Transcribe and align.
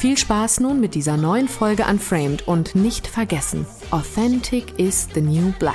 Viel 0.00 0.16
Spaß 0.16 0.60
nun 0.60 0.80
mit 0.80 0.94
dieser 0.94 1.18
neuen 1.18 1.46
Folge 1.46 1.84
Unframed 1.84 2.48
und 2.48 2.74
nicht 2.74 3.06
vergessen, 3.06 3.66
Authentic 3.90 4.78
is 4.78 5.06
the 5.12 5.20
new 5.20 5.52
black. 5.58 5.74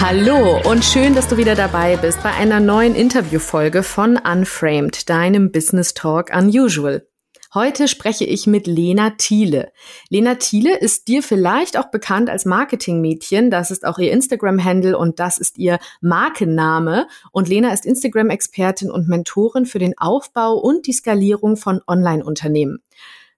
Hallo 0.00 0.60
und 0.62 0.84
schön, 0.84 1.16
dass 1.16 1.26
du 1.26 1.36
wieder 1.36 1.56
dabei 1.56 1.96
bist 1.96 2.22
bei 2.22 2.30
einer 2.30 2.60
neuen 2.60 2.94
Interviewfolge 2.94 3.82
von 3.82 4.16
Unframed, 4.16 5.10
deinem 5.10 5.50
Business 5.50 5.92
Talk 5.92 6.30
Unusual. 6.32 7.09
Heute 7.52 7.88
spreche 7.88 8.24
ich 8.24 8.46
mit 8.46 8.68
Lena 8.68 9.10
Thiele. 9.18 9.72
Lena 10.08 10.36
Thiele 10.36 10.78
ist 10.78 11.08
dir 11.08 11.20
vielleicht 11.20 11.76
auch 11.76 11.90
bekannt 11.90 12.30
als 12.30 12.44
Marketingmädchen. 12.44 13.50
Das 13.50 13.72
ist 13.72 13.84
auch 13.84 13.98
ihr 13.98 14.12
Instagram-Handle 14.12 14.96
und 14.96 15.18
das 15.18 15.36
ist 15.36 15.58
ihr 15.58 15.80
Markenname. 16.00 17.08
Und 17.32 17.48
Lena 17.48 17.72
ist 17.72 17.86
Instagram-Expertin 17.86 18.88
und 18.88 19.08
Mentorin 19.08 19.66
für 19.66 19.80
den 19.80 19.98
Aufbau 19.98 20.58
und 20.58 20.86
die 20.86 20.92
Skalierung 20.92 21.56
von 21.56 21.80
Online-Unternehmen. 21.88 22.84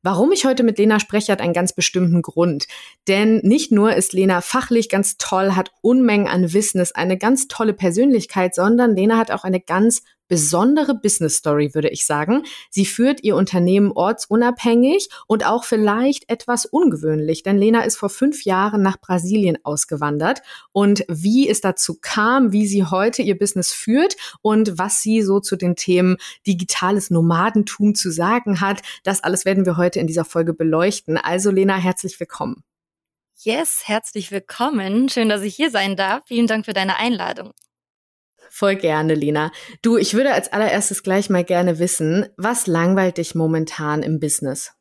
Warum 0.02 0.30
ich 0.32 0.44
heute 0.44 0.62
mit 0.62 0.76
Lena 0.76 1.00
spreche, 1.00 1.32
hat 1.32 1.40
einen 1.40 1.54
ganz 1.54 1.72
bestimmten 1.72 2.20
Grund. 2.20 2.66
Denn 3.08 3.36
nicht 3.44 3.72
nur 3.72 3.94
ist 3.94 4.12
Lena 4.12 4.42
fachlich 4.42 4.90
ganz 4.90 5.16
toll, 5.16 5.56
hat 5.56 5.70
Unmengen 5.80 6.28
an 6.28 6.52
Wissen, 6.52 6.82
ist 6.82 6.96
eine 6.96 7.16
ganz 7.16 7.48
tolle 7.48 7.72
Persönlichkeit, 7.72 8.54
sondern 8.54 8.94
Lena 8.94 9.16
hat 9.16 9.30
auch 9.30 9.44
eine 9.44 9.60
ganz 9.60 10.02
besondere 10.32 10.94
Business 10.94 11.36
Story, 11.36 11.74
würde 11.74 11.90
ich 11.90 12.06
sagen. 12.06 12.44
Sie 12.70 12.86
führt 12.86 13.22
ihr 13.22 13.36
Unternehmen 13.36 13.92
ortsunabhängig 13.92 15.10
und 15.26 15.44
auch 15.44 15.64
vielleicht 15.64 16.26
etwas 16.30 16.64
ungewöhnlich, 16.64 17.42
denn 17.42 17.58
Lena 17.58 17.82
ist 17.82 17.98
vor 17.98 18.08
fünf 18.08 18.46
Jahren 18.46 18.80
nach 18.80 18.98
Brasilien 18.98 19.58
ausgewandert 19.62 20.40
und 20.72 21.04
wie 21.06 21.50
es 21.50 21.60
dazu 21.60 21.98
kam, 22.00 22.50
wie 22.50 22.66
sie 22.66 22.84
heute 22.84 23.20
ihr 23.20 23.38
Business 23.38 23.72
führt 23.72 24.16
und 24.40 24.78
was 24.78 25.02
sie 25.02 25.20
so 25.20 25.38
zu 25.38 25.56
den 25.56 25.76
Themen 25.76 26.16
digitales 26.46 27.10
Nomadentum 27.10 27.94
zu 27.94 28.10
sagen 28.10 28.62
hat, 28.62 28.80
das 29.02 29.22
alles 29.22 29.44
werden 29.44 29.66
wir 29.66 29.76
heute 29.76 30.00
in 30.00 30.06
dieser 30.06 30.24
Folge 30.24 30.54
beleuchten. 30.54 31.18
Also 31.18 31.50
Lena, 31.50 31.76
herzlich 31.76 32.18
willkommen. 32.18 32.64
Yes, 33.36 33.82
herzlich 33.84 34.30
willkommen. 34.30 35.10
Schön, 35.10 35.28
dass 35.28 35.42
ich 35.42 35.54
hier 35.54 35.70
sein 35.70 35.94
darf. 35.94 36.22
Vielen 36.26 36.46
Dank 36.46 36.64
für 36.64 36.72
deine 36.72 36.96
Einladung. 36.96 37.52
Voll 38.54 38.76
gerne, 38.76 39.14
Lena. 39.14 39.50
Du, 39.80 39.96
ich 39.96 40.12
würde 40.12 40.34
als 40.34 40.52
allererstes 40.52 41.02
gleich 41.02 41.30
mal 41.30 41.42
gerne 41.42 41.78
wissen, 41.78 42.28
was 42.36 42.66
langweilt 42.66 43.16
dich 43.16 43.34
momentan 43.34 44.02
im 44.02 44.20
Business? 44.20 44.74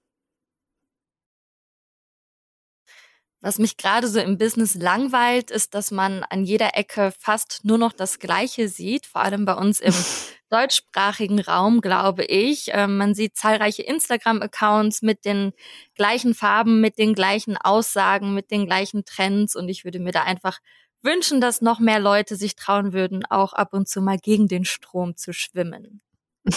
Was 3.39 3.59
mich 3.59 3.77
gerade 3.77 4.09
so 4.09 4.19
im 4.19 4.37
Business 4.37 4.75
langweilt, 4.75 5.51
ist, 5.51 5.73
dass 5.73 5.89
man 5.89 6.23
an 6.23 6.43
jeder 6.43 6.77
Ecke 6.77 7.13
fast 7.17 7.61
nur 7.63 7.77
noch 7.77 7.93
das 7.93 8.19
Gleiche 8.19 8.67
sieht, 8.67 9.05
vor 9.05 9.21
allem 9.21 9.45
bei 9.45 9.53
uns 9.53 9.79
im 9.79 9.93
deutschsprachigen 10.49 11.39
Raum, 11.39 11.79
glaube 11.79 12.25
ich. 12.25 12.71
Ähm, 12.73 12.97
man 12.97 13.15
sieht 13.15 13.37
zahlreiche 13.37 13.83
Instagram-Accounts 13.83 15.01
mit 15.01 15.23
den 15.23 15.53
gleichen 15.95 16.33
Farben, 16.33 16.81
mit 16.81 16.97
den 16.97 17.13
gleichen 17.13 17.55
Aussagen, 17.55 18.33
mit 18.33 18.51
den 18.51 18.65
gleichen 18.65 19.05
Trends 19.05 19.55
und 19.55 19.69
ich 19.69 19.85
würde 19.85 19.99
mir 19.99 20.11
da 20.11 20.23
einfach 20.23 20.59
wünschen, 21.03 21.41
dass 21.41 21.61
noch 21.61 21.79
mehr 21.79 21.99
Leute 21.99 22.35
sich 22.35 22.55
trauen 22.55 22.93
würden, 22.93 23.25
auch 23.29 23.53
ab 23.53 23.73
und 23.73 23.87
zu 23.87 24.01
mal 24.01 24.17
gegen 24.17 24.47
den 24.47 24.65
Strom 24.65 25.15
zu 25.15 25.33
schwimmen. 25.33 26.01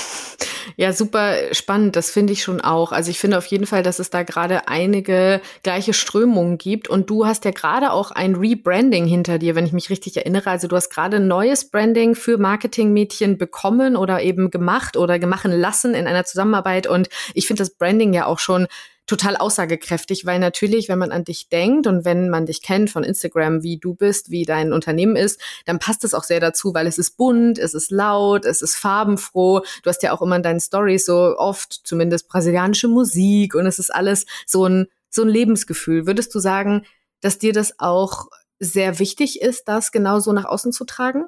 Ja, 0.77 0.93
super 0.93 1.35
spannend. 1.53 1.95
Das 1.95 2.11
finde 2.11 2.33
ich 2.33 2.43
schon 2.43 2.61
auch. 2.61 2.93
Also 2.93 3.11
ich 3.11 3.19
finde 3.19 3.39
auf 3.39 3.47
jeden 3.47 3.67
Fall, 3.67 3.83
dass 3.83 3.99
es 3.99 4.11
da 4.11 4.23
gerade 4.23 4.67
einige 4.69 5.41
gleiche 5.63 5.93
Strömungen 5.93 6.59
gibt. 6.59 6.89
Und 6.89 7.11
du 7.11 7.27
hast 7.27 7.45
ja 7.45 7.51
gerade 7.51 7.93
auch 7.93 8.11
ein 8.11 8.35
Rebranding 8.35 9.07
hinter 9.07 9.39
dir, 9.39 9.55
wenn 9.55 9.67
ich 9.67 9.73
mich 9.73 9.91
richtig 9.91 10.17
erinnere. 10.17 10.51
Also 10.51 10.67
du 10.67 10.77
hast 10.77 10.91
gerade 10.91 11.17
ein 11.17 11.29
neues 11.29 11.71
Branding 11.71 12.15
für 12.15 12.39
Marketingmädchen 12.39 13.39
bekommen 13.39 13.97
oder 13.97 14.23
eben 14.23 14.51
gemacht 14.51 14.97
oder 14.97 15.19
gemachen 15.19 15.53
lassen 15.53 15.95
in 15.95 16.07
einer 16.07 16.25
Zusammenarbeit. 16.25 16.87
Und 16.87 17.09
ich 17.35 17.47
finde 17.47 17.63
das 17.63 17.77
Branding 17.77 18.13
ja 18.13 18.27
auch 18.27 18.39
schon 18.39 18.67
total 19.07 19.37
aussagekräftig, 19.37 20.25
weil 20.25 20.39
natürlich, 20.39 20.89
wenn 20.89 20.99
man 20.99 21.13
an 21.13 21.25
dich 21.25 21.49
denkt 21.49 21.87
und 21.87 22.05
wenn 22.05 22.31
man 22.31 22.47
dich 22.47 22.63
kennt 22.63 22.91
von 22.91 23.05
Instagram, 23.05 23.63
wie 23.63 23.77
du 23.77 23.95
bist, 23.95 24.31
wie 24.31 24.45
dein 24.45 24.73
Unternehmen 24.73 25.17
ist, 25.17 25.41
dann 25.67 25.79
passt 25.79 26.05
es 26.05 26.15
auch 26.15 26.25
sehr 26.25 26.41
dazu, 26.41 26.73
weil 26.73 26.87
es 26.87 26.97
ist 26.97 27.17
bunt, 27.17 27.59
es 27.59 27.75
ist 27.75 27.91
laut, 27.91 28.47
es 28.47 28.63
ist 28.63 28.77
farbenfroh. 28.77 29.61
Du 29.83 29.91
hast 29.91 30.03
ja 30.03 30.13
auch 30.13 30.23
immer 30.23 30.37
in 30.37 30.43
deinen 30.43 30.61
Stories 30.61 31.05
so 31.05 31.37
oft 31.37 31.73
zumindest 31.85 32.29
brasilianische 32.29 32.89
Musik 32.89 33.55
und 33.55 33.67
es 33.67 33.79
ist 33.79 33.95
alles 33.95 34.25
so 34.47 34.67
ein, 34.67 34.87
so 35.11 35.23
ein 35.23 35.29
Lebensgefühl. 35.29 36.07
Würdest 36.07 36.35
du 36.35 36.39
sagen, 36.39 36.87
dass 37.21 37.39
dir 37.39 37.53
das 37.53 37.79
auch 37.79 38.29
sehr 38.59 38.99
wichtig 38.99 39.43
ist, 39.43 39.69
das 39.69 39.93
genauso 39.93 40.33
nach 40.33 40.47
außen 40.47 40.73
zu 40.73 40.85
tragen? 40.85 41.27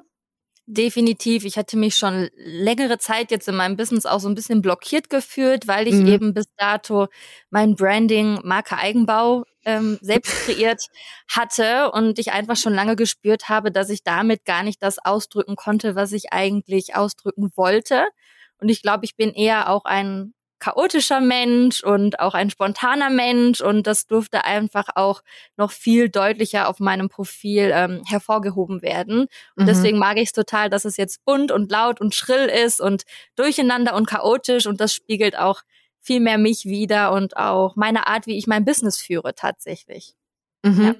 Definitiv. 0.69 1.45
Ich 1.45 1.57
hatte 1.57 1.77
mich 1.77 1.95
schon 1.95 2.29
längere 2.35 2.97
Zeit 2.97 3.31
jetzt 3.31 3.47
in 3.47 3.55
meinem 3.55 3.77
Business 3.77 4.05
auch 4.05 4.19
so 4.19 4.27
ein 4.27 4.35
bisschen 4.35 4.61
blockiert 4.61 5.09
gefühlt, 5.09 5.65
weil 5.65 5.87
ich 5.87 5.93
mhm. 5.93 6.07
eben 6.07 6.33
bis 6.33 6.47
dato 6.57 7.07
mein 7.49 7.75
Branding 7.75 8.41
Marke 8.43 8.77
Eigenbau 8.77 9.45
ähm, 9.63 9.97
selbst 10.01 10.33
kreiert 10.45 10.87
hatte 11.29 11.91
und 11.91 12.19
ich 12.19 12.33
einfach 12.33 12.57
schon 12.57 12.73
lange 12.73 12.97
gespürt 12.97 13.47
habe, 13.47 13.71
dass 13.71 13.89
ich 13.89 14.03
damit 14.03 14.43
gar 14.43 14.61
nicht 14.63 14.83
das 14.83 14.99
ausdrücken 14.99 15.55
konnte, 15.55 15.95
was 15.95 16.11
ich 16.11 16.33
eigentlich 16.33 16.95
ausdrücken 16.95 17.49
wollte. 17.55 18.05
Und 18.59 18.67
ich 18.67 18.81
glaube, 18.81 19.05
ich 19.05 19.15
bin 19.15 19.31
eher 19.33 19.69
auch 19.69 19.85
ein 19.85 20.33
chaotischer 20.59 21.21
Mensch 21.21 21.83
und 21.83 22.19
auch 22.19 22.33
ein 22.33 22.49
spontaner 22.49 23.09
Mensch 23.09 23.61
und 23.61 23.85
das 23.85 24.07
durfte 24.07 24.45
einfach 24.45 24.87
auch 24.95 25.21
noch 25.55 25.71
viel 25.71 26.09
deutlicher 26.09 26.67
auf 26.67 26.79
meinem 26.79 27.09
Profil 27.09 27.71
ähm, 27.73 28.01
hervorgehoben 28.05 28.81
werden. 28.81 29.27
Und 29.55 29.63
mhm. 29.63 29.67
deswegen 29.67 29.99
mag 29.99 30.17
ich 30.17 30.29
es 30.29 30.33
total, 30.33 30.69
dass 30.69 30.85
es 30.85 30.97
jetzt 30.97 31.23
bunt 31.25 31.51
und 31.51 31.71
laut 31.71 32.01
und 32.01 32.15
schrill 32.15 32.47
ist 32.47 32.81
und 32.81 33.03
durcheinander 33.35 33.95
und 33.95 34.07
chaotisch 34.07 34.65
und 34.65 34.81
das 34.81 34.93
spiegelt 34.93 35.37
auch 35.37 35.61
viel 35.99 36.19
mehr 36.21 36.37
mich 36.37 36.65
wieder 36.65 37.11
und 37.11 37.37
auch 37.37 37.75
meine 37.75 38.07
Art, 38.07 38.27
wie 38.27 38.37
ich 38.37 38.47
mein 38.47 38.65
Business 38.65 38.97
führe 38.97 39.35
tatsächlich. 39.35 40.15
Mhm. 40.63 40.83
Ja. 40.83 40.95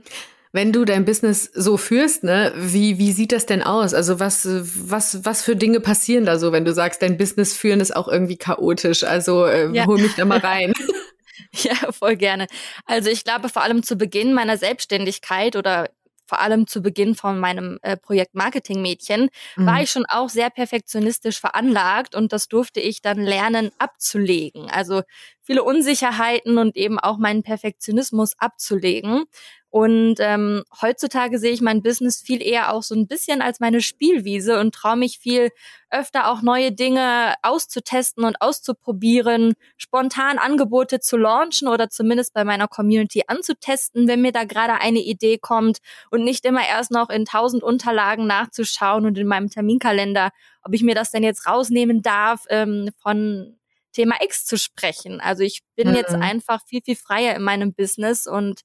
Wenn 0.57 0.73
du 0.73 0.85
dein 0.85 1.05
Business 1.05 1.51
so 1.53 1.77
führst, 1.77 2.23
ne, 2.23 2.51
wie, 2.55 2.97
wie 2.97 3.11
sieht 3.11 3.31
das 3.31 3.45
denn 3.45 3.61
aus? 3.61 3.93
Also 3.93 4.19
was, 4.19 4.47
was, 4.49 5.23
was 5.23 5.43
für 5.43 5.55
Dinge 5.55 5.79
passieren 5.81 6.25
da 6.25 6.39
so, 6.39 6.51
wenn 6.51 6.65
du 6.65 6.73
sagst, 6.73 7.03
dein 7.03 7.15
Business 7.15 7.53
führen 7.53 7.79
ist 7.79 7.95
auch 7.95 8.07
irgendwie 8.07 8.37
chaotisch? 8.37 9.03
Also 9.03 9.45
äh, 9.45 9.71
ja. 9.71 9.85
hol 9.85 10.01
mich 10.01 10.15
da 10.15 10.25
mal 10.25 10.39
rein. 10.39 10.73
ja, 11.51 11.75
voll 11.91 12.15
gerne. 12.15 12.47
Also 12.87 13.11
ich 13.11 13.23
glaube, 13.23 13.49
vor 13.49 13.61
allem 13.61 13.83
zu 13.83 13.97
Beginn 13.97 14.33
meiner 14.33 14.57
Selbstständigkeit 14.57 15.55
oder 15.55 15.91
vor 16.27 16.41
allem 16.41 16.67
zu 16.67 16.81
Beginn 16.81 17.15
von 17.15 17.39
meinem 17.39 17.79
äh, 17.81 17.95
Projekt 17.95 18.35
Marketing 18.35 18.81
Mädchen, 18.81 19.29
mhm. 19.55 19.65
war 19.65 19.81
ich 19.81 19.89
schon 19.89 20.05
auch 20.07 20.29
sehr 20.29 20.49
perfektionistisch 20.49 21.39
veranlagt 21.39 22.15
und 22.15 22.33
das 22.33 22.49
durfte 22.49 22.81
ich 22.81 23.01
dann 23.01 23.19
lernen 23.19 23.71
abzulegen. 23.77 24.69
Also 24.69 25.03
viele 25.41 25.63
Unsicherheiten 25.63 26.57
und 26.57 26.75
eben 26.75 26.99
auch 26.99 27.17
meinen 27.17 27.43
Perfektionismus 27.43 28.33
abzulegen. 28.39 29.23
Und 29.69 30.15
ähm, 30.19 30.63
heutzutage 30.81 31.39
sehe 31.39 31.51
ich 31.51 31.61
mein 31.61 31.83
Business 31.83 32.21
viel 32.21 32.41
eher 32.41 32.73
auch 32.73 32.83
so 32.83 32.95
ein 32.95 33.05
bisschen 33.05 33.41
als 33.41 33.59
meine 33.59 33.81
Spielwiese 33.81 34.59
und 34.59 34.73
traue 34.73 34.95
mich 34.95 35.19
viel 35.19 35.49
öfter 35.89 36.29
auch 36.29 36.41
neue 36.41 36.71
Dinge 36.71 37.33
auszutesten 37.41 38.23
und 38.23 38.41
auszuprobieren, 38.41 39.55
spontan 39.75 40.37
Angebote 40.37 40.99
zu 41.01 41.17
launchen 41.17 41.67
oder 41.67 41.89
zumindest 41.89 42.33
bei 42.33 42.45
meiner 42.45 42.67
Community 42.69 43.23
anzutesten, 43.27 44.07
wenn 44.07 44.21
mir 44.21 44.31
da 44.31 44.45
gerade 44.45 44.75
eine 44.75 44.99
Idee 44.99 45.37
kommt 45.37 45.79
und 46.11 46.23
nicht 46.23 46.45
immer 46.45 46.65
erst 46.65 46.91
noch 46.91 47.09
in 47.09 47.25
tausend 47.25 47.61
Unterlagen 47.61 48.25
nachzuschauen 48.25 49.05
und 49.05 49.17
in 49.17 49.27
meinem 49.27 49.49
Terminkalender, 49.49 50.31
ob 50.63 50.73
ich 50.73 50.83
mir 50.83 50.95
das 50.95 51.11
denn 51.11 51.23
jetzt 51.23 51.45
rausnehmen 51.45 52.01
darf, 52.01 52.45
ähm, 52.49 52.89
von 53.01 53.57
Thema 53.91 54.15
X 54.21 54.45
zu 54.45 54.57
sprechen. 54.57 55.19
Also 55.19 55.43
ich 55.43 55.61
bin 55.75 55.89
mhm. 55.89 55.95
jetzt 55.95 56.13
einfach 56.13 56.61
viel, 56.65 56.81
viel 56.81 56.95
freier 56.95 57.35
in 57.35 57.41
meinem 57.41 57.73
Business 57.73 58.27
und 58.27 58.61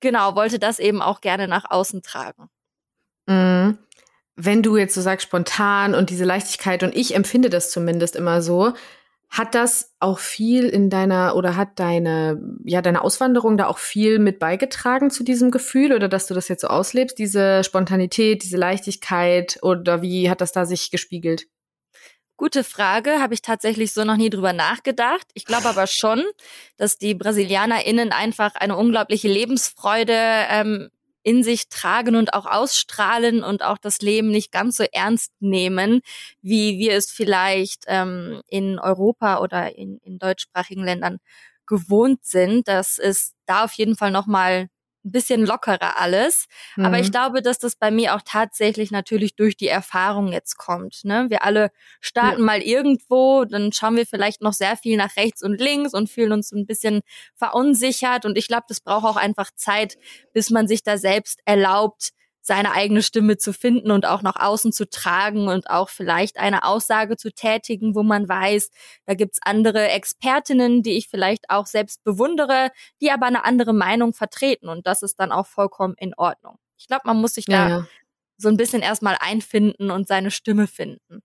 genau, 0.00 0.34
wollte 0.36 0.58
das 0.58 0.78
eben 0.78 1.02
auch 1.02 1.20
gerne 1.20 1.48
nach 1.48 1.70
außen 1.70 2.02
tragen. 2.02 2.48
Mhm. 3.26 3.78
Wenn 4.36 4.62
du 4.62 4.76
jetzt 4.76 4.94
so 4.94 5.00
sagst, 5.00 5.26
spontan 5.26 5.94
und 5.94 6.10
diese 6.10 6.24
Leichtigkeit, 6.24 6.82
und 6.82 6.96
ich 6.96 7.14
empfinde 7.14 7.50
das 7.50 7.70
zumindest 7.70 8.16
immer 8.16 8.40
so, 8.40 8.72
hat 9.28 9.54
das 9.54 9.94
auch 10.00 10.18
viel 10.18 10.68
in 10.68 10.90
deiner 10.90 11.36
oder 11.36 11.56
hat 11.56 11.78
deine, 11.78 12.42
ja, 12.64 12.82
deine 12.82 13.02
Auswanderung 13.02 13.56
da 13.56 13.68
auch 13.68 13.78
viel 13.78 14.18
mit 14.18 14.40
beigetragen 14.40 15.10
zu 15.10 15.22
diesem 15.22 15.52
Gefühl 15.52 15.92
oder 15.92 16.08
dass 16.08 16.26
du 16.26 16.34
das 16.34 16.48
jetzt 16.48 16.62
so 16.62 16.66
auslebst, 16.66 17.16
diese 17.16 17.62
Spontanität, 17.62 18.42
diese 18.42 18.56
Leichtigkeit 18.56 19.58
oder 19.62 20.02
wie 20.02 20.28
hat 20.28 20.40
das 20.40 20.50
da 20.50 20.66
sich 20.66 20.90
gespiegelt? 20.90 21.46
Gute 22.40 22.64
Frage, 22.64 23.20
habe 23.20 23.34
ich 23.34 23.42
tatsächlich 23.42 23.92
so 23.92 24.02
noch 24.02 24.16
nie 24.16 24.30
drüber 24.30 24.54
nachgedacht. 24.54 25.26
Ich 25.34 25.44
glaube 25.44 25.68
aber 25.68 25.86
schon, 25.86 26.24
dass 26.78 26.96
die 26.96 27.14
BrasilianerInnen 27.14 28.12
einfach 28.12 28.54
eine 28.54 28.78
unglaubliche 28.78 29.28
Lebensfreude 29.28 30.16
ähm, 30.48 30.88
in 31.22 31.42
sich 31.42 31.68
tragen 31.68 32.16
und 32.16 32.32
auch 32.32 32.46
ausstrahlen 32.46 33.44
und 33.44 33.62
auch 33.62 33.76
das 33.76 33.98
Leben 34.00 34.30
nicht 34.30 34.52
ganz 34.52 34.78
so 34.78 34.84
ernst 34.90 35.32
nehmen, 35.40 36.00
wie 36.40 36.78
wir 36.78 36.94
es 36.94 37.10
vielleicht 37.10 37.84
ähm, 37.88 38.40
in 38.46 38.78
Europa 38.78 39.40
oder 39.40 39.76
in, 39.76 39.98
in 39.98 40.18
deutschsprachigen 40.18 40.82
Ländern 40.82 41.18
gewohnt 41.66 42.24
sind. 42.24 42.68
Das 42.68 42.96
ist 42.96 43.34
da 43.44 43.64
auf 43.64 43.74
jeden 43.74 43.96
Fall 43.96 44.12
nochmal 44.12 44.70
ein 45.04 45.12
bisschen 45.12 45.46
lockerer 45.46 45.98
alles. 45.98 46.46
Mhm. 46.76 46.86
Aber 46.86 46.98
ich 46.98 47.08
mhm. 47.08 47.12
glaube, 47.12 47.42
dass 47.42 47.58
das 47.58 47.76
bei 47.76 47.90
mir 47.90 48.14
auch 48.14 48.22
tatsächlich 48.24 48.90
natürlich 48.90 49.34
durch 49.36 49.56
die 49.56 49.68
Erfahrung 49.68 50.28
jetzt 50.32 50.56
kommt. 50.56 51.04
Ne? 51.04 51.26
Wir 51.28 51.44
alle 51.44 51.70
starten 52.00 52.40
ja. 52.40 52.46
mal 52.46 52.60
irgendwo, 52.60 53.44
dann 53.44 53.72
schauen 53.72 53.96
wir 53.96 54.06
vielleicht 54.06 54.42
noch 54.42 54.52
sehr 54.52 54.76
viel 54.76 54.96
nach 54.96 55.16
rechts 55.16 55.42
und 55.42 55.60
links 55.60 55.94
und 55.94 56.10
fühlen 56.10 56.32
uns 56.32 56.52
ein 56.52 56.66
bisschen 56.66 57.00
verunsichert. 57.34 58.24
Und 58.24 58.36
ich 58.36 58.48
glaube, 58.48 58.64
das 58.68 58.80
braucht 58.80 59.04
auch 59.04 59.16
einfach 59.16 59.50
Zeit, 59.54 59.96
bis 60.32 60.50
man 60.50 60.68
sich 60.68 60.82
da 60.82 60.98
selbst 60.98 61.40
erlaubt, 61.44 62.10
seine 62.42 62.72
eigene 62.72 63.02
Stimme 63.02 63.36
zu 63.36 63.52
finden 63.52 63.90
und 63.90 64.06
auch 64.06 64.22
nach 64.22 64.36
außen 64.36 64.72
zu 64.72 64.88
tragen 64.88 65.48
und 65.48 65.68
auch 65.70 65.88
vielleicht 65.88 66.38
eine 66.38 66.64
Aussage 66.64 67.16
zu 67.16 67.32
tätigen, 67.32 67.94
wo 67.94 68.02
man 68.02 68.28
weiß, 68.28 68.70
da 69.06 69.14
gibt's 69.14 69.40
andere 69.42 69.88
Expertinnen, 69.88 70.82
die 70.82 70.96
ich 70.96 71.08
vielleicht 71.08 71.50
auch 71.50 71.66
selbst 71.66 72.02
bewundere, 72.04 72.70
die 73.00 73.10
aber 73.10 73.26
eine 73.26 73.44
andere 73.44 73.72
Meinung 73.72 74.14
vertreten 74.14 74.68
und 74.68 74.86
das 74.86 75.02
ist 75.02 75.20
dann 75.20 75.32
auch 75.32 75.46
vollkommen 75.46 75.94
in 75.98 76.14
Ordnung. 76.16 76.56
Ich 76.78 76.86
glaube, 76.86 77.02
man 77.04 77.20
muss 77.20 77.34
sich 77.34 77.46
ja, 77.46 77.68
da 77.68 77.68
ja. 77.68 77.86
so 78.38 78.48
ein 78.48 78.56
bisschen 78.56 78.82
erstmal 78.82 79.16
einfinden 79.20 79.90
und 79.90 80.08
seine 80.08 80.30
Stimme 80.30 80.66
finden. 80.66 81.22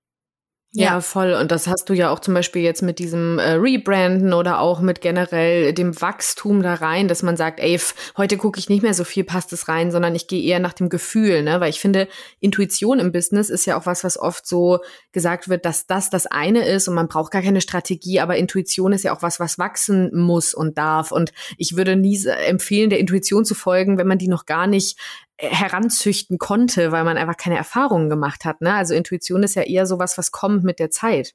Ja, 0.77 0.99
voll. 1.01 1.33
Und 1.33 1.51
das 1.51 1.67
hast 1.67 1.89
du 1.89 1.93
ja 1.93 2.09
auch 2.09 2.19
zum 2.19 2.33
Beispiel 2.33 2.61
jetzt 2.61 2.81
mit 2.81 2.99
diesem 2.99 3.39
äh, 3.39 3.53
Rebranden 3.53 4.33
oder 4.33 4.59
auch 4.59 4.81
mit 4.81 4.99
generell 4.99 5.73
dem 5.73 5.99
Wachstum 6.01 6.61
da 6.61 6.73
rein, 6.73 7.07
dass 7.07 7.23
man 7.23 7.37
sagt, 7.37 7.59
ey, 7.59 7.79
heute 8.17 8.37
gucke 8.37 8.59
ich 8.59 8.67
nicht 8.67 8.83
mehr 8.83 8.93
so 8.93 9.03
viel, 9.03 9.23
passt 9.23 9.53
es 9.53 9.67
rein, 9.67 9.91
sondern 9.91 10.15
ich 10.15 10.27
gehe 10.27 10.43
eher 10.43 10.59
nach 10.59 10.73
dem 10.73 10.89
Gefühl, 10.89 11.43
ne? 11.43 11.59
Weil 11.61 11.69
ich 11.69 11.79
finde, 11.79 12.07
Intuition 12.39 12.99
im 12.99 13.11
Business 13.11 13.49
ist 13.49 13.65
ja 13.65 13.77
auch 13.79 13.85
was, 13.85 14.03
was 14.03 14.17
oft 14.17 14.45
so 14.45 14.79
gesagt 15.11 15.47
wird, 15.47 15.65
dass 15.65 15.87
das 15.87 16.09
das 16.09 16.25
eine 16.27 16.67
ist 16.67 16.87
und 16.87 16.95
man 16.95 17.07
braucht 17.07 17.31
gar 17.31 17.41
keine 17.41 17.61
Strategie, 17.61 18.19
aber 18.19 18.35
Intuition 18.35 18.91
ist 18.91 19.03
ja 19.03 19.15
auch 19.15 19.21
was, 19.21 19.39
was 19.39 19.57
wachsen 19.57 20.09
muss 20.13 20.53
und 20.53 20.77
darf. 20.77 21.11
Und 21.11 21.31
ich 21.57 21.77
würde 21.77 21.95
nie 21.95 22.19
empfehlen, 22.47 22.89
der 22.89 22.99
Intuition 22.99 23.45
zu 23.45 23.55
folgen, 23.55 23.97
wenn 23.97 24.07
man 24.07 24.17
die 24.17 24.27
noch 24.27 24.45
gar 24.45 24.67
nicht 24.67 24.97
heranzüchten 25.37 26.37
konnte, 26.37 26.91
weil 26.91 27.03
man 27.03 27.17
einfach 27.17 27.37
keine 27.37 27.57
Erfahrungen 27.57 28.09
gemacht 28.09 28.45
hat. 28.45 28.61
Ne? 28.61 28.73
Also 28.73 28.93
Intuition 28.93 29.43
ist 29.43 29.55
ja 29.55 29.63
eher 29.63 29.85
sowas, 29.85 30.17
was 30.17 30.31
kommt 30.31 30.63
mit 30.63 30.79
der 30.79 30.91
Zeit. 30.91 31.33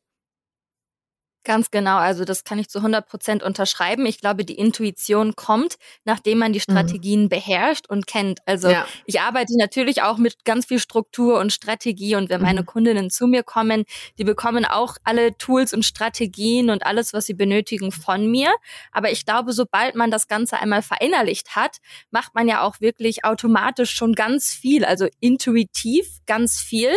Ganz 1.42 1.70
genau, 1.70 1.96
also 1.96 2.26
das 2.26 2.44
kann 2.44 2.58
ich 2.58 2.68
zu 2.68 2.80
100 2.80 3.08
Prozent 3.08 3.42
unterschreiben. 3.42 4.04
Ich 4.04 4.20
glaube, 4.20 4.44
die 4.44 4.56
Intuition 4.58 5.36
kommt, 5.36 5.76
nachdem 6.04 6.36
man 6.36 6.52
die 6.52 6.58
mhm. 6.58 6.72
Strategien 6.72 7.22
mhm. 7.24 7.28
beherrscht 7.30 7.88
und 7.88 8.06
kennt. 8.06 8.40
Also 8.44 8.68
ja. 8.68 8.86
ich 9.06 9.22
arbeite 9.22 9.56
natürlich 9.56 10.02
auch 10.02 10.18
mit 10.18 10.44
ganz 10.44 10.66
viel 10.66 10.78
Struktur 10.78 11.40
und 11.40 11.50
Strategie 11.50 12.14
und 12.14 12.28
wenn 12.28 12.40
mhm. 12.40 12.46
meine 12.46 12.64
Kundinnen 12.64 13.08
zu 13.08 13.26
mir 13.26 13.42
kommen, 13.42 13.84
die 14.18 14.24
bekommen 14.24 14.66
auch 14.66 14.96
alle 15.02 15.34
Tools 15.38 15.72
und 15.72 15.84
Strategien 15.84 16.68
und 16.68 16.84
alles, 16.84 17.14
was 17.14 17.24
sie 17.24 17.34
benötigen 17.34 17.90
von 17.90 18.30
mir. 18.30 18.52
Aber 18.92 19.10
ich 19.10 19.24
glaube, 19.24 19.54
sobald 19.54 19.94
man 19.94 20.10
das 20.10 20.28
Ganze 20.28 20.58
einmal 20.58 20.82
verinnerlicht 20.82 21.56
hat, 21.56 21.78
macht 22.10 22.34
man 22.34 22.48
ja 22.48 22.60
auch 22.60 22.82
wirklich 22.82 23.24
automatisch 23.24 23.92
schon 23.92 24.12
ganz 24.12 24.52
viel, 24.52 24.84
also 24.84 25.06
intuitiv 25.20 26.06
ganz 26.26 26.60
viel 26.60 26.92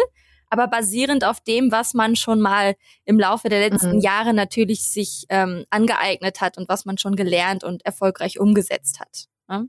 aber 0.54 0.68
basierend 0.68 1.24
auf 1.24 1.42
dem, 1.42 1.72
was 1.72 1.96
man 1.96 2.16
schon 2.16 2.40
mal 2.40 2.76
im 3.06 3.20
Laufe 3.20 3.50
der 3.50 3.68
letzten 3.68 3.96
mhm. 3.96 4.02
Jahre 4.02 4.36
natürlich 4.36 4.84
sich 4.84 5.26
ähm, 5.30 5.66
angeeignet 5.72 6.42
hat 6.42 6.60
und 6.60 6.70
was 6.70 6.86
man 6.86 7.00
schon 7.00 7.16
gelernt 7.16 7.64
und 7.64 7.84
erfolgreich 7.88 8.40
umgesetzt 8.40 9.00
hat. 9.00 9.26
Ne? 9.48 9.68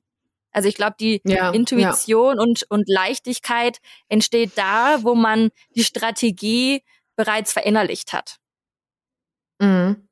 Also 0.53 0.69
ich 0.69 0.75
glaube, 0.75 0.97
die 1.01 1.23
ja, 1.25 1.53
Intuition 1.53 2.37
ja. 2.37 2.43
Und, 2.43 2.67
und 2.69 2.87
Leichtigkeit 2.87 3.79
entsteht 4.11 4.53
da, 4.57 4.99
wo 5.01 5.15
man 5.15 5.49
die 5.75 5.85
Strategie 5.85 6.83
bereits 7.17 7.55
verinnerlicht 7.55 8.13
hat. 8.13 8.37
Mhm. 9.61 10.07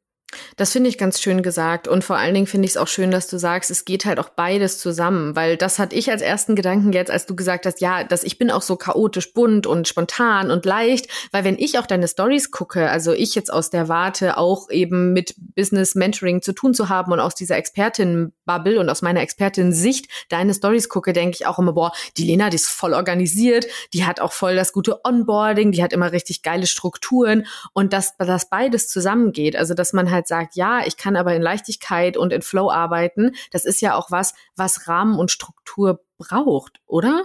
Das 0.56 0.72
finde 0.72 0.88
ich 0.88 0.98
ganz 0.98 1.20
schön 1.20 1.42
gesagt. 1.42 1.88
Und 1.88 2.04
vor 2.04 2.16
allen 2.16 2.34
Dingen 2.34 2.46
finde 2.46 2.66
ich 2.66 2.72
es 2.72 2.76
auch 2.76 2.88
schön, 2.88 3.10
dass 3.10 3.28
du 3.28 3.38
sagst, 3.38 3.70
es 3.70 3.84
geht 3.84 4.04
halt 4.04 4.18
auch 4.18 4.30
beides 4.30 4.78
zusammen, 4.78 5.36
weil 5.36 5.56
das 5.56 5.78
hatte 5.78 5.96
ich 5.96 6.10
als 6.10 6.22
ersten 6.22 6.56
Gedanken 6.56 6.92
jetzt, 6.92 7.10
als 7.10 7.26
du 7.26 7.36
gesagt 7.36 7.66
hast, 7.66 7.80
ja, 7.80 8.04
dass 8.04 8.24
ich 8.24 8.38
bin 8.38 8.50
auch 8.50 8.62
so 8.62 8.76
chaotisch 8.76 9.32
bunt 9.32 9.66
und 9.66 9.88
spontan 9.88 10.50
und 10.50 10.64
leicht, 10.64 11.08
weil 11.32 11.44
wenn 11.44 11.58
ich 11.58 11.78
auch 11.78 11.86
deine 11.86 12.08
Stories 12.08 12.50
gucke, 12.50 12.90
also 12.90 13.12
ich 13.12 13.34
jetzt 13.34 13.52
aus 13.52 13.70
der 13.70 13.88
Warte 13.88 14.38
auch 14.38 14.70
eben 14.70 15.12
mit 15.12 15.34
Business 15.54 15.94
Mentoring 15.94 16.42
zu 16.42 16.52
tun 16.52 16.74
zu 16.74 16.88
haben 16.88 17.12
und 17.12 17.20
aus 17.20 17.34
dieser 17.34 17.56
Expertin-Bubble 17.56 18.78
und 18.80 18.88
aus 18.88 19.02
meiner 19.02 19.20
Expertin-Sicht 19.20 20.08
deine 20.28 20.54
Stories 20.54 20.88
gucke, 20.88 21.12
denke 21.12 21.36
ich 21.40 21.46
auch 21.46 21.58
immer, 21.58 21.72
boah, 21.72 21.92
die 22.16 22.24
Lena, 22.24 22.50
die 22.50 22.56
ist 22.56 22.68
voll 22.68 22.94
organisiert, 22.94 23.66
die 23.92 24.04
hat 24.04 24.20
auch 24.20 24.32
voll 24.32 24.56
das 24.56 24.72
gute 24.72 25.04
Onboarding, 25.04 25.72
die 25.72 25.82
hat 25.82 25.92
immer 25.92 26.12
richtig 26.12 26.42
geile 26.42 26.66
Strukturen 26.66 27.46
und 27.72 27.92
dass 27.92 28.16
das 28.18 28.48
beides 28.48 28.88
zusammengeht, 28.88 29.56
also 29.56 29.74
dass 29.74 29.92
man 29.92 30.10
halt 30.10 30.21
halt 30.22 30.28
sagt, 30.28 30.56
ja, 30.56 30.86
ich 30.86 30.96
kann 30.96 31.16
aber 31.16 31.34
in 31.34 31.42
Leichtigkeit 31.42 32.16
und 32.16 32.32
in 32.32 32.42
Flow 32.42 32.70
arbeiten, 32.70 33.32
das 33.50 33.64
ist 33.64 33.80
ja 33.80 33.94
auch 33.94 34.10
was, 34.10 34.34
was 34.56 34.88
Rahmen 34.88 35.18
und 35.18 35.30
Struktur 35.30 36.04
braucht, 36.18 36.80
oder? 36.86 37.24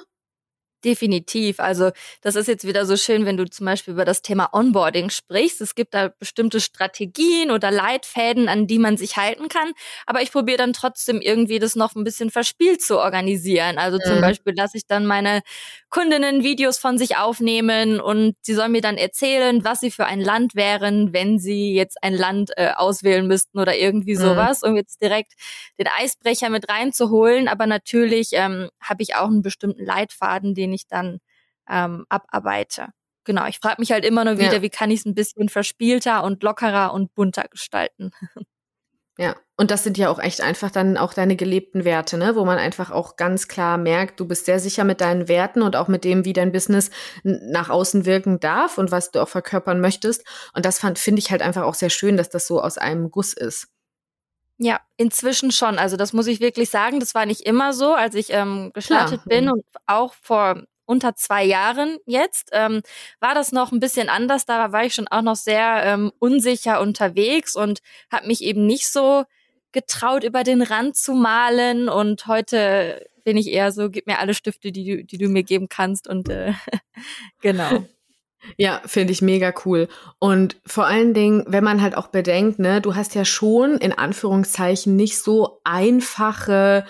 Definitiv. 0.85 1.59
Also 1.59 1.89
das 2.21 2.35
ist 2.35 2.47
jetzt 2.47 2.65
wieder 2.65 2.85
so 2.85 2.97
schön, 2.97 3.25
wenn 3.25 3.35
du 3.35 3.50
zum 3.50 3.65
Beispiel 3.65 3.95
über 3.95 4.06
das 4.06 4.21
Thema 4.21 4.50
Onboarding 4.53 5.09
sprichst. 5.09 5.59
Es 5.59 5.74
gibt 5.74 5.95
da 5.95 6.09
bestimmte 6.19 6.59
Strategien 6.62 7.50
oder 7.50 7.71
Leitfäden, 7.71 8.47
an 8.47 8.68
die 8.68 8.77
man 8.77 8.95
sich 8.95 9.18
halten 9.18 9.50
kann. 9.50 9.71
Aber 10.06 10.21
ich 10.21 10.31
probiere 10.31 10.57
dann 10.57 10.74
trotzdem 10.74 11.19
irgendwie 11.19 11.57
das 11.57 11.75
noch 11.75 11.95
ein 11.95 12.03
bisschen 12.03 12.29
verspielt 12.29 12.83
zu 12.83 13.00
organisieren. 13.00 13.79
Also 13.79 13.97
zum 13.97 14.18
mhm. 14.18 14.21
Beispiel 14.21 14.53
lasse 14.56 14.77
ich 14.77 14.85
dann 14.85 15.07
meine 15.07 15.41
Kundinnen 15.89 16.44
Videos 16.44 16.77
von 16.77 17.00
sich 17.00 17.18
aufnehmen 17.18 18.00
und 18.00 18.35
sie 18.41 18.53
sollen 18.53 18.71
mir 18.71 18.81
dann 18.81 18.97
erzählen, 18.97 19.63
was 19.63 19.80
sie 19.80 19.89
für 19.89 20.06
ein 20.06 20.21
Land 20.21 20.53
wären, 20.53 21.12
wenn 21.12 21.39
sie 21.39 21.73
jetzt 21.73 22.03
ein 22.03 22.13
Land 22.13 22.51
äh, 22.56 22.71
auswählen 22.75 23.25
müssten 23.25 23.57
oder 23.57 23.75
irgendwie 23.75 24.15
mhm. 24.15 24.19
sowas, 24.19 24.62
um 24.62 24.75
jetzt 24.75 25.01
direkt 25.01 25.33
den 25.80 25.88
Eisbrecher 25.88 26.50
mit 26.50 26.69
reinzuholen. 26.69 27.47
Aber 27.47 27.65
natürlich 27.65 28.30
ähm, 28.33 28.69
habe 28.80 29.01
ich 29.01 29.16
auch 29.16 29.28
einen 29.28 29.42
bestimmten 29.42 29.83
Leitfaden, 29.83 30.54
den 30.54 30.67
ich 30.74 30.88
dann 30.88 31.19
ähm, 31.69 32.06
abarbeite. 32.09 32.90
Genau, 33.24 33.45
ich 33.45 33.59
frage 33.59 33.76
mich 33.80 33.92
halt 33.92 34.06
immer 34.06 34.24
nur 34.24 34.38
wieder, 34.38 34.56
ja. 34.56 34.62
wie 34.62 34.69
kann 34.69 34.90
ich 34.90 35.02
es 35.02 35.06
ein 35.06 35.16
bisschen 35.16 35.50
verspielter 35.50 36.24
und 36.24 36.44
lockerer 36.44 36.94
und 36.94 37.14
bunter 37.14 37.44
gestalten. 37.50 38.12
Ja, 39.19 39.36
und 39.56 39.71
das 39.71 39.83
sind 39.83 39.97
ja 39.97 40.09
auch 40.09 40.19
echt 40.19 40.42
einfach 40.42 40.69
dann 40.69 40.95
auch 40.95 41.12
deine 41.12 41.36
gelebten 41.36 41.86
Werte, 41.86 42.19
ne? 42.19 42.36
wo 42.36 42.45
man 42.45 42.59
einfach 42.59 42.92
auch 42.92 43.16
ganz 43.16 43.47
klar 43.47 43.80
merkt, 43.80 44.19
du 44.19 44.28
bist 44.28 44.45
sehr 44.45 44.59
sicher 44.59 44.83
mit 44.83 45.02
deinen 45.02 45.28
Werten 45.28 45.64
und 45.64 45.76
auch 45.76 45.88
mit 45.88 46.04
dem, 46.04 46.24
wie 46.24 46.33
dein 46.33 46.52
Business 46.52 46.92
nach 47.24 47.69
außen 47.69 48.06
wirken 48.06 48.40
darf 48.40 48.78
und 48.78 48.92
was 48.92 49.09
du 49.09 49.19
auch 49.19 49.28
verkörpern 49.28 49.81
möchtest. 49.81 50.24
Und 50.54 50.66
das 50.66 50.80
finde 50.80 51.19
ich 51.19 51.31
halt 51.31 51.42
einfach 51.42 51.64
auch 51.64 51.74
sehr 51.74 51.90
schön, 51.90 52.16
dass 52.16 52.30
das 52.30 52.45
so 52.45 52.62
aus 52.62 52.78
einem 52.78 53.09
Guss 53.09 53.33
ist. 53.33 53.69
Ja, 54.59 54.80
inzwischen 54.97 55.52
schon. 55.52 55.78
Also 55.78 55.97
das 55.97 56.14
muss 56.14 56.28
ich 56.28 56.40
wirklich 56.40 56.69
sagen. 56.69 56.99
Das 56.99 57.14
war 57.14 57.26
nicht 57.26 57.42
immer 57.42 57.73
so, 57.73 57.94
als 57.94 58.16
ich 58.16 58.33
ähm, 58.33 58.71
gestartet 58.73 59.21
Klar. 59.21 59.28
bin 59.28 59.45
mhm. 59.45 59.52
und 59.52 59.66
auch 59.85 60.14
vor 60.14 60.64
unter 60.85 61.16
zwei 61.16 61.44
Jahren 61.44 61.97
jetzt, 62.06 62.49
ähm, 62.54 62.81
war 63.19 63.35
das 63.35 63.52
noch 63.52 63.71
ein 63.71 63.80
bisschen 63.80 64.09
anders. 64.09 64.45
Da 64.45 64.71
war 64.71 64.85
ich 64.85 64.95
schon 64.95 65.07
auch 65.09 65.21
noch 65.21 65.35
sehr 65.35 65.83
ähm, 65.83 66.11
unsicher 66.18 66.80
unterwegs 66.80 67.56
und 67.56 67.80
habe 68.09 68.28
mich 68.28 68.42
eben 68.42 68.66
nicht 68.66 68.87
so 68.87 69.26
getraut, 69.73 70.23
über 70.23 70.44
den 70.44 70.61
Rand 70.61 70.95
zu 70.95 71.14
malen. 71.14 71.90
Und 71.90 72.26
heute 72.26 73.06
bin 73.26 73.37
ich 73.37 73.49
eher 73.49 73.71
so, 73.71 73.90
gib 73.90 74.07
mir 74.07 74.19
alle 74.19 74.33
Stifte, 74.33 74.71
die 74.71 74.85
du, 74.85 75.04
die 75.04 75.18
du 75.18 75.28
mir 75.28 75.44
geben 75.44 75.68
kannst. 75.69 76.07
Und 76.07 76.30
äh, 76.30 76.54
genau. 77.42 77.85
Ja, 78.56 78.81
finde 78.85 79.13
ich 79.13 79.21
mega 79.21 79.53
cool. 79.65 79.87
Und 80.19 80.57
vor 80.65 80.85
allen 80.85 81.13
Dingen, 81.13 81.44
wenn 81.47 81.63
man 81.63 81.81
halt 81.81 81.97
auch 81.97 82.07
bedenkt, 82.07 82.59
ne, 82.59 82.81
du 82.81 82.95
hast 82.95 83.15
ja 83.15 83.25
schon 83.25 83.77
in 83.77 83.94
Anführungszeichen 83.94 84.95
nicht 84.95 85.19
so 85.19 85.59
einfache 85.63 86.85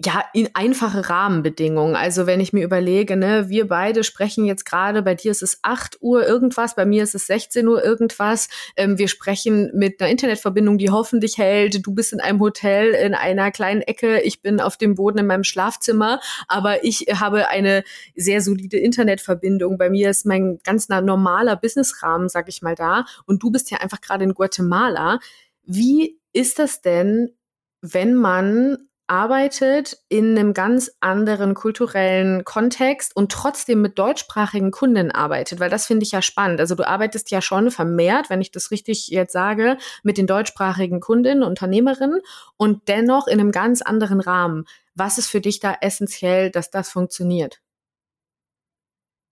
ja, 0.00 0.22
in 0.32 0.48
einfache 0.54 1.08
Rahmenbedingungen. 1.10 1.96
Also 1.96 2.26
wenn 2.26 2.38
ich 2.38 2.52
mir 2.52 2.62
überlege, 2.64 3.16
ne, 3.16 3.48
wir 3.48 3.66
beide 3.66 4.04
sprechen 4.04 4.44
jetzt 4.44 4.64
gerade, 4.64 5.02
bei 5.02 5.16
dir 5.16 5.32
ist 5.32 5.42
es 5.42 5.58
8 5.62 5.98
Uhr 6.00 6.24
irgendwas, 6.24 6.76
bei 6.76 6.86
mir 6.86 7.02
ist 7.02 7.16
es 7.16 7.26
16 7.26 7.66
Uhr 7.66 7.84
irgendwas. 7.84 8.48
Ähm, 8.76 8.96
wir 8.96 9.08
sprechen 9.08 9.72
mit 9.74 10.00
einer 10.00 10.08
Internetverbindung, 10.08 10.78
die 10.78 10.90
hoffentlich 10.90 11.36
hält. 11.36 11.84
Du 11.84 11.92
bist 11.94 12.12
in 12.12 12.20
einem 12.20 12.38
Hotel 12.38 12.92
in 12.92 13.14
einer 13.14 13.50
kleinen 13.50 13.82
Ecke, 13.82 14.20
ich 14.20 14.40
bin 14.40 14.60
auf 14.60 14.76
dem 14.76 14.94
Boden 14.94 15.18
in 15.18 15.26
meinem 15.26 15.42
Schlafzimmer, 15.42 16.20
aber 16.46 16.84
ich 16.84 17.06
habe 17.12 17.48
eine 17.48 17.82
sehr 18.14 18.40
solide 18.40 18.78
Internetverbindung. 18.78 19.78
Bei 19.78 19.90
mir 19.90 20.10
ist 20.10 20.24
mein 20.26 20.60
ganz 20.62 20.88
normaler 20.88 21.56
Businessrahmen, 21.56 22.28
sag 22.28 22.48
ich 22.48 22.62
mal, 22.62 22.76
da. 22.76 23.04
Und 23.26 23.42
du 23.42 23.50
bist 23.50 23.72
ja 23.72 23.78
einfach 23.78 24.00
gerade 24.00 24.22
in 24.22 24.34
Guatemala. 24.34 25.18
Wie 25.64 26.20
ist 26.32 26.60
das 26.60 26.82
denn, 26.82 27.32
wenn 27.80 28.14
man 28.14 28.87
arbeitet 29.08 29.98
in 30.08 30.38
einem 30.38 30.54
ganz 30.54 30.90
anderen 31.00 31.54
kulturellen 31.54 32.44
Kontext 32.44 33.16
und 33.16 33.32
trotzdem 33.32 33.82
mit 33.82 33.98
deutschsprachigen 33.98 34.70
Kunden 34.70 35.10
arbeitet, 35.10 35.60
weil 35.60 35.70
das 35.70 35.86
finde 35.86 36.04
ich 36.04 36.12
ja 36.12 36.22
spannend. 36.22 36.60
Also 36.60 36.74
du 36.74 36.86
arbeitest 36.86 37.30
ja 37.30 37.40
schon 37.40 37.70
vermehrt, 37.70 38.30
wenn 38.30 38.40
ich 38.40 38.50
das 38.50 38.70
richtig 38.70 39.08
jetzt 39.08 39.32
sage, 39.32 39.78
mit 40.02 40.18
den 40.18 40.26
deutschsprachigen 40.26 41.00
Kundinnen, 41.00 41.42
Unternehmerinnen 41.42 42.20
und 42.56 42.88
dennoch 42.88 43.26
in 43.26 43.40
einem 43.40 43.52
ganz 43.52 43.82
anderen 43.82 44.20
Rahmen. 44.20 44.64
Was 44.94 45.18
ist 45.18 45.28
für 45.28 45.40
dich 45.40 45.60
da 45.60 45.76
essentiell, 45.80 46.50
dass 46.50 46.70
das 46.70 46.90
funktioniert? 46.90 47.60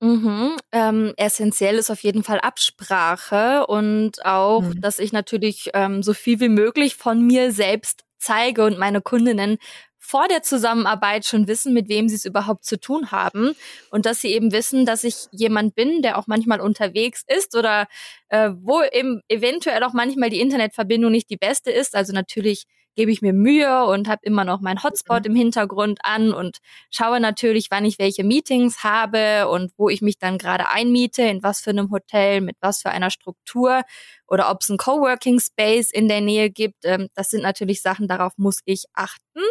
Mhm, 0.00 0.56
ähm, 0.73 1.14
essentiell 1.16 1.76
ist 1.76 1.90
auf 1.90 2.02
jeden 2.02 2.23
Fall 2.23 2.38
Absprache 2.40 3.66
und 3.66 4.25
auch, 4.26 4.61
mhm. 4.61 4.80
dass 4.80 4.99
ich 4.99 5.12
natürlich 5.12 5.71
ähm, 5.73 6.02
so 6.02 6.12
viel 6.12 6.38
wie 6.40 6.50
möglich 6.50 6.97
von 6.97 7.26
mir 7.26 7.50
selbst 7.50 8.05
zeige 8.18 8.64
und 8.64 8.78
meine 8.78 9.00
Kundinnen 9.00 9.58
vor 10.06 10.28
der 10.28 10.42
Zusammenarbeit 10.42 11.26
schon 11.26 11.49
wissen, 11.49 11.75
mit 11.75 11.88
wem 11.88 12.08
sie 12.08 12.14
es 12.14 12.25
überhaupt 12.25 12.64
zu 12.64 12.78
tun 12.78 13.11
haben 13.11 13.54
und 13.90 14.06
dass 14.06 14.20
sie 14.20 14.28
eben 14.28 14.52
wissen, 14.52 14.87
dass 14.87 15.02
ich 15.02 15.26
jemand 15.32 15.75
bin, 15.75 16.00
der 16.00 16.16
auch 16.16 16.28
manchmal 16.28 16.61
unterwegs 16.61 17.25
ist 17.26 17.56
oder 17.56 17.88
äh, 18.28 18.50
wo 18.54 18.82
eben 18.82 19.20
eventuell 19.28 19.82
auch 19.82 19.94
manchmal 19.94 20.30
die 20.30 20.40
Internetverbindung 20.40 21.11
nicht 21.11 21.28
die 21.28 21.37
beste 21.37 21.73
ist. 21.73 21.96
Also 21.96 22.12
natürlich 22.12 22.66
gebe 22.97 23.12
ich 23.12 23.23
mir 23.23 23.33
Mühe 23.33 23.85
und 23.85 24.09
habe 24.09 24.21
immer 24.25 24.45
noch 24.45 24.61
mein 24.61 24.83
Hotspot 24.83 25.25
mhm. 25.25 25.31
im 25.31 25.37
Hintergrund 25.37 26.00
an 26.03 26.33
und 26.33 26.59
schaue 26.91 27.21
natürlich, 27.21 27.71
wann 27.71 27.85
ich 27.85 27.99
welche 27.99 28.25
Meetings 28.25 28.83
habe 28.83 29.49
und 29.49 29.73
wo 29.76 29.88
ich 29.88 30.03
mich 30.03 30.19
dann 30.19 30.38
gerade 30.38 30.69
einmiete, 30.71 31.23
in 31.23 31.43
was 31.43 31.61
für 31.61 31.71
einem 31.71 31.91
Hotel, 31.91 32.41
mit 32.41 32.57
was 32.61 32.83
für 32.83 32.91
einer 32.91 33.11
Struktur 33.11 33.83
oder 34.26 34.50
ob 34.50 34.62
es 34.62 34.71
einen 34.71 34.79
Coworking 34.79 35.38
Space 35.38 35.91
in 35.93 36.09
der 36.09 36.23
Nähe 36.23 36.50
gibt. 36.50 36.85
Ähm, 36.85 37.09
das 37.15 37.31
sind 37.31 37.43
natürlich 37.43 37.83
Sachen, 37.83 38.09
darauf 38.09 38.33
muss 38.37 38.61
ich 38.65 38.87
achten. 38.95 39.43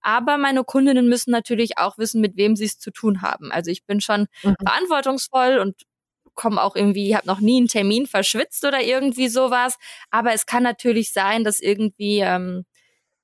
Aber 0.00 0.36
meine 0.36 0.64
Kundinnen 0.64 1.08
müssen 1.08 1.30
natürlich 1.30 1.78
auch 1.78 1.96
wissen, 1.98 2.20
mit 2.20 2.36
wem 2.36 2.56
sie 2.56 2.64
es 2.64 2.78
zu 2.78 2.90
tun 2.90 3.22
haben. 3.22 3.52
Also 3.52 3.70
ich 3.70 3.86
bin 3.86 4.00
schon 4.00 4.26
mhm. 4.42 4.54
verantwortungsvoll 4.60 5.58
und 5.58 5.76
komme 6.38 6.62
auch 6.62 6.76
irgendwie, 6.76 7.14
habe 7.16 7.26
noch 7.26 7.40
nie 7.40 7.58
einen 7.58 7.68
Termin 7.68 8.06
verschwitzt 8.06 8.64
oder 8.64 8.80
irgendwie 8.80 9.28
sowas. 9.28 9.76
Aber 10.10 10.32
es 10.32 10.46
kann 10.46 10.62
natürlich 10.62 11.12
sein, 11.12 11.44
dass 11.44 11.60
irgendwie 11.60 12.20
ähm, 12.20 12.64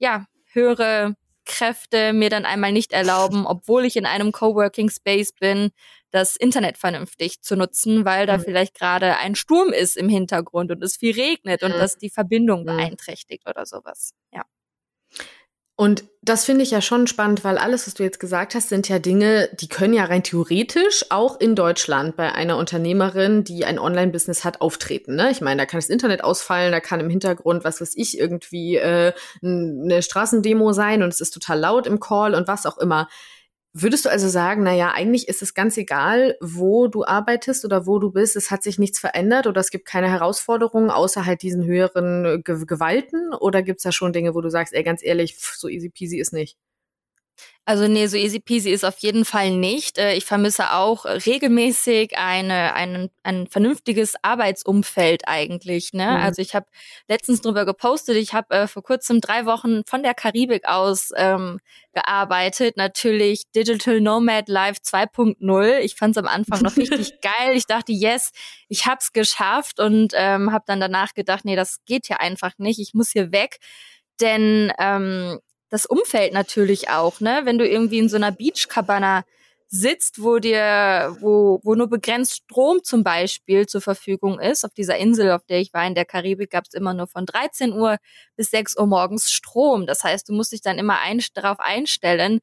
ja, 0.05 0.27
höhere 0.53 1.17
Kräfte 1.47 2.13
mir 2.13 2.31
dann 2.31 2.45
einmal 2.45 2.73
nicht 2.73 2.93
erlauben, 2.93 3.47
obwohl 3.47 3.85
ich 3.85 3.97
in 3.97 4.07
einem 4.07 4.33
Coworking 4.33 4.91
Space 4.91 5.33
bin, 5.33 5.71
das 6.11 6.37
Internet 6.37 6.79
vernünftig 6.79 7.41
zu 7.41 7.57
nutzen, 7.57 8.05
weil 8.05 8.27
da 8.27 8.37
mhm. 8.37 8.43
vielleicht 8.43 8.75
gerade 8.75 9.17
ein 9.17 9.35
Sturm 9.35 9.73
ist 9.73 9.97
im 9.97 10.09
Hintergrund 10.09 10.71
und 10.71 10.83
es 10.83 10.97
viel 10.97 11.15
regnet 11.15 11.63
und 11.63 11.73
das 11.73 11.97
die 11.97 12.11
Verbindung 12.11 12.63
mhm. 12.63 12.67
beeinträchtigt 12.67 13.49
oder 13.49 13.67
sowas. 13.67 14.13
Ja. 14.31 14.45
Und 15.77 16.05
das 16.23 16.45
finde 16.45 16.63
ich 16.63 16.71
ja 16.71 16.81
schon 16.81 17.09
spannend, 17.09 17.43
weil 17.43 17.59
alles, 17.59 17.87
was 17.87 17.95
du 17.95 18.05
jetzt 18.05 18.21
gesagt 18.21 18.55
hast, 18.55 18.69
sind 18.69 18.89
ja 18.89 19.01
Dinge, 19.01 19.51
die 19.61 19.69
können 19.69 19.93
ja 19.93 20.05
rein 20.05 20.23
theoretisch 20.23 21.05
auch 21.11 21.41
in 21.41 21.57
Deutschland 21.57 22.17
bei 22.17 22.33
einer 22.33 22.57
Unternehmerin, 22.57 23.43
die 23.43 23.65
ein 23.65 23.81
Online-Business 23.81 24.45
hat, 24.45 24.61
auftreten. 24.61 25.17
Ne? 25.17 25.33
Ich 25.33 25.41
meine, 25.41 25.61
da 25.61 25.67
kann 25.67 25.81
das 25.81 25.91
Internet 25.91 26.23
ausfallen, 26.23 26.71
da 26.71 26.79
kann 26.79 27.01
im 27.01 27.11
Hintergrund, 27.11 27.65
was 27.65 27.81
weiß 27.81 27.95
ich, 27.97 28.19
irgendwie 28.19 28.77
äh, 28.77 29.13
eine 29.43 30.01
Straßendemo 30.01 30.73
sein 30.73 31.03
und 31.03 31.13
es 31.13 31.21
ist 31.21 31.33
total 31.33 31.59
laut 31.59 31.89
im 31.89 31.99
Call 31.99 32.35
und 32.35 32.47
was 32.47 32.67
auch 32.67 32.79
immer. 32.79 33.09
Würdest 33.77 34.05
du 34.05 34.09
also 34.09 34.29
sagen, 34.29 34.63
na 34.63 34.73
ja, 34.73 34.93
eigentlich 34.93 35.27
ist 35.27 35.43
es 35.43 35.53
ganz 35.53 35.77
egal, 35.77 36.37
wo 36.41 36.87
du 36.87 37.05
arbeitest 37.05 37.65
oder 37.65 37.87
wo 37.89 37.99
du 37.99 38.13
bist, 38.13 38.37
es 38.37 38.53
hat 38.53 38.63
sich 38.63 38.79
nichts 38.79 39.01
verändert 39.01 39.49
oder 39.49 39.61
es 39.61 39.71
gibt 39.71 39.85
keine 39.85 40.09
Herausforderungen 40.09 40.91
außer 40.91 41.27
halt 41.27 41.43
diesen 41.43 41.65
höheren 41.65 42.43
Ge 42.45 42.65
Gewalten 42.67 43.35
oder 43.35 43.63
gibt 43.65 43.79
es 43.81 43.83
da 43.83 43.91
schon 43.91 44.13
Dinge, 44.13 44.33
wo 44.37 44.41
du 44.41 44.49
sagst, 44.49 44.75
ey, 44.75 44.85
ganz 44.85 45.03
ehrlich, 45.03 45.37
so 45.41 45.69
easy 45.69 45.89
peasy 45.91 46.19
ist 46.21 46.33
nicht? 46.33 46.57
Also 47.67 47.89
nee, 47.89 48.07
so 48.09 48.19
easy 48.19 48.41
peasy 48.41 48.71
ist 48.71 48.85
auf 48.85 48.99
jeden 48.99 49.25
Fall 49.25 49.51
nicht. 49.51 49.97
Äh, 49.97 50.15
ich 50.17 50.27
vermisse 50.27 50.73
auch 50.73 51.07
regelmäßig 51.07 52.19
eine, 52.19 52.75
ein, 52.75 53.09
ein 53.23 53.47
vernünftiges 53.47 54.17
Arbeitsumfeld 54.21 55.23
eigentlich. 55.27 55.95
Ne? 55.95 56.05
Mhm. 56.05 56.17
Also 56.23 56.43
ich 56.43 56.55
habe 56.55 56.67
letztens 57.09 57.41
drüber 57.41 57.65
gepostet, 57.65 58.17
ich 58.17 58.35
habe 58.35 58.55
äh, 58.55 58.67
vor 58.67 58.83
kurzem 58.83 59.23
drei 59.23 59.47
Wochen 59.47 59.81
von 59.87 60.03
der 60.03 60.13
Karibik 60.13 60.67
aus 60.69 61.11
ähm, 61.17 61.59
gearbeitet. 61.95 62.77
Natürlich 62.77 63.45
Digital 63.57 64.03
Nomad 64.03 64.49
Live 64.49 64.79
2.0. 64.85 65.79
Ich 65.79 65.95
fand 65.95 66.17
es 66.17 66.23
am 66.23 66.29
Anfang 66.29 66.61
noch 66.61 66.77
richtig 66.77 67.13
geil. 67.23 67.57
Ich 67.57 67.67
dachte, 67.67 67.93
yes, 67.93 68.33
ich 68.69 68.85
hab's 68.85 69.13
geschafft 69.13 69.81
und 69.81 70.13
ähm, 70.15 70.53
habe 70.53 70.65
dann 70.67 70.81
danach 70.81 71.15
gedacht, 71.15 71.47
nee, 71.47 71.57
das 71.57 71.79
geht 71.87 72.09
hier 72.09 72.21
einfach 72.21 72.53
nicht. 72.59 72.79
Ich 72.79 72.93
muss 72.93 73.11
hier 73.11 73.33
weg. 73.33 73.57
Denn 74.21 74.73
ähm, 74.79 75.41
das 75.75 75.87
Umfeld 75.87 76.33
natürlich 76.33 76.89
auch, 76.89 77.19
ne? 77.21 77.41
Wenn 77.45 77.59
du 77.59 77.69
irgendwie 77.69 77.99
in 77.99 78.09
so 78.09 78.15
einer 78.17 78.31
Beachcabana 78.31 79.25
sitzt, 79.67 80.23
wo 80.23 80.39
dir, 80.39 81.17
wo, 81.21 81.59
wo 81.65 81.75
nur 81.75 81.89
begrenzt 81.89 82.45
Strom 82.45 82.85
zum 82.85 83.03
Beispiel 83.03 83.67
zur 83.67 83.81
Verfügung 83.81 84.39
ist. 84.39 84.65
Auf 84.65 84.73
dieser 84.73 84.97
Insel, 84.99 85.33
auf 85.33 85.45
der 85.47 85.59
ich 85.61 85.75
war 85.75 85.85
in 85.85 85.97
der 85.97 86.05
Karibik, 86.05 86.51
gab 86.51 86.65
es 86.69 86.75
immer 86.75 86.95
nur 86.95 87.09
von 87.09 87.27
13 87.27 87.73
Uhr 87.73 87.97
bis 88.37 88.51
6 88.51 88.77
Uhr 88.77 88.87
morgens 88.87 89.33
Strom. 89.33 89.85
Das 89.87 90.05
heißt, 90.05 90.29
du 90.29 90.33
musst 90.33 90.53
dich 90.53 90.63
dann 90.63 90.79
immer 90.79 91.01
ein, 91.01 91.21
darauf 91.35 91.59
einstellen, 91.59 92.39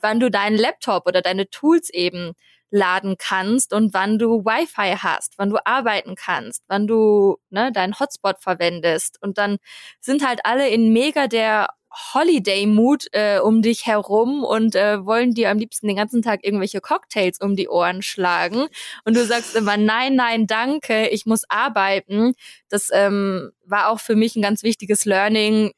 wann 0.00 0.18
du 0.18 0.28
deinen 0.28 0.58
Laptop 0.58 1.06
oder 1.06 1.22
deine 1.22 1.48
Tools 1.50 1.88
eben 1.88 2.32
laden 2.70 3.16
kannst 3.16 3.72
und 3.72 3.94
wann 3.94 4.18
du 4.18 4.44
Wi-Fi 4.44 4.96
hast, 4.98 5.34
wann 5.36 5.50
du 5.50 5.58
arbeiten 5.64 6.16
kannst, 6.16 6.64
wann 6.66 6.88
du 6.88 7.36
ne, 7.50 7.70
deinen 7.70 8.00
Hotspot 8.00 8.40
verwendest. 8.40 9.22
Und 9.22 9.38
dann 9.38 9.58
sind 10.00 10.26
halt 10.26 10.40
alle 10.44 10.68
in 10.68 10.92
mega 10.92 11.28
der 11.28 11.68
Holiday-Mood 12.14 13.06
äh, 13.12 13.38
um 13.38 13.62
dich 13.62 13.86
herum 13.86 14.44
und 14.44 14.74
äh, 14.74 15.04
wollen 15.04 15.34
dir 15.34 15.50
am 15.50 15.58
liebsten 15.58 15.86
den 15.86 15.96
ganzen 15.96 16.22
Tag 16.22 16.44
irgendwelche 16.44 16.80
Cocktails 16.80 17.40
um 17.40 17.56
die 17.56 17.68
Ohren 17.68 18.02
schlagen. 18.02 18.66
Und 19.04 19.16
du 19.16 19.24
sagst 19.24 19.56
immer, 19.56 19.76
nein, 19.76 20.14
nein, 20.14 20.46
danke, 20.46 21.08
ich 21.08 21.26
muss 21.26 21.44
arbeiten. 21.48 22.34
Das 22.68 22.90
ähm, 22.92 23.52
war 23.64 23.88
auch 23.88 24.00
für 24.00 24.16
mich 24.16 24.36
ein 24.36 24.42
ganz 24.42 24.62
wichtiges 24.62 25.04
Learning. 25.04 25.72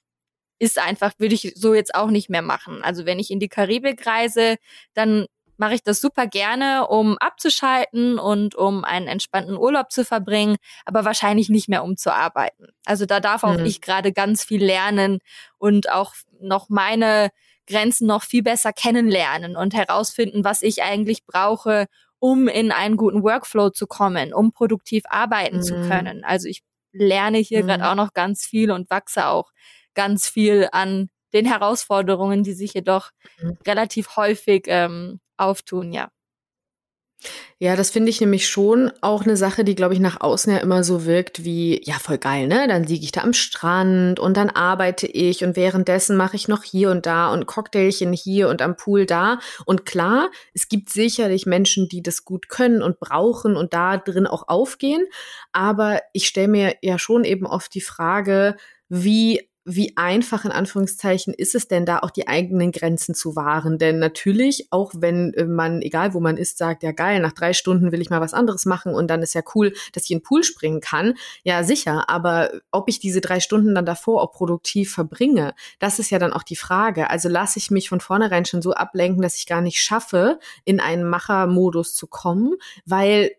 Ist 0.58 0.78
einfach, 0.78 1.12
würde 1.18 1.34
ich 1.34 1.52
so 1.56 1.74
jetzt 1.74 1.94
auch 1.94 2.10
nicht 2.10 2.30
mehr 2.30 2.42
machen. 2.42 2.82
Also 2.82 3.06
wenn 3.06 3.18
ich 3.18 3.30
in 3.30 3.40
die 3.40 3.48
Karibik 3.48 4.06
reise, 4.06 4.56
dann 4.94 5.26
mache 5.56 5.74
ich 5.74 5.82
das 5.82 6.00
super 6.00 6.26
gerne, 6.26 6.86
um 6.88 7.18
abzuschalten 7.18 8.18
und 8.18 8.54
um 8.54 8.84
einen 8.84 9.06
entspannten 9.06 9.56
Urlaub 9.56 9.90
zu 9.92 10.04
verbringen, 10.04 10.56
aber 10.84 11.04
wahrscheinlich 11.04 11.48
nicht 11.48 11.68
mehr 11.68 11.84
um 11.84 11.96
zu 11.96 12.12
arbeiten. 12.12 12.68
Also 12.84 13.06
da 13.06 13.20
darf 13.20 13.44
auch 13.44 13.58
mhm. 13.58 13.66
ich 13.66 13.80
gerade 13.80 14.12
ganz 14.12 14.44
viel 14.44 14.64
lernen 14.64 15.18
und 15.58 15.90
auch 15.90 16.14
noch 16.40 16.68
meine 16.68 17.30
Grenzen 17.66 18.06
noch 18.06 18.22
viel 18.22 18.42
besser 18.42 18.72
kennenlernen 18.72 19.56
und 19.56 19.74
herausfinden, 19.74 20.44
was 20.44 20.62
ich 20.62 20.82
eigentlich 20.82 21.24
brauche, 21.24 21.86
um 22.18 22.48
in 22.48 22.72
einen 22.72 22.96
guten 22.96 23.22
Workflow 23.22 23.70
zu 23.70 23.86
kommen, 23.86 24.32
um 24.32 24.52
produktiv 24.52 25.04
arbeiten 25.08 25.58
mhm. 25.58 25.62
zu 25.62 25.74
können. 25.88 26.24
Also 26.24 26.48
ich 26.48 26.62
lerne 26.92 27.38
hier 27.38 27.62
mhm. 27.62 27.68
gerade 27.68 27.90
auch 27.90 27.94
noch 27.94 28.12
ganz 28.12 28.46
viel 28.46 28.70
und 28.70 28.90
wachse 28.90 29.26
auch 29.26 29.50
ganz 29.94 30.28
viel 30.28 30.68
an 30.72 31.08
den 31.32 31.46
Herausforderungen, 31.46 32.42
die 32.42 32.52
sich 32.52 32.74
jedoch 32.74 33.10
mhm. 33.40 33.58
relativ 33.66 34.16
häufig 34.16 34.64
ähm, 34.68 35.20
auftun, 35.36 35.92
ja. 35.92 36.10
Ja, 37.58 37.76
das 37.76 37.90
finde 37.90 38.10
ich 38.10 38.20
nämlich 38.20 38.48
schon 38.48 38.90
auch 39.00 39.22
eine 39.22 39.36
Sache, 39.36 39.64
die, 39.64 39.74
glaube 39.74 39.94
ich, 39.94 40.00
nach 40.00 40.20
außen 40.20 40.52
ja 40.52 40.58
immer 40.58 40.84
so 40.84 41.06
wirkt 41.06 41.44
wie, 41.44 41.80
ja, 41.84 41.94
voll 41.94 42.18
geil, 42.18 42.46
ne? 42.48 42.66
Dann 42.68 42.82
liege 42.84 43.04
ich 43.04 43.12
da 43.12 43.22
am 43.22 43.32
Strand 43.32 44.18
und 44.20 44.36
dann 44.36 44.50
arbeite 44.50 45.06
ich 45.06 45.44
und 45.44 45.56
währenddessen 45.56 46.16
mache 46.16 46.36
ich 46.36 46.48
noch 46.48 46.64
hier 46.64 46.90
und 46.90 47.06
da 47.06 47.32
und 47.32 47.46
Cocktailchen 47.46 48.12
hier 48.12 48.48
und 48.48 48.60
am 48.60 48.76
Pool 48.76 49.06
da. 49.06 49.38
Und 49.64 49.86
klar, 49.86 50.30
es 50.52 50.68
gibt 50.68 50.90
sicherlich 50.90 51.46
Menschen, 51.46 51.88
die 51.88 52.02
das 52.02 52.24
gut 52.24 52.48
können 52.48 52.82
und 52.82 52.98
brauchen 53.00 53.56
und 53.56 53.72
da 53.72 53.96
drin 53.96 54.26
auch 54.26 54.48
aufgehen. 54.48 55.06
Aber 55.52 56.00
ich 56.12 56.26
stelle 56.26 56.48
mir 56.48 56.74
ja 56.82 56.98
schon 56.98 57.24
eben 57.24 57.46
oft 57.46 57.72
die 57.74 57.80
Frage, 57.80 58.56
wie 58.88 59.48
wie 59.64 59.96
einfach 59.96 60.44
in 60.44 60.50
Anführungszeichen 60.50 61.32
ist 61.32 61.54
es 61.54 61.68
denn 61.68 61.86
da 61.86 62.00
auch 62.00 62.10
die 62.10 62.28
eigenen 62.28 62.70
Grenzen 62.70 63.14
zu 63.14 63.34
wahren? 63.34 63.78
Denn 63.78 63.98
natürlich, 63.98 64.68
auch 64.70 64.92
wenn 64.94 65.32
äh, 65.34 65.44
man, 65.44 65.80
egal 65.80 66.12
wo 66.14 66.20
man 66.20 66.36
ist, 66.36 66.58
sagt, 66.58 66.82
ja 66.82 66.92
geil, 66.92 67.20
nach 67.20 67.32
drei 67.32 67.52
Stunden 67.52 67.90
will 67.90 68.00
ich 68.00 68.10
mal 68.10 68.20
was 68.20 68.34
anderes 68.34 68.66
machen 68.66 68.94
und 68.94 69.08
dann 69.08 69.22
ist 69.22 69.34
ja 69.34 69.42
cool, 69.54 69.72
dass 69.92 70.04
ich 70.04 70.10
in 70.10 70.18
den 70.18 70.24
Pool 70.24 70.44
springen 70.44 70.80
kann. 70.80 71.14
Ja, 71.42 71.64
sicher, 71.64 72.10
aber 72.10 72.50
ob 72.70 72.88
ich 72.88 73.00
diese 73.00 73.20
drei 73.20 73.40
Stunden 73.40 73.74
dann 73.74 73.86
davor 73.86 74.22
auch 74.22 74.32
produktiv 74.32 74.92
verbringe, 74.92 75.54
das 75.78 75.98
ist 75.98 76.10
ja 76.10 76.18
dann 76.18 76.32
auch 76.32 76.42
die 76.42 76.56
Frage. 76.56 77.08
Also 77.08 77.28
lasse 77.28 77.58
ich 77.58 77.70
mich 77.70 77.88
von 77.88 78.00
vornherein 78.00 78.44
schon 78.44 78.62
so 78.62 78.74
ablenken, 78.74 79.22
dass 79.22 79.36
ich 79.36 79.46
gar 79.46 79.62
nicht 79.62 79.80
schaffe, 79.80 80.38
in 80.64 80.80
einen 80.80 81.04
Machermodus 81.04 81.94
zu 81.94 82.06
kommen, 82.06 82.54
weil 82.84 83.30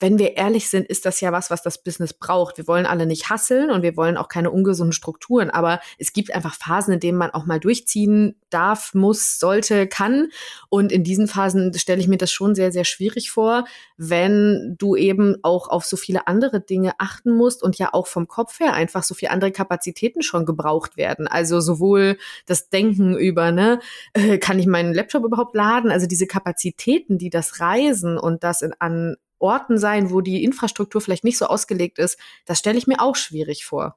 wenn 0.00 0.18
wir 0.18 0.36
ehrlich 0.38 0.70
sind, 0.70 0.88
ist 0.88 1.04
das 1.04 1.20
ja 1.20 1.30
was, 1.30 1.50
was 1.50 1.62
das 1.62 1.82
Business 1.82 2.14
braucht. 2.14 2.56
Wir 2.56 2.66
wollen 2.66 2.86
alle 2.86 3.04
nicht 3.04 3.28
hasseln 3.28 3.70
und 3.70 3.82
wir 3.82 3.96
wollen 3.98 4.16
auch 4.16 4.28
keine 4.28 4.50
ungesunden 4.50 4.94
Strukturen, 4.94 5.50
aber 5.50 5.80
es 5.98 6.14
gibt 6.14 6.34
einfach 6.34 6.54
Phasen, 6.54 6.94
in 6.94 7.00
denen 7.00 7.18
man 7.18 7.30
auch 7.30 7.44
mal 7.44 7.60
durchziehen 7.60 8.34
darf, 8.48 8.94
muss, 8.94 9.38
sollte, 9.38 9.86
kann. 9.86 10.28
Und 10.70 10.90
in 10.90 11.04
diesen 11.04 11.28
Phasen 11.28 11.74
stelle 11.74 12.00
ich 12.00 12.08
mir 12.08 12.16
das 12.16 12.32
schon 12.32 12.54
sehr, 12.54 12.72
sehr 12.72 12.84
schwierig 12.84 13.30
vor, 13.30 13.66
wenn 13.98 14.74
du 14.78 14.96
eben 14.96 15.36
auch 15.42 15.68
auf 15.68 15.84
so 15.84 15.98
viele 15.98 16.26
andere 16.26 16.60
Dinge 16.60 16.92
achten 16.98 17.30
musst 17.36 17.62
und 17.62 17.76
ja 17.76 17.92
auch 17.92 18.06
vom 18.06 18.26
Kopf 18.26 18.58
her 18.58 18.72
einfach 18.72 19.02
so 19.02 19.14
viele 19.14 19.32
andere 19.32 19.52
Kapazitäten 19.52 20.22
schon 20.22 20.46
gebraucht 20.46 20.96
werden. 20.96 21.28
Also 21.28 21.60
sowohl 21.60 22.16
das 22.46 22.70
Denken 22.70 23.18
über, 23.18 23.52
ne, 23.52 23.80
äh, 24.14 24.38
kann 24.38 24.58
ich 24.58 24.66
meinen 24.66 24.94
Laptop 24.94 25.24
überhaupt 25.24 25.54
laden? 25.54 25.90
Also 25.90 26.06
diese 26.06 26.26
Kapazitäten, 26.26 27.18
die 27.18 27.28
das 27.28 27.60
Reisen 27.60 28.16
und 28.16 28.42
das 28.44 28.62
in, 28.62 28.72
an 28.78 29.16
Orten 29.40 29.78
sein, 29.78 30.10
wo 30.10 30.20
die 30.20 30.44
Infrastruktur 30.44 31.00
vielleicht 31.00 31.24
nicht 31.24 31.38
so 31.38 31.46
ausgelegt 31.46 31.98
ist, 31.98 32.18
das 32.46 32.58
stelle 32.58 32.78
ich 32.78 32.86
mir 32.86 33.00
auch 33.00 33.16
schwierig 33.16 33.64
vor. 33.64 33.96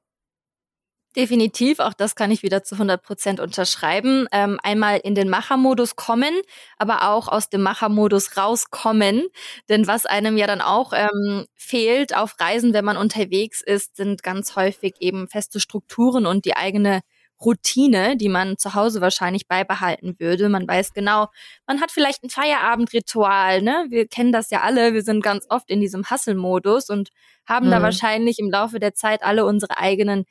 Definitiv, 1.16 1.78
auch 1.80 1.94
das 1.94 2.16
kann 2.16 2.32
ich 2.32 2.42
wieder 2.42 2.64
zu 2.64 2.74
100 2.74 3.04
Prozent 3.04 3.40
unterschreiben. 3.40 4.28
Ähm, 4.32 4.60
einmal 4.64 4.98
in 4.98 5.14
den 5.14 5.30
Machermodus 5.30 5.96
kommen, 5.96 6.34
aber 6.78 7.08
auch 7.08 7.28
aus 7.28 7.50
dem 7.50 7.62
Machermodus 7.62 8.36
rauskommen. 8.36 9.28
Denn 9.70 9.86
was 9.86 10.08
einem 10.08 10.38
ja 10.38 10.48
dann 10.48 10.62
auch 10.62 10.92
ähm, 10.92 11.46
fehlt 11.54 12.16
auf 12.18 12.40
Reisen, 12.40 12.74
wenn 12.74 12.84
man 12.86 12.98
unterwegs 12.98 13.62
ist, 13.62 13.96
sind 13.96 14.24
ganz 14.24 14.56
häufig 14.56 14.96
eben 15.02 15.28
feste 15.28 15.60
Strukturen 15.60 16.26
und 16.26 16.46
die 16.46 16.56
eigene 16.56 17.02
Routine, 17.44 18.18
die 18.18 18.30
man 18.30 18.58
zu 18.58 18.74
Hause 18.74 19.02
wahrscheinlich 19.02 19.48
beibehalten 19.48 20.16
würde. 20.20 20.50
Man 20.50 20.68
weiß 20.68 20.94
genau, 20.94 21.28
man 21.68 21.82
hat 21.82 21.92
vielleicht 21.92 22.24
ein 22.24 22.30
Feierabendritual, 22.30 23.62
ne? 23.62 23.86
Wir 23.90 24.08
kennen 24.08 24.32
das 24.32 24.50
ja 24.50 24.62
alle, 24.62 24.94
wir 24.94 25.04
sind 25.04 25.24
ganz 25.24 25.46
oft 25.50 25.70
in 25.70 25.82
diesem 25.82 26.10
Hustle-Modus 26.10 26.90
und 26.90 27.10
haben 27.46 27.68
mhm. 27.68 27.72
da 27.72 27.82
wahrscheinlich 27.82 28.40
im 28.40 28.50
Laufe 28.50 28.80
der 28.80 28.94
Zeit 28.94 29.24
alle 29.24 29.46
unsere 29.46 29.78
eigenen 29.78 30.26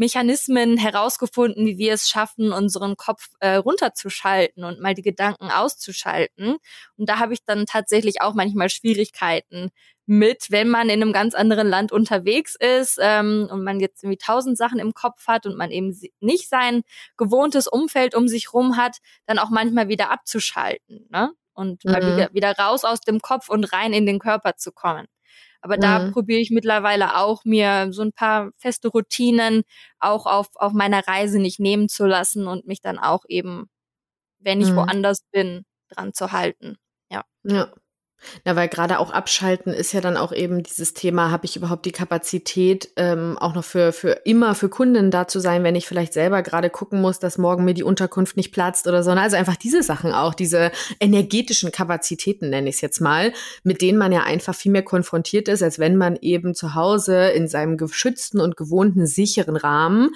Mechanismen 0.00 0.78
herausgefunden, 0.78 1.66
wie 1.66 1.76
wir 1.76 1.92
es 1.92 2.08
schaffen, 2.08 2.52
unseren 2.52 2.96
Kopf 2.96 3.28
äh, 3.40 3.56
runterzuschalten 3.56 4.64
und 4.64 4.80
mal 4.80 4.94
die 4.94 5.02
Gedanken 5.02 5.50
auszuschalten. 5.50 6.56
Und 6.96 7.08
da 7.08 7.18
habe 7.18 7.34
ich 7.34 7.44
dann 7.44 7.66
tatsächlich 7.66 8.22
auch 8.22 8.32
manchmal 8.32 8.70
Schwierigkeiten 8.70 9.68
mit, 10.10 10.50
wenn 10.50 10.68
man 10.68 10.88
in 10.88 11.00
einem 11.00 11.12
ganz 11.12 11.36
anderen 11.36 11.68
Land 11.68 11.92
unterwegs 11.92 12.56
ist 12.56 12.98
ähm, 13.00 13.48
und 13.48 13.62
man 13.62 13.78
jetzt 13.78 14.02
irgendwie 14.02 14.18
tausend 14.18 14.58
Sachen 14.58 14.80
im 14.80 14.92
Kopf 14.92 15.28
hat 15.28 15.46
und 15.46 15.56
man 15.56 15.70
eben 15.70 15.96
nicht 16.18 16.48
sein 16.48 16.82
gewohntes 17.16 17.68
Umfeld 17.68 18.16
um 18.16 18.26
sich 18.26 18.52
rum 18.52 18.76
hat, 18.76 18.96
dann 19.26 19.38
auch 19.38 19.50
manchmal 19.50 19.86
wieder 19.86 20.10
abzuschalten 20.10 21.06
ne? 21.10 21.30
und 21.52 21.84
mhm. 21.84 21.92
mal 21.92 22.02
wieder, 22.02 22.34
wieder 22.34 22.56
raus 22.58 22.82
aus 22.82 23.00
dem 23.00 23.20
Kopf 23.20 23.48
und 23.48 23.72
rein 23.72 23.92
in 23.92 24.04
den 24.04 24.18
Körper 24.18 24.56
zu 24.56 24.72
kommen. 24.72 25.06
Aber 25.60 25.76
mhm. 25.76 25.80
da 25.80 26.10
probiere 26.10 26.40
ich 26.40 26.50
mittlerweile 26.50 27.16
auch, 27.16 27.44
mir 27.44 27.92
so 27.92 28.02
ein 28.02 28.12
paar 28.12 28.50
feste 28.56 28.88
Routinen 28.88 29.62
auch 30.00 30.26
auf, 30.26 30.48
auf 30.54 30.72
meiner 30.72 31.06
Reise 31.06 31.38
nicht 31.38 31.60
nehmen 31.60 31.88
zu 31.88 32.04
lassen 32.04 32.48
und 32.48 32.66
mich 32.66 32.80
dann 32.80 32.98
auch 32.98 33.24
eben, 33.28 33.70
wenn 34.40 34.60
ich 34.60 34.70
mhm. 34.70 34.76
woanders 34.76 35.22
bin, 35.30 35.64
dran 35.88 36.12
zu 36.14 36.32
halten. 36.32 36.78
Ja. 37.12 37.22
Ja. 37.44 37.72
Na, 38.44 38.56
weil 38.56 38.68
gerade 38.68 38.98
auch 38.98 39.10
abschalten 39.10 39.72
ist 39.72 39.92
ja 39.92 40.00
dann 40.00 40.16
auch 40.16 40.32
eben 40.32 40.62
dieses 40.62 40.94
Thema, 40.94 41.30
habe 41.30 41.46
ich 41.46 41.56
überhaupt 41.56 41.86
die 41.86 41.92
Kapazität, 41.92 42.90
ähm, 42.96 43.38
auch 43.38 43.54
noch 43.54 43.64
für, 43.64 43.92
für 43.92 44.20
immer 44.24 44.54
für 44.54 44.68
Kunden 44.68 45.10
da 45.10 45.26
zu 45.26 45.40
sein, 45.40 45.64
wenn 45.64 45.74
ich 45.74 45.86
vielleicht 45.86 46.12
selber 46.12 46.42
gerade 46.42 46.70
gucken 46.70 47.00
muss, 47.00 47.18
dass 47.18 47.38
morgen 47.38 47.64
mir 47.64 47.74
die 47.74 47.82
Unterkunft 47.82 48.36
nicht 48.36 48.52
platzt 48.52 48.86
oder 48.86 49.02
so. 49.02 49.10
Also 49.10 49.36
einfach 49.36 49.56
diese 49.56 49.82
Sachen 49.82 50.12
auch, 50.12 50.34
diese 50.34 50.70
energetischen 51.00 51.72
Kapazitäten 51.72 52.50
nenne 52.50 52.68
ich 52.68 52.76
es 52.76 52.80
jetzt 52.80 53.00
mal, 53.00 53.32
mit 53.64 53.82
denen 53.82 53.98
man 53.98 54.12
ja 54.12 54.22
einfach 54.22 54.54
viel 54.54 54.72
mehr 54.72 54.84
konfrontiert 54.84 55.48
ist, 55.48 55.62
als 55.62 55.78
wenn 55.78 55.96
man 55.96 56.16
eben 56.20 56.54
zu 56.54 56.74
Hause 56.74 57.28
in 57.30 57.48
seinem 57.48 57.76
geschützten 57.76 58.40
und 58.40 58.56
gewohnten 58.56 59.06
sicheren 59.06 59.56
Rahmen 59.56 60.10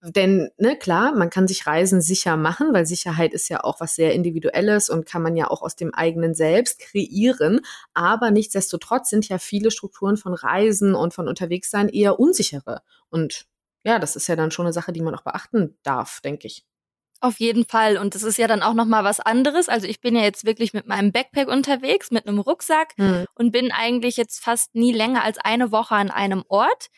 denn, 0.00 0.50
ne, 0.58 0.76
klar, 0.76 1.12
man 1.12 1.28
kann 1.28 1.48
sich 1.48 1.66
Reisen 1.66 2.00
sicher 2.00 2.36
machen, 2.36 2.72
weil 2.72 2.86
Sicherheit 2.86 3.32
ist 3.34 3.48
ja 3.48 3.64
auch 3.64 3.80
was 3.80 3.96
sehr 3.96 4.14
Individuelles 4.14 4.90
und 4.90 5.06
kann 5.06 5.22
man 5.22 5.36
ja 5.36 5.50
auch 5.50 5.60
aus 5.60 5.74
dem 5.74 5.92
eigenen 5.92 6.34
Selbst 6.34 6.78
kreieren. 6.78 7.60
Aber 7.94 8.30
nichtsdestotrotz 8.30 9.10
sind 9.10 9.28
ja 9.28 9.38
viele 9.38 9.70
Strukturen 9.70 10.16
von 10.16 10.34
Reisen 10.34 10.94
und 10.94 11.14
von 11.14 11.26
Unterwegssein 11.26 11.88
eher 11.88 12.20
unsichere. 12.20 12.82
Und 13.10 13.46
ja, 13.82 13.98
das 13.98 14.14
ist 14.14 14.28
ja 14.28 14.36
dann 14.36 14.52
schon 14.52 14.66
eine 14.66 14.72
Sache, 14.72 14.92
die 14.92 15.00
man 15.00 15.14
auch 15.14 15.22
beachten 15.22 15.76
darf, 15.82 16.20
denke 16.20 16.46
ich. 16.46 16.64
Auf 17.20 17.40
jeden 17.40 17.64
Fall. 17.64 17.98
Und 17.98 18.14
das 18.14 18.22
ist 18.22 18.38
ja 18.38 18.46
dann 18.46 18.62
auch 18.62 18.74
nochmal 18.74 19.02
was 19.02 19.18
anderes. 19.18 19.68
Also 19.68 19.88
ich 19.88 20.00
bin 20.00 20.14
ja 20.14 20.22
jetzt 20.22 20.44
wirklich 20.44 20.72
mit 20.72 20.86
meinem 20.86 21.10
Backpack 21.10 21.48
unterwegs, 21.48 22.12
mit 22.12 22.28
einem 22.28 22.38
Rucksack 22.38 22.92
hm. 22.96 23.26
und 23.34 23.50
bin 23.50 23.72
eigentlich 23.72 24.16
jetzt 24.16 24.44
fast 24.44 24.76
nie 24.76 24.92
länger 24.92 25.24
als 25.24 25.38
eine 25.38 25.72
Woche 25.72 25.96
an 25.96 26.12
einem 26.12 26.44
Ort. 26.46 26.90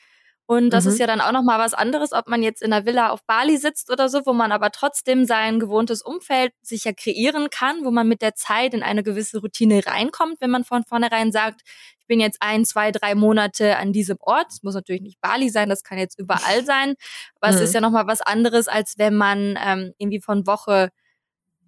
Und 0.51 0.71
das 0.71 0.85
mhm. 0.85 0.91
ist 0.91 0.99
ja 0.99 1.07
dann 1.07 1.21
auch 1.21 1.31
noch 1.31 1.45
mal 1.45 1.61
was 1.61 1.75
anderes, 1.75 2.13
ob 2.13 2.27
man 2.27 2.43
jetzt 2.43 2.61
in 2.61 2.73
einer 2.73 2.85
Villa 2.85 3.11
auf 3.11 3.23
Bali 3.25 3.57
sitzt 3.57 3.89
oder 3.89 4.09
so, 4.09 4.27
wo 4.27 4.33
man 4.33 4.51
aber 4.51 4.73
trotzdem 4.73 5.25
sein 5.25 5.61
gewohntes 5.61 6.03
Umfeld 6.03 6.53
sich 6.61 6.83
ja 6.83 6.93
kreieren 6.93 7.51
kann, 7.51 7.85
wo 7.85 7.93
man 7.93 8.09
mit 8.09 8.21
der 8.21 8.35
Zeit 8.35 8.75
in 8.75 8.83
eine 8.83 9.05
gewisse 9.05 9.39
Routine 9.39 9.87
reinkommt, 9.87 10.41
wenn 10.41 10.51
man 10.51 10.65
von 10.65 10.83
vornherein 10.83 11.31
sagt, 11.31 11.61
ich 12.01 12.07
bin 12.09 12.19
jetzt 12.19 12.39
ein, 12.43 12.65
zwei, 12.65 12.91
drei 12.91 13.15
Monate 13.15 13.77
an 13.77 13.93
diesem 13.93 14.17
Ort. 14.19 14.49
Es 14.51 14.65
muss 14.65 14.75
natürlich 14.75 15.03
nicht 15.03 15.21
Bali 15.21 15.51
sein, 15.51 15.69
das 15.69 15.85
kann 15.85 15.99
jetzt 15.99 16.19
überall 16.19 16.65
sein. 16.65 16.97
Aber 17.41 17.53
mhm. 17.53 17.59
es 17.59 17.63
ist 17.69 17.75
ja 17.75 17.81
noch 17.81 17.93
mal 17.93 18.09
was 18.09 18.21
anderes, 18.21 18.67
als 18.67 18.99
wenn 18.99 19.15
man 19.15 19.57
ähm, 19.65 19.95
irgendwie 19.99 20.21
von 20.21 20.49
Woche 20.49 20.91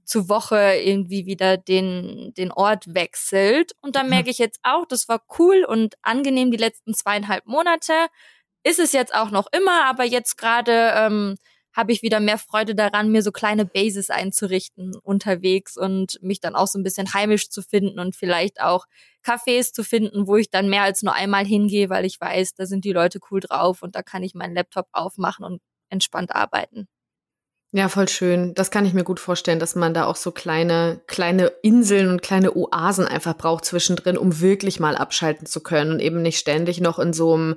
zu 0.05 0.29
Woche 0.29 0.75
irgendwie 0.83 1.25
wieder 1.27 1.57
den, 1.57 2.35
den 2.37 2.51
Ort 2.51 2.93
wechselt. 2.93 3.77
Und 3.81 3.95
da 3.95 4.03
merke 4.03 4.31
ich 4.31 4.39
jetzt 4.39 4.59
auch, 4.65 4.87
das 4.87 5.09
war 5.09 5.23
cool 5.39 5.65
und 5.65 5.95
angenehm 6.03 6.51
die 6.51 6.57
letzten 6.57 6.95
zweieinhalb 6.95 7.47
Monate 7.47 8.09
ist 8.65 8.79
es 8.79 8.93
jetzt 8.93 9.15
auch 9.15 9.31
noch 9.31 9.47
immer, 9.53 9.85
aber 9.87 10.05
jetzt 10.05 10.37
gerade 10.37 10.93
ähm, 10.95 11.37
habe 11.75 11.93
ich 11.93 12.03
wieder 12.03 12.21
mehr 12.21 12.39
Freude 12.39 12.75
daran, 12.75 13.11
mir 13.11 13.23
so 13.23 13.33
kleine 13.33 13.65
Bases 13.65 14.11
einzurichten 14.11 14.95
unterwegs 15.03 15.77
und 15.77 16.19
mich 16.23 16.41
dann 16.41 16.55
auch 16.55 16.67
so 16.67 16.79
ein 16.79 16.83
bisschen 16.83 17.15
heimisch 17.15 17.49
zu 17.49 17.63
finden 17.63 17.99
und 17.99 18.15
vielleicht 18.15 18.61
auch 18.61 18.87
Cafés 19.25 19.73
zu 19.73 19.83
finden, 19.83 20.27
wo 20.27 20.37
ich 20.37 20.51
dann 20.51 20.69
mehr 20.69 20.83
als 20.83 21.03
nur 21.03 21.15
einmal 21.15 21.47
hingehe, 21.47 21.89
weil 21.89 22.05
ich 22.05 22.21
weiß, 22.21 22.55
da 22.55 22.67
sind 22.67 22.85
die 22.85 22.93
Leute 22.93 23.21
cool 23.31 23.41
drauf 23.41 23.83
und 23.83 23.95
da 23.97 24.03
kann 24.03 24.23
ich 24.23 24.35
meinen 24.35 24.55
Laptop 24.55 24.87
aufmachen 24.93 25.45
und 25.45 25.61
entspannt 25.89 26.35
arbeiten. 26.35 26.89
Ja, 27.75 27.89
voll 27.89 28.07
schön. 28.07 28.53
Das 28.53 28.71
kann 28.71 28.85
ich 28.85 28.93
mir 28.93 29.03
gut 29.03 29.19
vorstellen, 29.19 29.59
dass 29.59 29.75
man 29.75 29.95
da 29.95 30.05
auch 30.05 30.17
so 30.17 30.31
kleine, 30.31 31.01
kleine 31.07 31.47
Inseln 31.63 32.11
und 32.11 32.21
kleine 32.21 32.55
Oasen 32.55 33.07
einfach 33.07 33.35
braucht 33.35 33.65
zwischendrin, 33.65 34.19
um 34.19 34.41
wirklich 34.43 34.79
mal 34.79 34.95
abschalten 34.95 35.47
zu 35.47 35.63
können 35.63 35.93
und 35.93 36.01
eben 36.01 36.21
nicht 36.21 36.39
ständig 36.39 36.83
noch 36.83 36.99
in 36.99 37.15
so 37.15 37.33
einem 37.33 37.57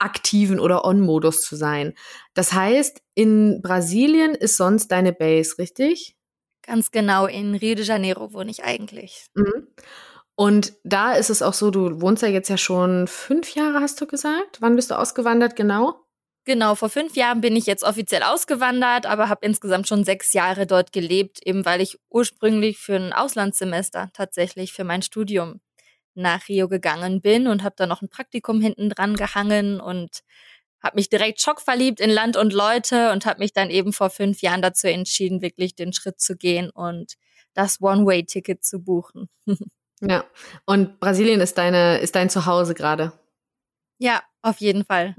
aktiven 0.00 0.58
oder 0.58 0.84
On-Modus 0.84 1.42
zu 1.42 1.56
sein. 1.56 1.94
Das 2.34 2.52
heißt, 2.52 3.02
in 3.14 3.60
Brasilien 3.62 4.34
ist 4.34 4.56
sonst 4.56 4.88
deine 4.88 5.12
Base, 5.12 5.58
richtig? 5.58 6.16
Ganz 6.62 6.90
genau, 6.90 7.26
in 7.26 7.54
Rio 7.54 7.74
de 7.74 7.84
Janeiro 7.84 8.32
wohne 8.32 8.50
ich 8.50 8.64
eigentlich. 8.64 9.26
Mhm. 9.34 9.68
Und 10.34 10.72
da 10.84 11.12
ist 11.12 11.28
es 11.28 11.42
auch 11.42 11.52
so, 11.52 11.70
du 11.70 12.00
wohnst 12.00 12.22
ja 12.22 12.28
jetzt 12.28 12.48
ja 12.48 12.56
schon 12.56 13.06
fünf 13.06 13.54
Jahre, 13.54 13.80
hast 13.80 14.00
du 14.00 14.06
gesagt. 14.06 14.60
Wann 14.60 14.76
bist 14.76 14.90
du 14.90 14.98
ausgewandert, 14.98 15.54
genau? 15.54 16.06
Genau, 16.46 16.74
vor 16.74 16.88
fünf 16.88 17.14
Jahren 17.16 17.42
bin 17.42 17.54
ich 17.54 17.66
jetzt 17.66 17.84
offiziell 17.84 18.22
ausgewandert, 18.22 19.04
aber 19.04 19.28
habe 19.28 19.44
insgesamt 19.44 19.86
schon 19.86 20.04
sechs 20.04 20.32
Jahre 20.32 20.66
dort 20.66 20.92
gelebt, 20.92 21.40
eben 21.44 21.66
weil 21.66 21.82
ich 21.82 21.98
ursprünglich 22.08 22.78
für 22.78 22.96
ein 22.96 23.12
Auslandssemester 23.12 24.10
tatsächlich 24.14 24.72
für 24.72 24.84
mein 24.84 25.02
Studium 25.02 25.60
nach 26.20 26.48
Rio 26.48 26.68
gegangen 26.68 27.20
bin 27.20 27.46
und 27.46 27.62
habe 27.62 27.74
da 27.76 27.86
noch 27.86 28.02
ein 28.02 28.08
Praktikum 28.08 28.60
hinten 28.60 28.88
dran 28.90 29.16
gehangen 29.16 29.80
und 29.80 30.20
habe 30.82 30.96
mich 30.96 31.08
direkt 31.08 31.40
schockverliebt 31.40 32.00
in 32.00 32.10
Land 32.10 32.36
und 32.36 32.52
Leute 32.52 33.12
und 33.12 33.26
habe 33.26 33.40
mich 33.40 33.52
dann 33.52 33.70
eben 33.70 33.92
vor 33.92 34.10
fünf 34.10 34.40
Jahren 34.40 34.62
dazu 34.62 34.88
entschieden, 34.88 35.42
wirklich 35.42 35.74
den 35.74 35.92
Schritt 35.92 36.20
zu 36.20 36.36
gehen 36.36 36.70
und 36.70 37.14
das 37.54 37.80
One-Way-Ticket 37.80 38.64
zu 38.64 38.80
buchen. 38.82 39.28
ja, 40.00 40.24
und 40.64 41.00
Brasilien 41.00 41.40
ist 41.40 41.58
deine 41.58 41.98
ist 41.98 42.14
dein 42.14 42.30
Zuhause 42.30 42.74
gerade. 42.74 43.12
Ja, 43.98 44.22
auf 44.42 44.58
jeden 44.58 44.84
Fall. 44.84 45.14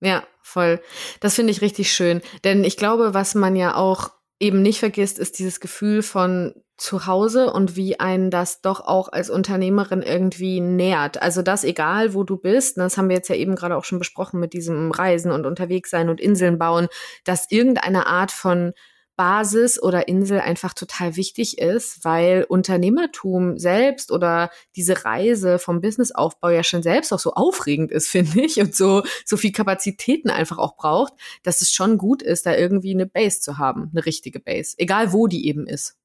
Ja, 0.00 0.26
voll. 0.42 0.82
Das 1.20 1.36
finde 1.36 1.52
ich 1.52 1.62
richtig 1.62 1.92
schön, 1.92 2.20
denn 2.44 2.64
ich 2.64 2.76
glaube, 2.76 3.14
was 3.14 3.34
man 3.34 3.56
ja 3.56 3.76
auch 3.76 4.10
eben 4.42 4.60
nicht 4.60 4.80
vergisst, 4.80 5.20
ist 5.20 5.38
dieses 5.38 5.60
Gefühl 5.60 6.02
von 6.02 6.54
zu 6.76 7.06
Hause 7.06 7.52
und 7.52 7.76
wie 7.76 8.00
einen 8.00 8.30
das 8.30 8.60
doch 8.60 8.80
auch 8.80 9.08
als 9.12 9.30
Unternehmerin 9.30 10.02
irgendwie 10.02 10.60
nährt. 10.60 11.22
Also 11.22 11.42
das 11.42 11.62
egal, 11.62 12.12
wo 12.12 12.24
du 12.24 12.36
bist, 12.36 12.76
das 12.76 12.98
haben 12.98 13.08
wir 13.08 13.14
jetzt 13.14 13.28
ja 13.28 13.36
eben 13.36 13.54
gerade 13.54 13.76
auch 13.76 13.84
schon 13.84 14.00
besprochen 14.00 14.40
mit 14.40 14.52
diesem 14.52 14.90
Reisen 14.90 15.30
und 15.30 15.46
unterwegs 15.46 15.90
sein 15.90 16.10
und 16.10 16.20
Inseln 16.20 16.58
bauen, 16.58 16.88
dass 17.22 17.50
irgendeine 17.52 18.06
Art 18.08 18.32
von 18.32 18.72
Basis 19.16 19.82
oder 19.82 20.08
Insel 20.08 20.40
einfach 20.40 20.74
total 20.74 21.16
wichtig 21.16 21.58
ist, 21.58 22.04
weil 22.04 22.44
Unternehmertum 22.48 23.58
selbst 23.58 24.10
oder 24.10 24.50
diese 24.76 25.04
Reise 25.04 25.58
vom 25.58 25.80
Businessaufbau 25.80 26.48
ja 26.50 26.62
schon 26.62 26.82
selbst 26.82 27.12
auch 27.12 27.18
so 27.18 27.32
aufregend 27.32 27.92
ist, 27.92 28.08
finde 28.10 28.42
ich, 28.42 28.60
und 28.60 28.74
so, 28.74 29.02
so 29.24 29.36
viel 29.36 29.52
Kapazitäten 29.52 30.30
einfach 30.30 30.58
auch 30.58 30.76
braucht, 30.76 31.12
dass 31.42 31.62
es 31.62 31.72
schon 31.72 31.98
gut 31.98 32.22
ist, 32.22 32.46
da 32.46 32.54
irgendwie 32.54 32.94
eine 32.94 33.06
Base 33.06 33.40
zu 33.40 33.58
haben, 33.58 33.90
eine 33.92 34.06
richtige 34.06 34.40
Base, 34.40 34.74
egal 34.78 35.12
wo 35.12 35.26
die 35.26 35.46
eben 35.46 35.66
ist. 35.66 35.96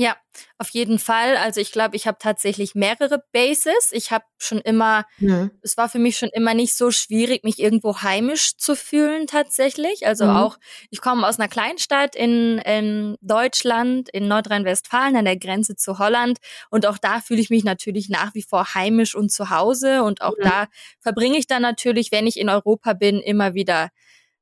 Ja, 0.00 0.16
auf 0.58 0.70
jeden 0.70 1.00
Fall. 1.00 1.36
Also 1.36 1.60
ich 1.60 1.72
glaube, 1.72 1.96
ich 1.96 2.06
habe 2.06 2.18
tatsächlich 2.20 2.76
mehrere 2.76 3.20
Bases. 3.32 3.90
Ich 3.90 4.12
habe 4.12 4.24
schon 4.38 4.60
immer, 4.60 5.04
mhm. 5.18 5.50
es 5.62 5.76
war 5.76 5.88
für 5.88 5.98
mich 5.98 6.16
schon 6.16 6.28
immer 6.28 6.54
nicht 6.54 6.76
so 6.76 6.92
schwierig, 6.92 7.42
mich 7.42 7.58
irgendwo 7.58 8.00
heimisch 8.00 8.56
zu 8.56 8.76
fühlen 8.76 9.26
tatsächlich. 9.26 10.06
Also 10.06 10.26
mhm. 10.26 10.36
auch, 10.36 10.58
ich 10.90 11.00
komme 11.00 11.26
aus 11.26 11.40
einer 11.40 11.48
Kleinstadt 11.48 12.14
in, 12.14 12.58
in 12.58 13.16
Deutschland, 13.22 14.08
in 14.10 14.28
Nordrhein-Westfalen, 14.28 15.16
an 15.16 15.24
der 15.24 15.36
Grenze 15.36 15.74
zu 15.74 15.98
Holland. 15.98 16.38
Und 16.70 16.86
auch 16.86 16.98
da 16.98 17.18
fühle 17.18 17.40
ich 17.40 17.50
mich 17.50 17.64
natürlich 17.64 18.08
nach 18.08 18.36
wie 18.36 18.42
vor 18.42 18.76
heimisch 18.76 19.16
und 19.16 19.32
zu 19.32 19.50
Hause. 19.50 20.04
Und 20.04 20.22
auch 20.22 20.36
mhm. 20.38 20.44
da 20.44 20.66
verbringe 21.00 21.38
ich 21.38 21.48
dann 21.48 21.62
natürlich, 21.62 22.12
wenn 22.12 22.28
ich 22.28 22.38
in 22.38 22.50
Europa 22.50 22.92
bin, 22.92 23.18
immer 23.18 23.54
wieder 23.54 23.90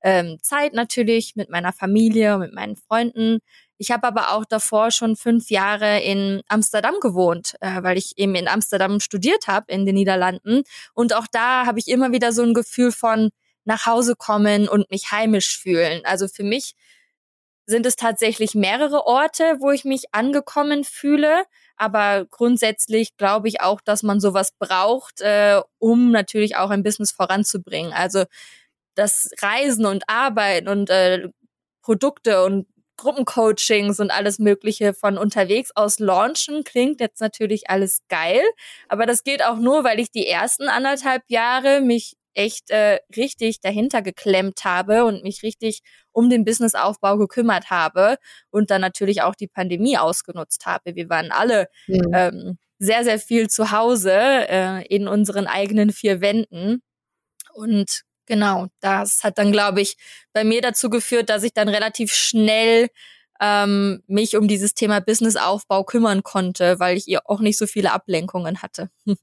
ähm, 0.03 0.38
Zeit 0.40 0.73
natürlich 0.73 1.35
mit 1.35 1.51
meiner 1.51 1.73
Familie, 1.73 2.38
mit 2.38 2.53
meinen 2.53 2.77
Freunden. 2.77 3.40
Ich 3.78 3.90
habe 3.90 4.06
aber 4.06 4.32
auch 4.32 4.44
davor 4.44 4.90
schon 4.90 5.16
fünf 5.16 5.50
Jahre 5.50 6.00
in 6.00 6.42
Amsterdam 6.48 6.94
gewohnt, 7.00 7.56
äh, 7.60 7.82
weil 7.82 7.98
ich 7.98 8.16
eben 8.16 8.34
in 8.34 8.48
Amsterdam 8.48 9.00
studiert 9.00 9.48
habe 9.48 9.72
in 9.72 9.84
den 9.86 9.94
Niederlanden. 9.94 10.62
Und 10.94 11.14
auch 11.14 11.26
da 11.30 11.66
habe 11.66 11.78
ich 11.78 11.88
immer 11.88 12.12
wieder 12.12 12.32
so 12.32 12.42
ein 12.42 12.54
Gefühl 12.54 12.92
von 12.92 13.30
nach 13.64 13.86
Hause 13.86 14.14
kommen 14.16 14.68
und 14.68 14.90
mich 14.90 15.10
heimisch 15.10 15.58
fühlen. 15.58 16.02
Also 16.04 16.28
für 16.28 16.44
mich 16.44 16.74
sind 17.66 17.84
es 17.84 17.96
tatsächlich 17.96 18.54
mehrere 18.54 19.06
Orte, 19.06 19.56
wo 19.58 19.72
ich 19.72 19.84
mich 19.84 20.14
angekommen 20.14 20.84
fühle. 20.84 21.44
Aber 21.76 22.24
grundsätzlich 22.30 23.16
glaube 23.16 23.48
ich 23.48 23.60
auch, 23.60 23.80
dass 23.80 24.02
man 24.02 24.20
sowas 24.20 24.52
braucht, 24.58 25.20
äh, 25.20 25.60
um 25.78 26.12
natürlich 26.12 26.56
auch 26.56 26.70
ein 26.70 26.84
Business 26.84 27.10
voranzubringen. 27.10 27.92
Also 27.92 28.24
das 28.94 29.30
Reisen 29.42 29.84
und 29.84 30.08
Arbeiten 30.08 30.68
und 30.68 30.90
äh, 30.90 31.28
Produkte 31.82 32.44
und 32.44 32.66
Gruppencoachings 32.96 34.00
und 34.00 34.11
alles 34.11 34.38
Mögliche 34.38 34.94
von 34.94 35.18
unterwegs 35.18 35.70
aus 35.74 35.98
launchen. 35.98 36.64
Klingt 36.64 37.00
jetzt 37.00 37.20
natürlich 37.20 37.70
alles 37.70 38.00
geil, 38.09 38.42
aber 38.88 39.06
das 39.06 39.24
geht 39.24 39.44
auch 39.44 39.59
nur, 39.59 39.85
weil 39.85 40.00
ich 40.00 40.11
die 40.11 40.26
ersten 40.26 40.68
anderthalb 40.68 41.22
Jahre 41.28 41.80
mich 41.80 42.16
echt 42.37 42.70
äh, 42.70 42.98
richtig 43.16 43.61
dahinter 43.61 44.02
geklemmt 44.02 44.64
habe 44.64 45.04
und 45.04 45.22
mich 45.22 45.42
richtig 45.42 45.80
um 46.12 46.28
den 46.30 46.44
Businessaufbau 46.44 47.16
gekümmert 47.16 47.70
habe 47.70 48.16
und 48.50 48.70
dann 48.70 48.82
natürlich 48.82 49.22
auch 49.22 49.35
die 49.35 49.48
Pandemie 49.48 49.96
ausgenutzt 49.98 50.66
habe. 50.66 50.94
Wir 50.94 51.09
waren 51.09 51.32
alle 51.32 51.68
mhm. 51.87 52.11
ähm, 52.12 52.59
sehr, 52.78 53.04
sehr 53.04 53.18
viel 53.18 53.48
zu 53.48 53.70
Hause 53.70 54.12
äh, 54.12 54.87
in 54.87 55.09
unseren 55.09 55.46
eigenen 55.46 55.90
vier 55.90 56.20
Wänden 56.20 56.82
und 57.54 58.02
Genau, 58.26 58.66
das 58.80 59.22
hat 59.22 59.38
dann, 59.38 59.52
glaube 59.52 59.80
ich, 59.80 59.96
bei 60.32 60.44
mir 60.44 60.60
dazu 60.60 60.90
geführt, 60.90 61.30
dass 61.30 61.44
ich 61.44 61.52
dann 61.52 61.68
relativ 61.68 62.12
schnell 62.12 62.88
ähm, 63.40 64.02
mich 64.06 64.36
um 64.36 64.48
dieses 64.48 64.74
Thema 64.74 65.00
Businessaufbau 65.00 65.84
kümmern 65.84 66.22
konnte, 66.22 66.80
weil 66.80 66.96
ich 66.96 67.08
ihr 67.08 67.20
auch 67.26 67.40
nicht 67.40 67.58
so 67.58 67.66
viele 67.66 67.92
Ablenkungen 67.92 68.62
hatte. 68.62 68.90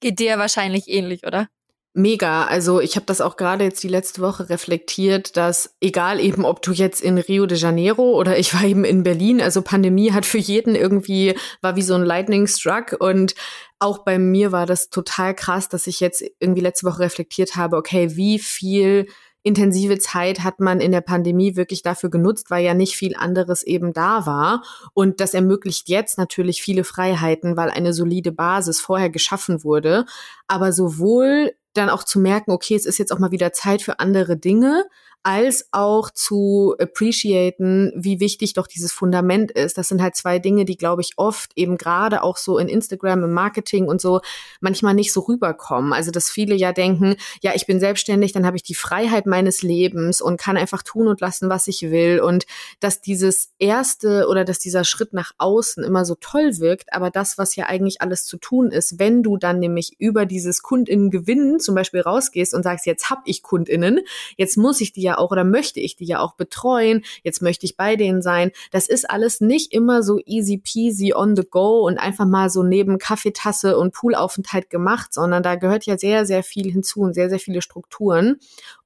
Geht 0.00 0.18
dir 0.18 0.38
wahrscheinlich 0.38 0.88
ähnlich, 0.88 1.26
oder? 1.26 1.48
Mega. 1.96 2.44
Also 2.46 2.80
ich 2.80 2.96
habe 2.96 3.06
das 3.06 3.20
auch 3.20 3.36
gerade 3.36 3.62
jetzt 3.62 3.80
die 3.84 3.88
letzte 3.88 4.20
Woche 4.20 4.48
reflektiert, 4.48 5.36
dass 5.36 5.76
egal 5.80 6.18
eben, 6.18 6.44
ob 6.44 6.60
du 6.60 6.72
jetzt 6.72 7.00
in 7.00 7.18
Rio 7.18 7.46
de 7.46 7.56
Janeiro 7.56 8.18
oder 8.18 8.36
ich 8.36 8.52
war 8.52 8.64
eben 8.64 8.84
in 8.84 9.04
Berlin, 9.04 9.40
also 9.40 9.62
Pandemie 9.62 10.10
hat 10.10 10.26
für 10.26 10.38
jeden 10.38 10.74
irgendwie, 10.74 11.36
war 11.62 11.76
wie 11.76 11.82
so 11.82 11.94
ein 11.94 12.02
Lightning 12.02 12.48
Struck 12.48 12.96
und 12.98 13.36
auch 13.78 13.98
bei 13.98 14.18
mir 14.18 14.52
war 14.52 14.66
das 14.66 14.88
total 14.88 15.34
krass, 15.34 15.68
dass 15.68 15.86
ich 15.86 16.00
jetzt 16.00 16.24
irgendwie 16.38 16.62
letzte 16.62 16.86
Woche 16.86 17.00
reflektiert 17.00 17.56
habe, 17.56 17.76
okay, 17.76 18.16
wie 18.16 18.38
viel 18.38 19.06
intensive 19.44 19.98
Zeit 19.98 20.42
hat 20.42 20.58
man 20.58 20.80
in 20.80 20.90
der 20.90 21.02
Pandemie 21.02 21.54
wirklich 21.54 21.82
dafür 21.82 22.08
genutzt, 22.08 22.50
weil 22.50 22.64
ja 22.64 22.72
nicht 22.72 22.96
viel 22.96 23.14
anderes 23.14 23.62
eben 23.62 23.92
da 23.92 24.24
war. 24.24 24.62
Und 24.94 25.20
das 25.20 25.34
ermöglicht 25.34 25.88
jetzt 25.90 26.16
natürlich 26.16 26.62
viele 26.62 26.82
Freiheiten, 26.82 27.56
weil 27.56 27.70
eine 27.70 27.92
solide 27.92 28.32
Basis 28.32 28.80
vorher 28.80 29.10
geschaffen 29.10 29.62
wurde. 29.62 30.06
Aber 30.48 30.72
sowohl 30.72 31.52
dann 31.74 31.90
auch 31.90 32.04
zu 32.04 32.20
merken, 32.20 32.52
okay, 32.52 32.74
es 32.74 32.86
ist 32.86 32.98
jetzt 32.98 33.12
auch 33.12 33.18
mal 33.18 33.32
wieder 33.32 33.52
Zeit 33.52 33.82
für 33.82 34.00
andere 34.00 34.38
Dinge, 34.38 34.86
als 35.24 35.68
auch 35.72 36.10
zu 36.10 36.74
appreciaten, 36.78 37.92
wie 37.96 38.20
wichtig 38.20 38.52
doch 38.52 38.66
dieses 38.66 38.92
Fundament 38.92 39.50
ist. 39.50 39.78
Das 39.78 39.88
sind 39.88 40.02
halt 40.02 40.16
zwei 40.16 40.38
Dinge, 40.38 40.66
die, 40.66 40.76
glaube 40.76 41.00
ich, 41.00 41.14
oft 41.16 41.52
eben 41.56 41.78
gerade 41.78 42.22
auch 42.22 42.36
so 42.36 42.58
in 42.58 42.68
Instagram, 42.68 43.24
im 43.24 43.32
Marketing 43.32 43.88
und 43.88 44.02
so 44.02 44.20
manchmal 44.60 44.92
nicht 44.92 45.14
so 45.14 45.20
rüberkommen. 45.20 45.94
Also, 45.94 46.10
dass 46.10 46.28
viele 46.28 46.54
ja 46.54 46.72
denken, 46.72 47.16
ja, 47.40 47.52
ich 47.54 47.66
bin 47.66 47.80
selbstständig, 47.80 48.32
dann 48.32 48.44
habe 48.44 48.58
ich 48.58 48.62
die 48.62 48.74
Freiheit 48.74 49.24
meines 49.24 49.62
Lebens 49.62 50.20
und 50.20 50.38
kann 50.38 50.58
einfach 50.58 50.82
tun 50.82 51.08
und 51.08 51.22
lassen, 51.22 51.48
was 51.48 51.68
ich 51.68 51.90
will. 51.90 52.20
Und 52.20 52.44
dass 52.80 53.00
dieses 53.00 53.50
erste 53.58 54.26
oder 54.28 54.44
dass 54.44 54.58
dieser 54.58 54.84
Schritt 54.84 55.14
nach 55.14 55.32
außen 55.38 55.82
immer 55.82 56.04
so 56.04 56.16
toll 56.16 56.58
wirkt, 56.58 56.92
aber 56.92 57.10
das, 57.10 57.38
was 57.38 57.56
ja 57.56 57.64
eigentlich 57.64 58.02
alles 58.02 58.26
zu 58.26 58.36
tun 58.36 58.70
ist, 58.70 58.98
wenn 58.98 59.22
du 59.22 59.38
dann 59.38 59.58
nämlich 59.58 59.96
über 59.98 60.26
dieses 60.26 60.62
Kundinnen-Gewinnen 60.62 61.60
zum 61.60 61.74
Beispiel 61.74 62.02
rausgehst 62.02 62.52
und 62.52 62.62
sagst, 62.62 62.84
jetzt 62.84 63.08
hab 63.08 63.22
ich 63.24 63.42
Kundinnen, 63.42 64.00
jetzt 64.36 64.58
muss 64.58 64.82
ich 64.82 64.92
die 64.92 65.00
ja 65.00 65.13
auch 65.18 65.30
oder 65.30 65.44
möchte 65.44 65.80
ich 65.80 65.96
die 65.96 66.06
ja 66.06 66.20
auch 66.20 66.34
betreuen, 66.34 67.04
jetzt 67.22 67.42
möchte 67.42 67.66
ich 67.66 67.76
bei 67.76 67.96
denen 67.96 68.22
sein. 68.22 68.50
Das 68.70 68.88
ist 68.88 69.08
alles 69.08 69.40
nicht 69.40 69.72
immer 69.72 70.02
so 70.02 70.18
easy 70.24 70.58
peasy 70.58 71.12
on 71.14 71.36
the 71.36 71.44
go 71.48 71.86
und 71.86 71.98
einfach 71.98 72.26
mal 72.26 72.50
so 72.50 72.62
neben 72.62 72.98
Kaffeetasse 72.98 73.78
und 73.78 73.94
Poolaufenthalt 73.94 74.70
gemacht, 74.70 75.12
sondern 75.14 75.42
da 75.42 75.56
gehört 75.56 75.86
ja 75.86 75.98
sehr, 75.98 76.26
sehr 76.26 76.42
viel 76.42 76.70
hinzu 76.70 77.00
und 77.00 77.14
sehr, 77.14 77.30
sehr 77.30 77.40
viele 77.40 77.62
Strukturen. 77.62 78.36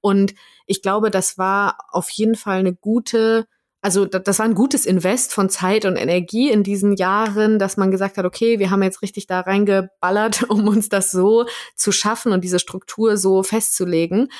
Und 0.00 0.34
ich 0.66 0.82
glaube, 0.82 1.10
das 1.10 1.38
war 1.38 1.78
auf 1.90 2.10
jeden 2.10 2.34
Fall 2.34 2.58
eine 2.58 2.74
gute 2.74 3.46
also 3.80 4.06
das 4.06 4.40
war 4.40 4.46
ein 4.46 4.54
gutes 4.54 4.86
Invest 4.86 5.32
von 5.32 5.48
Zeit 5.50 5.84
und 5.84 5.96
Energie 5.96 6.50
in 6.50 6.64
diesen 6.64 6.94
Jahren, 6.94 7.58
dass 7.58 7.76
man 7.76 7.90
gesagt 7.90 8.18
hat, 8.18 8.24
okay, 8.24 8.58
wir 8.58 8.70
haben 8.70 8.82
jetzt 8.82 9.02
richtig 9.02 9.26
da 9.26 9.40
reingeballert, 9.40 10.42
um 10.50 10.66
uns 10.66 10.88
das 10.88 11.10
so 11.10 11.46
zu 11.76 11.92
schaffen 11.92 12.32
und 12.32 12.42
diese 12.42 12.58
Struktur 12.58 13.16
so 13.16 13.42
festzulegen. 13.42 14.30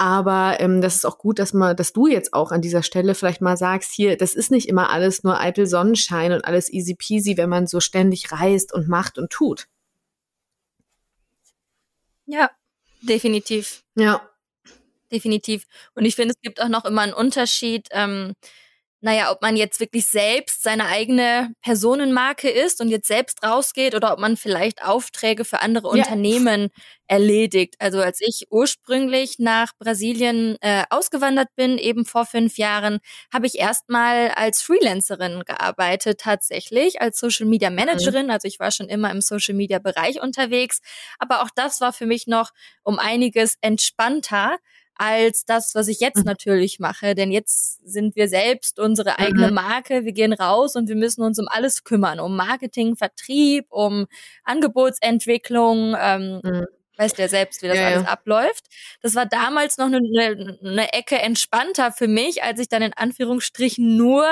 Aber 0.00 0.60
ähm, 0.60 0.80
das 0.80 0.94
ist 0.94 1.04
auch 1.04 1.18
gut, 1.18 1.40
dass 1.40 1.52
man, 1.52 1.76
dass 1.76 1.92
du 1.92 2.06
jetzt 2.06 2.32
auch 2.32 2.52
an 2.52 2.62
dieser 2.62 2.84
Stelle 2.84 3.16
vielleicht 3.16 3.40
mal 3.40 3.56
sagst, 3.56 3.92
hier, 3.92 4.16
das 4.16 4.34
ist 4.34 4.52
nicht 4.52 4.68
immer 4.68 4.90
alles 4.90 5.24
nur 5.24 5.40
eitel 5.40 5.66
Sonnenschein 5.66 6.32
und 6.32 6.44
alles 6.44 6.72
easy 6.72 6.94
peasy, 6.94 7.36
wenn 7.36 7.48
man 7.50 7.66
so 7.66 7.80
ständig 7.80 8.30
reist 8.30 8.72
und 8.72 8.88
macht 8.88 9.18
und 9.18 9.30
tut. 9.30 9.66
Ja, 12.26 12.50
definitiv. 13.02 13.82
Ja. 13.96 14.28
Definitiv. 15.10 15.66
Und 15.94 16.04
ich 16.04 16.14
finde, 16.14 16.34
es 16.34 16.40
gibt 16.42 16.60
auch 16.60 16.68
noch 16.68 16.84
immer 16.84 17.00
einen 17.00 17.14
Unterschied. 17.14 17.88
Ähm, 17.90 18.34
naja, 19.00 19.30
ob 19.30 19.42
man 19.42 19.56
jetzt 19.56 19.78
wirklich 19.78 20.06
selbst 20.06 20.62
seine 20.62 20.86
eigene 20.86 21.52
Personenmarke 21.62 22.50
ist 22.50 22.80
und 22.80 22.88
jetzt 22.88 23.06
selbst 23.06 23.44
rausgeht 23.44 23.94
oder 23.94 24.12
ob 24.12 24.18
man 24.18 24.36
vielleicht 24.36 24.84
Aufträge 24.84 25.44
für 25.44 25.60
andere 25.60 25.88
ja. 25.88 26.04
Unternehmen 26.04 26.70
erledigt. 27.06 27.76
Also 27.78 28.00
als 28.00 28.20
ich 28.20 28.46
ursprünglich 28.50 29.38
nach 29.38 29.72
Brasilien 29.78 30.56
äh, 30.60 30.84
ausgewandert 30.90 31.48
bin, 31.54 31.78
eben 31.78 32.04
vor 32.04 32.26
fünf 32.26 32.58
Jahren, 32.58 32.98
habe 33.32 33.46
ich 33.46 33.58
erstmal 33.58 34.30
als 34.30 34.62
Freelancerin 34.62 35.44
gearbeitet, 35.46 36.20
tatsächlich 36.20 37.00
als 37.00 37.20
Social 37.20 37.46
Media 37.46 37.70
Managerin. 37.70 38.26
Mhm. 38.26 38.32
Also 38.32 38.48
ich 38.48 38.58
war 38.58 38.72
schon 38.72 38.88
immer 38.88 39.10
im 39.10 39.20
Social 39.20 39.54
Media 39.54 39.78
Bereich 39.78 40.20
unterwegs. 40.20 40.80
Aber 41.18 41.42
auch 41.42 41.50
das 41.54 41.80
war 41.80 41.92
für 41.92 42.06
mich 42.06 42.26
noch 42.26 42.50
um 42.82 42.98
einiges 42.98 43.56
entspannter 43.60 44.58
als 44.98 45.44
das, 45.44 45.74
was 45.74 45.88
ich 45.88 46.00
jetzt 46.00 46.18
mhm. 46.18 46.24
natürlich 46.24 46.78
mache. 46.78 47.14
Denn 47.14 47.30
jetzt 47.30 47.80
sind 47.88 48.16
wir 48.16 48.28
selbst 48.28 48.78
unsere 48.78 49.18
eigene 49.18 49.48
mhm. 49.48 49.54
Marke. 49.54 50.04
Wir 50.04 50.12
gehen 50.12 50.32
raus 50.32 50.76
und 50.76 50.88
wir 50.88 50.96
müssen 50.96 51.22
uns 51.22 51.38
um 51.38 51.46
alles 51.48 51.84
kümmern. 51.84 52.20
Um 52.20 52.36
Marketing, 52.36 52.96
Vertrieb, 52.96 53.66
um 53.70 54.06
Angebotsentwicklung. 54.44 55.96
Ähm, 55.98 56.40
mhm. 56.42 56.66
Weißt 56.96 57.16
du 57.16 57.22
ja 57.22 57.28
selbst, 57.28 57.62
wie 57.62 57.68
das 57.68 57.78
ja, 57.78 57.86
alles 57.86 58.02
ja. 58.02 58.08
abläuft. 58.08 58.64
Das 59.02 59.14
war 59.14 59.24
damals 59.24 59.78
noch 59.78 59.86
eine, 59.86 60.58
eine 60.60 60.92
Ecke 60.92 61.16
entspannter 61.16 61.92
für 61.92 62.08
mich, 62.08 62.42
als 62.42 62.58
ich 62.58 62.68
dann 62.68 62.82
in 62.82 62.92
Anführungsstrichen 62.92 63.96
nur 63.96 64.26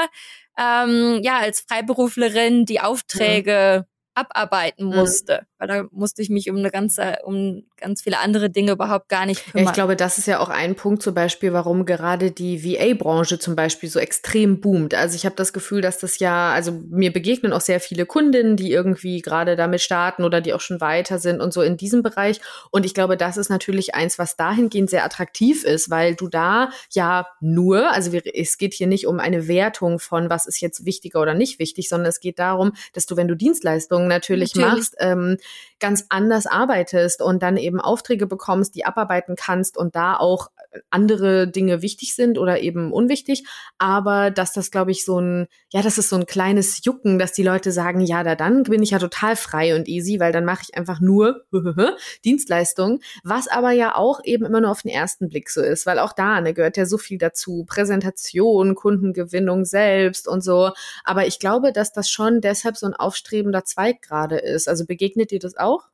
ähm, 0.58 1.20
ja 1.22 1.38
als 1.38 1.60
Freiberuflerin 1.60 2.64
die 2.64 2.80
Aufträge 2.80 3.86
abarbeiten 4.16 4.86
mhm. 4.86 4.96
musste, 4.96 5.40
mhm. 5.42 5.46
Weil 5.58 5.68
da 5.68 5.84
musste 5.90 6.22
ich 6.22 6.28
mich 6.28 6.50
um 6.50 6.56
eine 6.56 6.70
ganze, 6.70 7.18
um 7.24 7.64
ganz 7.76 8.02
viele 8.02 8.18
andere 8.18 8.50
Dinge 8.50 8.72
überhaupt 8.72 9.08
gar 9.08 9.26
nicht 9.26 9.44
kümmern. 9.44 9.64
Ja, 9.64 9.70
ich 9.70 9.74
glaube, 9.74 9.96
das 9.96 10.18
ist 10.18 10.26
ja 10.26 10.40
auch 10.40 10.48
ein 10.48 10.74
Punkt 10.74 11.02
zum 11.02 11.14
Beispiel, 11.14 11.52
warum 11.52 11.86
gerade 11.86 12.30
die 12.30 12.62
VA-Branche 12.62 13.38
zum 13.38 13.56
Beispiel 13.56 13.88
so 13.88 13.98
extrem 13.98 14.60
boomt. 14.60 14.94
Also 14.94 15.16
ich 15.16 15.24
habe 15.24 15.36
das 15.36 15.52
Gefühl, 15.52 15.80
dass 15.80 15.98
das 15.98 16.18
ja, 16.18 16.52
also 16.52 16.72
mir 16.90 17.12
begegnen 17.12 17.52
auch 17.52 17.60
sehr 17.60 17.80
viele 17.80 18.04
Kundinnen, 18.06 18.56
die 18.56 18.70
irgendwie 18.70 19.22
gerade 19.22 19.56
damit 19.56 19.80
starten 19.80 20.24
oder 20.24 20.40
die 20.40 20.52
auch 20.52 20.60
schon 20.60 20.80
weiter 20.80 21.18
sind 21.18 21.40
und 21.40 21.52
so 21.52 21.62
in 21.62 21.76
diesem 21.76 22.02
Bereich. 22.02 22.40
Und 22.70 22.84
ich 22.84 22.92
glaube, 22.92 23.16
das 23.16 23.36
ist 23.36 23.48
natürlich 23.48 23.94
eins, 23.94 24.18
was 24.18 24.36
dahingehend 24.36 24.90
sehr 24.90 25.04
attraktiv 25.04 25.64
ist, 25.64 25.90
weil 25.90 26.14
du 26.14 26.28
da 26.28 26.70
ja 26.90 27.26
nur, 27.40 27.90
also 27.92 28.12
wir, 28.12 28.22
es 28.34 28.58
geht 28.58 28.74
hier 28.74 28.86
nicht 28.86 29.06
um 29.06 29.20
eine 29.20 29.48
Wertung 29.48 29.98
von, 29.98 30.28
was 30.28 30.46
ist 30.46 30.60
jetzt 30.60 30.84
wichtiger 30.84 31.20
oder 31.20 31.34
nicht 31.34 31.58
wichtig, 31.58 31.88
sondern 31.88 32.08
es 32.08 32.20
geht 32.20 32.38
darum, 32.38 32.72
dass 32.92 33.06
du, 33.06 33.16
wenn 33.16 33.28
du 33.28 33.34
Dienstleistungen 33.34 34.08
natürlich, 34.08 34.54
natürlich. 34.54 34.76
machst, 34.76 34.96
ähm, 34.98 35.38
ganz 35.78 36.06
anders 36.08 36.46
arbeitest 36.46 37.20
und 37.20 37.42
dann 37.42 37.56
eben 37.56 37.80
Aufträge 37.80 38.26
bekommst, 38.26 38.74
die 38.74 38.84
abarbeiten 38.84 39.36
kannst 39.36 39.76
und 39.76 39.94
da 39.94 40.16
auch 40.16 40.50
andere 40.90 41.48
Dinge 41.48 41.82
wichtig 41.82 42.14
sind 42.14 42.38
oder 42.38 42.60
eben 42.60 42.92
unwichtig, 42.92 43.44
aber 43.78 44.30
dass 44.30 44.52
das, 44.52 44.70
glaube 44.70 44.90
ich, 44.90 45.04
so 45.04 45.20
ein, 45.20 45.46
ja, 45.70 45.82
das 45.82 45.98
ist 45.98 46.08
so 46.08 46.16
ein 46.16 46.26
kleines 46.26 46.84
Jucken, 46.84 47.18
dass 47.18 47.32
die 47.32 47.42
Leute 47.42 47.72
sagen, 47.72 48.00
ja, 48.00 48.22
da 48.22 48.34
dann 48.34 48.64
bin 48.64 48.82
ich 48.82 48.90
ja 48.90 48.98
total 48.98 49.36
frei 49.36 49.74
und 49.74 49.88
easy, 49.88 50.20
weil 50.20 50.32
dann 50.32 50.44
mache 50.44 50.64
ich 50.68 50.76
einfach 50.76 51.00
nur 51.00 51.44
Dienstleistungen, 52.24 53.00
was 53.22 53.48
aber 53.48 53.72
ja 53.72 53.94
auch 53.94 54.20
eben 54.24 54.44
immer 54.44 54.60
nur 54.60 54.70
auf 54.70 54.82
den 54.82 54.90
ersten 54.90 55.28
Blick 55.28 55.50
so 55.50 55.62
ist, 55.62 55.86
weil 55.86 55.98
auch 55.98 56.12
da 56.12 56.40
ne, 56.40 56.54
gehört 56.54 56.76
ja 56.76 56.86
so 56.86 56.98
viel 56.98 57.18
dazu, 57.18 57.64
Präsentation, 57.66 58.74
Kundengewinnung 58.74 59.64
selbst 59.64 60.28
und 60.28 60.42
so, 60.42 60.72
aber 61.04 61.26
ich 61.26 61.38
glaube, 61.38 61.72
dass 61.72 61.92
das 61.92 62.10
schon 62.10 62.40
deshalb 62.40 62.76
so 62.76 62.86
ein 62.86 62.94
aufstrebender 62.94 63.64
Zweig 63.64 64.02
gerade 64.02 64.36
ist. 64.38 64.68
Also 64.68 64.86
begegnet 64.86 65.30
dir 65.30 65.35
das 65.38 65.56
auch? 65.56 65.88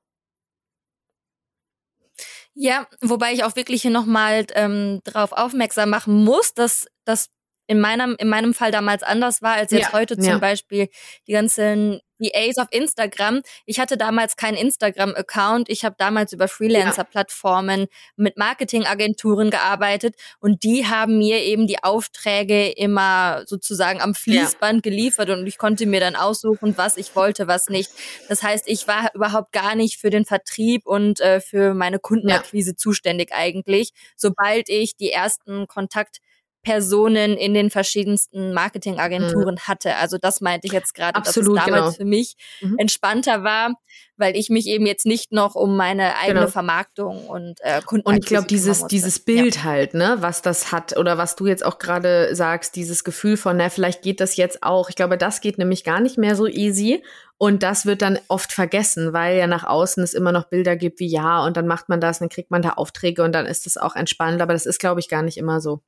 Ja, 2.54 2.86
wobei 3.00 3.32
ich 3.32 3.44
auch 3.44 3.56
wirklich 3.56 3.82
hier 3.82 3.90
nochmal 3.90 4.46
ähm, 4.54 5.00
darauf 5.04 5.32
aufmerksam 5.32 5.90
machen 5.90 6.24
muss, 6.24 6.54
dass 6.54 6.86
das 7.04 7.28
in 7.66 7.80
meinem, 7.80 8.16
in 8.18 8.28
meinem 8.28 8.54
Fall 8.54 8.70
damals 8.70 9.02
anders 9.02 9.42
war 9.42 9.54
als 9.54 9.72
jetzt 9.72 9.86
ja, 9.86 9.92
heute 9.92 10.16
zum 10.16 10.32
ja. 10.32 10.38
Beispiel 10.38 10.88
die 11.26 11.32
ganzen 11.32 12.00
VAs 12.22 12.58
auf 12.58 12.68
Instagram. 12.70 13.42
Ich 13.66 13.80
hatte 13.80 13.96
damals 13.96 14.36
keinen 14.36 14.56
Instagram-Account. 14.56 15.68
Ich 15.68 15.84
habe 15.84 15.96
damals 15.98 16.32
über 16.32 16.48
Freelancer-Plattformen 16.48 17.86
mit 18.16 18.38
Marketingagenturen 18.38 19.50
gearbeitet 19.50 20.14
und 20.38 20.62
die 20.62 20.86
haben 20.86 21.18
mir 21.18 21.42
eben 21.42 21.66
die 21.66 21.82
Aufträge 21.82 22.70
immer 22.70 23.42
sozusagen 23.46 24.00
am 24.00 24.14
Fließband 24.14 24.84
ja. 24.84 24.90
geliefert 24.90 25.30
und 25.30 25.46
ich 25.46 25.58
konnte 25.58 25.86
mir 25.86 26.00
dann 26.00 26.16
aussuchen, 26.16 26.76
was 26.76 26.96
ich 26.96 27.14
wollte, 27.16 27.48
was 27.48 27.68
nicht. 27.68 27.90
Das 28.28 28.42
heißt, 28.42 28.68
ich 28.68 28.86
war 28.86 29.14
überhaupt 29.14 29.52
gar 29.52 29.74
nicht 29.74 29.98
für 29.98 30.10
den 30.10 30.24
Vertrieb 30.24 30.86
und 30.86 31.20
äh, 31.20 31.40
für 31.40 31.74
meine 31.74 31.98
Kundenakquise 31.98 32.70
ja. 32.70 32.76
zuständig 32.76 33.32
eigentlich. 33.32 33.90
Sobald 34.16 34.68
ich 34.68 34.96
die 34.96 35.10
ersten 35.10 35.66
Kontakt 35.66 36.18
Personen 36.62 37.36
in 37.36 37.54
den 37.54 37.70
verschiedensten 37.70 38.52
Marketingagenturen 38.52 39.56
mhm. 39.56 39.68
hatte. 39.68 39.96
Also 39.96 40.16
das 40.18 40.40
meinte 40.40 40.66
ich 40.66 40.72
jetzt 40.72 40.94
gerade, 40.94 41.20
dass 41.20 41.36
es 41.36 41.44
damals 41.44 41.66
genau. 41.66 41.90
für 41.90 42.04
mich 42.04 42.36
mhm. 42.60 42.76
entspannter 42.78 43.42
war, 43.42 43.74
weil 44.16 44.36
ich 44.36 44.48
mich 44.48 44.66
eben 44.68 44.86
jetzt 44.86 45.04
nicht 45.04 45.32
noch 45.32 45.56
um 45.56 45.76
meine 45.76 46.16
eigene 46.18 46.40
genau. 46.40 46.52
Vermarktung 46.52 47.26
und 47.26 47.58
äh, 47.62 47.82
Kunden 47.82 48.06
Und 48.06 48.18
ich 48.18 48.26
glaube, 48.26 48.46
dieses 48.46 48.86
dieses 48.86 49.18
Bild 49.18 49.56
ja. 49.56 49.64
halt, 49.64 49.94
ne, 49.94 50.18
was 50.20 50.42
das 50.42 50.70
hat 50.70 50.96
oder 50.96 51.18
was 51.18 51.34
du 51.34 51.46
jetzt 51.46 51.64
auch 51.64 51.78
gerade 51.78 52.34
sagst, 52.34 52.76
dieses 52.76 53.02
Gefühl 53.02 53.36
von, 53.36 53.56
na, 53.56 53.68
vielleicht 53.68 54.02
geht 54.02 54.20
das 54.20 54.36
jetzt 54.36 54.62
auch. 54.62 54.88
Ich 54.88 54.96
glaube, 54.96 55.18
das 55.18 55.40
geht 55.40 55.58
nämlich 55.58 55.82
gar 55.82 56.00
nicht 56.00 56.16
mehr 56.16 56.36
so 56.36 56.46
easy. 56.46 57.02
Und 57.38 57.64
das 57.64 57.86
wird 57.86 58.02
dann 58.02 58.20
oft 58.28 58.52
vergessen, 58.52 59.12
weil 59.12 59.36
ja 59.36 59.48
nach 59.48 59.64
außen 59.64 60.00
es 60.04 60.14
immer 60.14 60.30
noch 60.30 60.44
Bilder 60.44 60.76
gibt 60.76 61.00
wie 61.00 61.08
ja 61.08 61.44
und 61.44 61.56
dann 61.56 61.66
macht 61.66 61.88
man 61.88 62.00
das, 62.00 62.20
dann 62.20 62.28
kriegt 62.28 62.52
man 62.52 62.62
da 62.62 62.74
Aufträge 62.74 63.24
und 63.24 63.32
dann 63.32 63.46
ist 63.46 63.66
es 63.66 63.76
auch 63.76 63.96
entspannt. 63.96 64.40
Aber 64.40 64.52
das 64.52 64.64
ist, 64.64 64.78
glaube 64.78 65.00
ich, 65.00 65.08
gar 65.08 65.22
nicht 65.22 65.38
immer 65.38 65.60
so. 65.60 65.82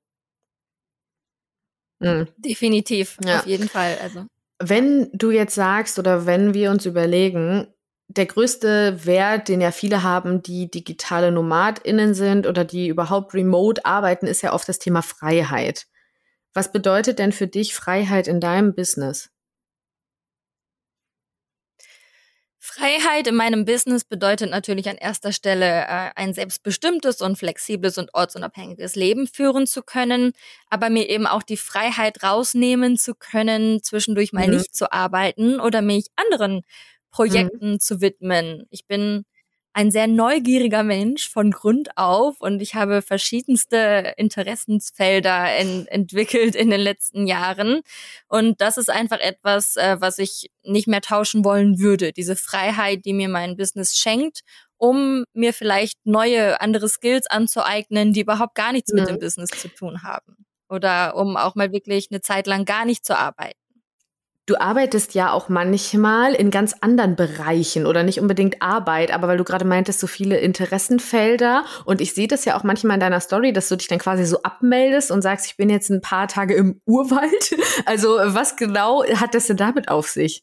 Mhm. 2.05 2.29
Definitiv, 2.37 3.17
ja. 3.25 3.41
auf 3.41 3.47
jeden 3.47 3.69
Fall. 3.69 3.99
Also. 4.03 4.27
Wenn 4.59 5.11
du 5.13 5.31
jetzt 5.31 5.55
sagst 5.55 5.99
oder 5.99 6.27
wenn 6.27 6.55
wir 6.55 6.71
uns 6.71 6.87
überlegen, 6.87 7.67
der 8.09 8.27
größte 8.27 9.07
Wert, 9.07 9.49
den 9.49 9.61
ja 9.61 9.71
viele 9.71 10.03
haben, 10.03 10.43
die 10.43 10.71
digitale 10.71 11.33
NomadInnen 11.33 12.15
sind 12.15 12.47
oder 12.47 12.65
die 12.65 12.89
überhaupt 12.89 13.35
remote 13.35 13.85
arbeiten, 13.85 14.27
ist 14.27 14.43
ja 14.43 14.53
oft 14.53 14.69
das 14.69 14.79
Thema 14.79 15.03
Freiheit. 15.03 15.87
Was 16.53 16.71
bedeutet 16.71 17.19
denn 17.19 17.33
für 17.33 17.49
dich 17.49 17.75
Freiheit 17.75 18.29
in 18.29 18.41
deinem 18.41 18.75
Business? 18.75 19.31
Freiheit 22.75 23.29
in 23.29 23.37
meinem 23.37 23.65
Business 23.65 24.05
bedeutet 24.05 24.51
natürlich 24.51 24.89
an 24.89 24.97
erster 24.97 25.31
Stelle 25.31 25.83
äh, 25.83 26.11
ein 26.17 26.35
selbstbestimmtes 26.35 27.21
und 27.21 27.39
flexibles 27.39 27.99
und 27.99 28.13
ortsunabhängiges 28.15 28.97
Leben 28.97 29.29
führen 29.29 29.69
zu 29.69 29.83
können, 29.83 30.33
aber 30.71 30.91
mir 30.91 31.09
eben 31.09 31.29
auch 31.29 31.45
die 31.45 31.57
Freiheit 31.57 32.25
rausnehmen 32.25 32.97
zu 32.97 33.15
können, 33.15 33.81
zwischendurch 33.83 34.33
mal 34.33 34.49
mhm. 34.49 34.55
nicht 34.55 34.75
zu 34.75 34.91
arbeiten 34.93 35.61
oder 35.61 35.83
mich 35.83 36.07
anderen 36.17 36.63
Projekten 37.13 37.73
mhm. 37.73 37.81
zu 37.81 38.01
widmen. 38.01 38.65
Ich 38.71 38.87
bin 38.87 39.25
ein 39.75 39.91
sehr 39.91 40.07
neugieriger 40.07 40.85
Mensch 40.85 41.29
von 41.29 41.51
Grund 41.51 41.91
auf 41.97 42.41
und 42.41 42.63
ich 42.63 42.77
habe 42.77 43.03
verschiedenste 43.03 44.15
Interessensfelder 44.17 45.57
en 45.57 45.87
entwickelt 45.89 46.55
in 46.55 46.71
den 46.71 46.81
letzten 46.81 47.27
Jahren. 47.27 47.81
Und 48.29 48.61
das 48.61 48.79
ist 48.79 48.89
einfach 48.89 49.19
etwas, 49.19 49.77
äh, 49.77 49.97
was 49.99 50.19
ich 50.19 50.51
nicht 50.63 50.87
mehr 50.87 51.01
tauschen 51.01 51.45
wollen 51.45 51.81
würde. 51.81 52.13
Diese 52.13 52.37
Freiheit, 52.37 53.05
die 53.05 53.13
mir 53.13 53.29
mein 53.29 53.57
Business 53.57 53.97
schenkt, 53.97 54.41
um 54.77 55.25
mir 55.35 55.53
vielleicht 55.53 55.99
neue, 56.05 56.61
andere 56.61 56.89
Skills 56.89 57.27
anzueignen, 57.27 58.13
die 58.13 58.21
überhaupt 58.21 58.55
gar 58.55 58.73
nichts 58.73 58.93
ja. 58.95 59.01
mit 59.01 59.09
dem 59.09 59.19
Business 59.19 59.51
zu 59.51 59.69
tun 59.69 60.05
haben. 60.05 60.47
Oder 60.69 61.17
um 61.17 61.37
auch 61.37 61.57
mal 61.57 61.73
wirklich 61.73 62.09
eine 62.11 62.21
Zeit 62.21 62.47
lang 62.47 62.65
gar 62.65 62.85
nicht 62.85 63.05
zu 63.05 63.19
arbeiten. 63.19 63.64
Du 64.47 64.57
arbeitest 64.61 65.15
ja 65.15 65.33
auch 65.33 65.49
manchmal 65.49 66.35
in 66.35 66.51
ganz 66.51 66.75
anderen 66.83 67.17
Bereichen 67.17 67.87
oder 67.87 68.03
nicht 68.03 68.21
unbedingt 68.21 68.61
Arbeit, 68.61 69.11
aber 69.11 69.27
weil 69.27 69.39
du 69.39 69.45
gerade 69.45 69.65
meintest, 69.65 70.01
so 70.01 70.07
viele 70.07 70.37
Interessenfelder 70.37 71.65
und 71.87 72.03
ich 72.03 72.13
sehe 72.13 72.29
das 72.29 72.45
ja 72.45 72.55
auch 72.55 72.63
manchmal 72.63 72.97
in 72.97 73.01
deiner 73.01 73.21
Story, 73.21 73.55
dass 73.55 73.71
du 73.71 73.77
dich 73.77 73.89
dann 73.89 73.99
quasi 73.99 74.27
so 74.27 74.43
abmeldest 74.43 75.11
und 75.11 75.23
sagst, 75.23 75.47
ich 75.47 75.57
bin 75.57 75.71
jetzt 75.71 75.89
ein 75.89 76.03
paar 76.03 76.29
Tage 76.29 76.55
im 76.55 76.81
Urwald. 76.85 77.57
Also 77.87 78.09
was 78.09 78.57
genau 78.57 79.05
hat 79.05 79.35
das 79.35 79.47
denn 79.47 79.57
damit 79.57 79.89
auf 79.89 80.09
sich? 80.09 80.43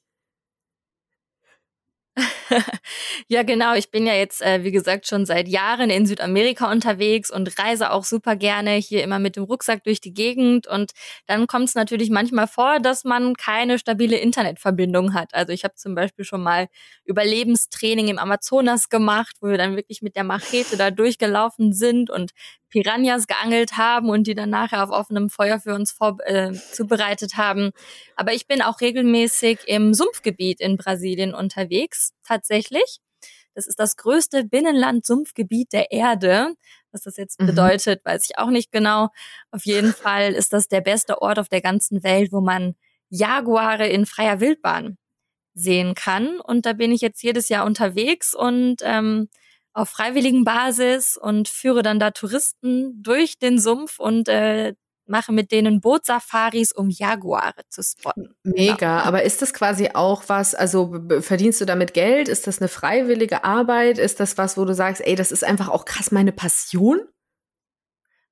ja, 3.29 3.43
genau. 3.43 3.73
Ich 3.75 3.89
bin 3.89 4.05
ja 4.05 4.13
jetzt, 4.13 4.41
äh, 4.41 4.63
wie 4.63 4.71
gesagt, 4.71 5.07
schon 5.07 5.25
seit 5.25 5.47
Jahren 5.47 5.89
in 5.89 6.05
Südamerika 6.05 6.69
unterwegs 6.71 7.31
und 7.31 7.57
reise 7.57 7.91
auch 7.91 8.03
super 8.03 8.35
gerne 8.35 8.71
hier 8.71 9.03
immer 9.03 9.19
mit 9.19 9.35
dem 9.37 9.43
Rucksack 9.43 9.83
durch 9.85 10.01
die 10.01 10.13
Gegend. 10.13 10.67
Und 10.67 10.91
dann 11.27 11.47
kommt 11.47 11.69
es 11.69 11.75
natürlich 11.75 12.09
manchmal 12.09 12.47
vor, 12.47 12.79
dass 12.79 13.05
man 13.05 13.35
keine 13.35 13.79
stabile 13.79 14.17
Internetverbindung 14.17 15.13
hat. 15.13 15.33
Also 15.33 15.53
ich 15.53 15.63
habe 15.63 15.75
zum 15.75 15.95
Beispiel 15.95 16.25
schon 16.25 16.43
mal 16.43 16.67
Überlebenstraining 17.05 18.09
im 18.09 18.19
Amazonas 18.19 18.89
gemacht, 18.89 19.37
wo 19.39 19.47
wir 19.47 19.57
dann 19.57 19.75
wirklich 19.77 20.01
mit 20.01 20.15
der 20.15 20.23
Machete 20.25 20.75
da 20.77 20.91
durchgelaufen 20.91 21.71
sind 21.73 22.09
und 22.09 22.31
Piranhas 22.71 23.27
geangelt 23.27 23.77
haben 23.77 24.09
und 24.09 24.25
die 24.25 24.33
dann 24.33 24.49
nachher 24.49 24.83
auf 24.83 24.89
offenem 24.89 25.29
Feuer 25.29 25.59
für 25.59 25.75
uns 25.75 25.91
vor, 25.91 26.17
äh, 26.25 26.53
zubereitet 26.53 27.37
haben. 27.37 27.71
Aber 28.15 28.33
ich 28.33 28.47
bin 28.47 28.63
auch 28.63 28.81
regelmäßig 28.81 29.59
im 29.67 29.93
Sumpfgebiet 29.93 30.59
in 30.59 30.77
Brasilien 30.77 31.35
unterwegs, 31.35 32.13
tatsächlich. 32.23 32.99
Das 33.53 33.67
ist 33.67 33.79
das 33.79 33.97
größte 33.97 34.45
Binnenland-Sumpfgebiet 34.45 35.73
der 35.73 35.91
Erde. 35.91 36.53
Was 36.91 37.01
das 37.01 37.17
jetzt 37.17 37.39
mhm. 37.39 37.47
bedeutet, 37.47 38.03
weiß 38.05 38.29
ich 38.29 38.37
auch 38.37 38.49
nicht 38.49 38.71
genau. 38.71 39.09
Auf 39.51 39.65
jeden 39.65 39.93
Fall 39.93 40.33
ist 40.33 40.53
das 40.53 40.67
der 40.67 40.81
beste 40.81 41.21
Ort 41.21 41.37
auf 41.37 41.49
der 41.49 41.61
ganzen 41.61 42.03
Welt, 42.03 42.31
wo 42.31 42.41
man 42.41 42.75
Jaguare 43.09 43.87
in 43.87 44.05
freier 44.05 44.39
Wildbahn 44.39 44.97
sehen 45.53 45.95
kann. 45.95 46.39
Und 46.39 46.65
da 46.65 46.73
bin 46.73 46.91
ich 46.93 47.01
jetzt 47.01 47.21
jedes 47.21 47.49
Jahr 47.49 47.65
unterwegs 47.65 48.33
und 48.33 48.77
ähm, 48.83 49.27
auf 49.73 49.89
freiwilligen 49.89 50.43
Basis 50.43 51.17
und 51.17 51.47
führe 51.47 51.81
dann 51.81 51.99
da 51.99 52.11
Touristen 52.11 53.01
durch 53.01 53.39
den 53.39 53.59
Sumpf 53.59 53.99
und 53.99 54.27
äh, 54.27 54.73
mache 55.11 55.31
mit 55.31 55.51
denen 55.51 55.81
Bootsafaris, 55.81 56.71
um 56.71 56.89
Jaguare 56.89 57.61
zu 57.69 57.83
spotten. 57.83 58.33
Mega, 58.43 58.75
genau. 58.75 59.07
aber 59.07 59.23
ist 59.23 59.41
das 59.41 59.53
quasi 59.53 59.89
auch 59.93 60.23
was, 60.27 60.55
also 60.55 60.95
verdienst 61.19 61.61
du 61.61 61.65
damit 61.65 61.93
Geld? 61.93 62.27
Ist 62.27 62.47
das 62.47 62.59
eine 62.59 62.67
freiwillige 62.67 63.43
Arbeit? 63.43 63.99
Ist 63.99 64.19
das 64.19 64.37
was, 64.37 64.57
wo 64.57 64.65
du 64.65 64.73
sagst, 64.73 65.05
ey, 65.05 65.15
das 65.15 65.31
ist 65.31 65.43
einfach 65.43 65.69
auch 65.69 65.85
krass 65.85 66.11
meine 66.11 66.31
Passion? 66.31 67.01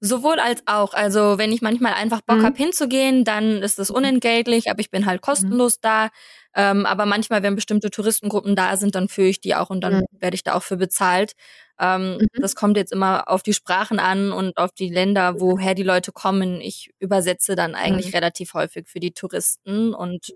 Sowohl 0.01 0.39
als 0.39 0.63
auch. 0.65 0.93
Also 0.93 1.37
wenn 1.37 1.51
ich 1.51 1.61
manchmal 1.61 1.93
einfach 1.93 2.21
Bock 2.21 2.37
mhm. 2.37 2.45
hab 2.45 2.57
hinzugehen, 2.57 3.25
dann 3.25 3.61
ist 3.61 3.79
das 3.79 3.91
unentgeltlich, 3.91 4.71
aber 4.71 4.79
ich 4.79 4.91
bin 4.91 5.05
halt 5.05 5.21
kostenlos 5.21 5.75
mhm. 5.75 5.81
da. 5.81 6.09
Ähm, 6.55 6.85
aber 6.85 7.05
manchmal, 7.05 7.43
wenn 7.43 7.55
bestimmte 7.55 7.91
Touristengruppen 7.91 8.55
da 8.55 8.75
sind, 8.75 8.95
dann 8.95 9.07
führe 9.07 9.27
ich 9.27 9.41
die 9.41 9.55
auch 9.55 9.69
und 9.69 9.81
dann 9.81 9.99
mhm. 9.99 10.05
werde 10.11 10.35
ich 10.35 10.43
da 10.43 10.55
auch 10.55 10.63
für 10.63 10.77
bezahlt. 10.77 11.33
Ähm, 11.79 12.17
mhm. 12.17 12.27
Das 12.41 12.55
kommt 12.55 12.75
jetzt 12.75 12.91
immer 12.91 13.29
auf 13.29 13.43
die 13.43 13.53
Sprachen 13.53 13.99
an 13.99 14.31
und 14.31 14.57
auf 14.57 14.71
die 14.71 14.89
Länder, 14.89 15.39
woher 15.39 15.75
die 15.75 15.83
Leute 15.83 16.11
kommen. 16.11 16.59
Ich 16.59 16.91
übersetze 16.99 17.55
dann 17.55 17.75
eigentlich 17.75 18.07
mhm. 18.07 18.13
relativ 18.13 18.53
häufig 18.53 18.87
für 18.87 18.99
die 18.99 19.11
Touristen 19.11 19.93
und 19.93 20.33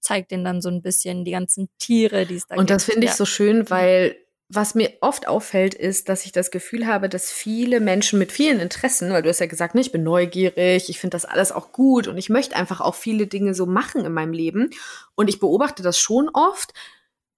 zeige 0.00 0.26
denen 0.28 0.44
dann 0.44 0.60
so 0.60 0.68
ein 0.68 0.82
bisschen 0.82 1.24
die 1.24 1.32
ganzen 1.32 1.68
Tiere, 1.78 2.26
die 2.26 2.36
es 2.36 2.46
da 2.46 2.56
und 2.56 2.60
gibt. 2.60 2.70
Und 2.70 2.70
das 2.70 2.84
finde 2.84 3.04
ich 3.06 3.12
ja. 3.12 3.16
so 3.16 3.24
schön, 3.24 3.68
weil 3.70 4.16
was 4.48 4.74
mir 4.74 4.92
oft 5.00 5.26
auffällt, 5.26 5.74
ist, 5.74 6.08
dass 6.08 6.26
ich 6.26 6.32
das 6.32 6.50
Gefühl 6.50 6.86
habe, 6.86 7.08
dass 7.08 7.30
viele 7.30 7.80
Menschen 7.80 8.18
mit 8.18 8.30
vielen 8.30 8.60
Interessen, 8.60 9.10
weil 9.10 9.22
du 9.22 9.28
hast 9.30 9.40
ja 9.40 9.46
gesagt, 9.46 9.74
ne, 9.74 9.80
ich 9.80 9.92
bin 9.92 10.02
neugierig, 10.02 10.90
ich 10.90 11.00
finde 11.00 11.14
das 11.14 11.24
alles 11.24 11.50
auch 11.50 11.72
gut 11.72 12.06
und 12.08 12.18
ich 12.18 12.28
möchte 12.28 12.54
einfach 12.54 12.80
auch 12.80 12.94
viele 12.94 13.26
Dinge 13.26 13.54
so 13.54 13.64
machen 13.64 14.04
in 14.04 14.12
meinem 14.12 14.32
Leben. 14.32 14.70
Und 15.14 15.28
ich 15.28 15.40
beobachte 15.40 15.82
das 15.82 15.98
schon 15.98 16.28
oft, 16.28 16.74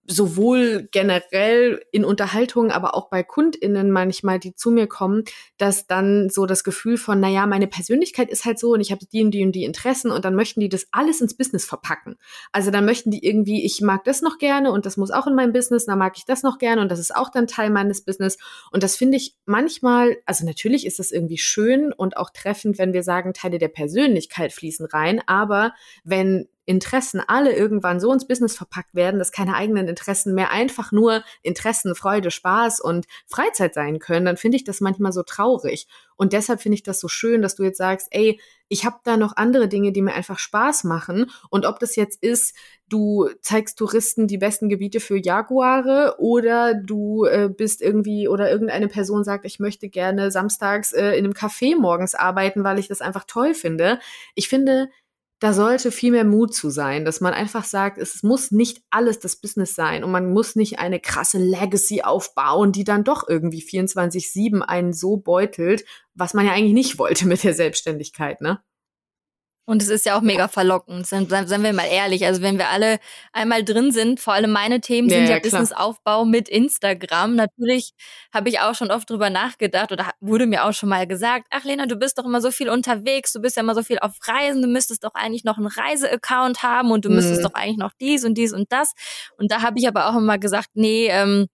sowohl 0.07 0.88
generell 0.90 1.85
in 1.92 2.05
Unterhaltungen, 2.05 2.71
aber 2.71 2.95
auch 2.95 3.09
bei 3.11 3.23
KundInnen 3.23 3.90
manchmal, 3.90 4.38
die 4.38 4.55
zu 4.55 4.71
mir 4.71 4.87
kommen, 4.87 5.25
dass 5.59 5.87
dann 5.87 6.31
so 6.31 6.47
das 6.47 6.64
Gefühl 6.64 6.97
von, 6.97 7.21
naja, 7.21 7.47
meine 7.47 7.66
Persönlichkeit 7.66 8.31
ist 8.31 8.45
halt 8.45 8.59
so 8.59 8.73
und 8.73 8.81
ich 8.81 8.92
habe 8.92 9.07
die 9.07 9.25
und 9.25 9.31
die 9.33 9.45
und 9.45 9.53
die 9.53 9.64
Interessen 9.64 10.11
und 10.11 10.25
dann 10.25 10.35
möchten 10.35 10.61
die 10.61 10.69
das 10.69 10.87
alles 10.92 11.21
ins 11.21 11.37
Business 11.37 11.64
verpacken. 11.64 12.16
Also 12.53 12.71
dann 12.71 12.85
möchten 12.85 13.11
die 13.11 13.25
irgendwie, 13.25 13.64
ich 13.64 13.81
mag 13.81 14.05
das 14.05 14.23
noch 14.23 14.38
gerne 14.38 14.73
und 14.73 14.87
das 14.87 14.97
muss 14.97 15.11
auch 15.11 15.27
in 15.27 15.35
meinem 15.35 15.53
Business, 15.53 15.87
dann 15.87 15.99
mag 15.99 16.14
ich 16.16 16.25
das 16.25 16.42
noch 16.42 16.59
gerne 16.59 16.83
und 16.83 16.90
das 16.90 16.99
ist 16.99 17.14
auch 17.14 17.31
dann 17.31 17.47
Teil 17.47 17.71
meines 17.71 18.03
Business. 18.03 18.38
Und 18.71 18.83
das 18.83 18.97
finde 18.97 19.16
ich 19.16 19.35
manchmal, 19.45 20.16
also 20.27 20.45
natürlich 20.45 20.87
ist 20.87 20.99
das 20.99 21.11
irgendwie 21.11 21.38
schön 21.38 21.92
und 21.92 22.16
auch 22.16 22.31
treffend, 22.31 22.79
wenn 22.79 22.92
wir 22.92 23.03
sagen, 23.03 23.35
Teile 23.35 23.59
der 23.59 23.69
Persönlichkeit 23.69 24.53
fließen 24.53 24.87
rein, 24.87 25.21
aber 25.27 25.75
wenn 26.05 26.49
Interessen 26.66 27.22
alle 27.26 27.55
irgendwann 27.55 28.00
so 28.00 28.12
ins 28.12 28.26
Business 28.26 28.57
verpackt 28.57 28.94
werden, 28.94 29.18
dass 29.18 29.33
keine 29.33 29.55
eigenen 29.55 29.88
Interessen 29.88 30.35
mehr 30.35 30.50
einfach 30.50 30.92
nur 30.92 31.22
Interessen, 31.42 31.94
Freude, 31.94 32.31
Spaß 32.31 32.81
und 32.81 33.07
Freizeit 33.26 33.72
sein 33.72 34.00
können, 34.00 34.26
dann 34.26 34.37
finde 34.37 34.57
ich 34.57 34.64
das 34.64 34.81
manchmal 34.81 35.12
so 35.12 35.22
traurig. 35.22 35.87
Und 36.16 36.33
deshalb 36.33 36.61
finde 36.61 36.74
ich 36.74 36.83
das 36.83 36.98
so 37.00 37.09
schön, 37.09 37.40
dass 37.40 37.55
du 37.55 37.62
jetzt 37.62 37.79
sagst, 37.79 38.09
ey, 38.11 38.40
ich 38.68 38.85
habe 38.85 38.96
da 39.05 39.16
noch 39.16 39.37
andere 39.37 39.68
Dinge, 39.68 39.92
die 39.92 40.02
mir 40.02 40.14
einfach 40.14 40.38
Spaß 40.38 40.85
machen. 40.85 41.31
Und 41.50 41.66
ob 41.66 41.79
das 41.79 41.94
jetzt 41.94 42.20
ist, 42.22 42.57
du 42.88 43.29
zeigst 43.40 43.79
Touristen 43.79 44.26
die 44.26 44.38
besten 44.38 44.68
Gebiete 44.68 44.98
für 44.98 45.16
Jaguare 45.22 46.16
oder 46.18 46.74
du 46.74 47.26
äh, 47.26 47.48
bist 47.48 47.81
irgendwie 47.81 48.26
oder 48.26 48.50
irgendeine 48.50 48.88
Person 48.88 49.22
sagt, 49.22 49.44
ich 49.44 49.61
möchte 49.61 49.88
gerne 49.88 50.31
samstags 50.33 50.92
äh, 50.92 51.11
in 51.11 51.24
einem 51.24 51.33
Café 51.33 51.76
morgens 51.79 52.14
arbeiten, 52.14 52.64
weil 52.64 52.79
ich 52.79 52.88
das 52.88 53.00
einfach 53.00 53.24
toll 53.24 53.55
finde. 53.55 54.00
Ich 54.35 54.48
finde, 54.48 54.88
da 55.38 55.53
sollte 55.53 55.92
viel 55.92 56.12
mehr 56.12 56.25
Mut 56.25 56.55
zu 56.55 56.70
sein, 56.70 57.05
dass 57.05 57.20
man 57.20 57.35
einfach 57.35 57.64
sagt, 57.64 57.99
es 57.99 58.22
muss 58.22 58.51
nicht 58.51 58.83
alles 58.90 59.18
das 59.18 59.37
Business 59.37 59.75
sein 59.75 60.03
und 60.03 60.11
man 60.11 60.33
muss 60.33 60.57
nicht 60.57 60.79
eine 60.79 60.99
krasse 60.99 61.38
Legacy 61.38 62.03
aufbauen, 62.03 62.72
die 62.72 62.85
dann 62.85 63.05
doch 63.05 63.29
irgendwie 63.29 63.62
24-7 63.62 64.62
einen 64.62 64.94
so 64.94 65.18
beutelt, 65.18 65.85
was 66.14 66.33
man 66.33 66.46
ja 66.46 66.53
eigentlich 66.53 66.72
nicht 66.72 66.99
wollte 66.99 67.27
mit 67.27 67.44
der 67.44 67.55
Selbstständigkeit, 67.55 68.40
ne? 68.40 68.61
Und 69.66 69.83
es 69.83 69.88
ist 69.88 70.07
ja 70.07 70.16
auch 70.16 70.22
mega 70.22 70.46
verlockend, 70.46 71.09
seien, 71.09 71.29
wir 71.29 71.72
mal 71.72 71.88
ehrlich. 71.90 72.24
Also 72.24 72.40
wenn 72.40 72.57
wir 72.57 72.68
alle 72.68 73.00
einmal 73.33 73.64
drin 73.64 73.90
sind, 73.90 74.20
vor 74.20 74.33
allem 74.33 74.52
meine 74.52 74.81
Themen 74.81 75.11
sind 75.11 75.24
ja, 75.24 75.35
ja 75.35 75.38
Businessaufbau 75.40 76.24
mit 76.24 76.48
Instagram. 76.48 77.35
Natürlich 77.35 77.92
habe 78.33 78.48
ich 78.48 78.61
auch 78.61 78.76
schon 78.76 78.92
oft 78.92 79.11
drüber 79.11 79.29
nachgedacht 79.29 79.90
oder 79.90 80.11
wurde 80.20 80.46
mir 80.46 80.64
auch 80.64 80.72
schon 80.72 80.88
mal 80.88 81.09
gesagt, 81.09 81.48
ach 81.50 81.64
Lena, 81.64 81.87
du 81.87 81.96
bist 81.96 82.16
doch 82.16 82.24
immer 82.24 82.40
so 82.40 82.52
viel 82.52 82.68
unterwegs, 82.68 83.33
du 83.33 83.40
bist 83.40 83.57
ja 83.57 83.62
immer 83.64 83.74
so 83.74 83.83
viel 83.83 83.98
auf 83.98 84.12
Reisen, 84.22 84.62
du 84.62 84.68
müsstest 84.68 85.02
doch 85.02 85.14
eigentlich 85.14 85.42
noch 85.42 85.59
einen 85.59 85.66
Reiseaccount 85.66 86.62
haben 86.62 86.92
und 86.92 87.05
du 87.05 87.09
mhm. 87.09 87.16
müsstest 87.16 87.44
doch 87.44 87.55
eigentlich 87.55 87.79
noch 87.79 87.92
dies 88.00 88.24
und 88.24 88.35
dies 88.35 88.52
und 88.52 88.70
das. 88.70 88.92
Und 89.37 89.50
da 89.50 89.62
habe 89.62 89.81
ich 89.81 89.88
aber 89.88 90.09
auch 90.09 90.16
immer 90.16 90.38
gesagt, 90.38 90.70
nee, 90.74 91.09
ähm, 91.11 91.48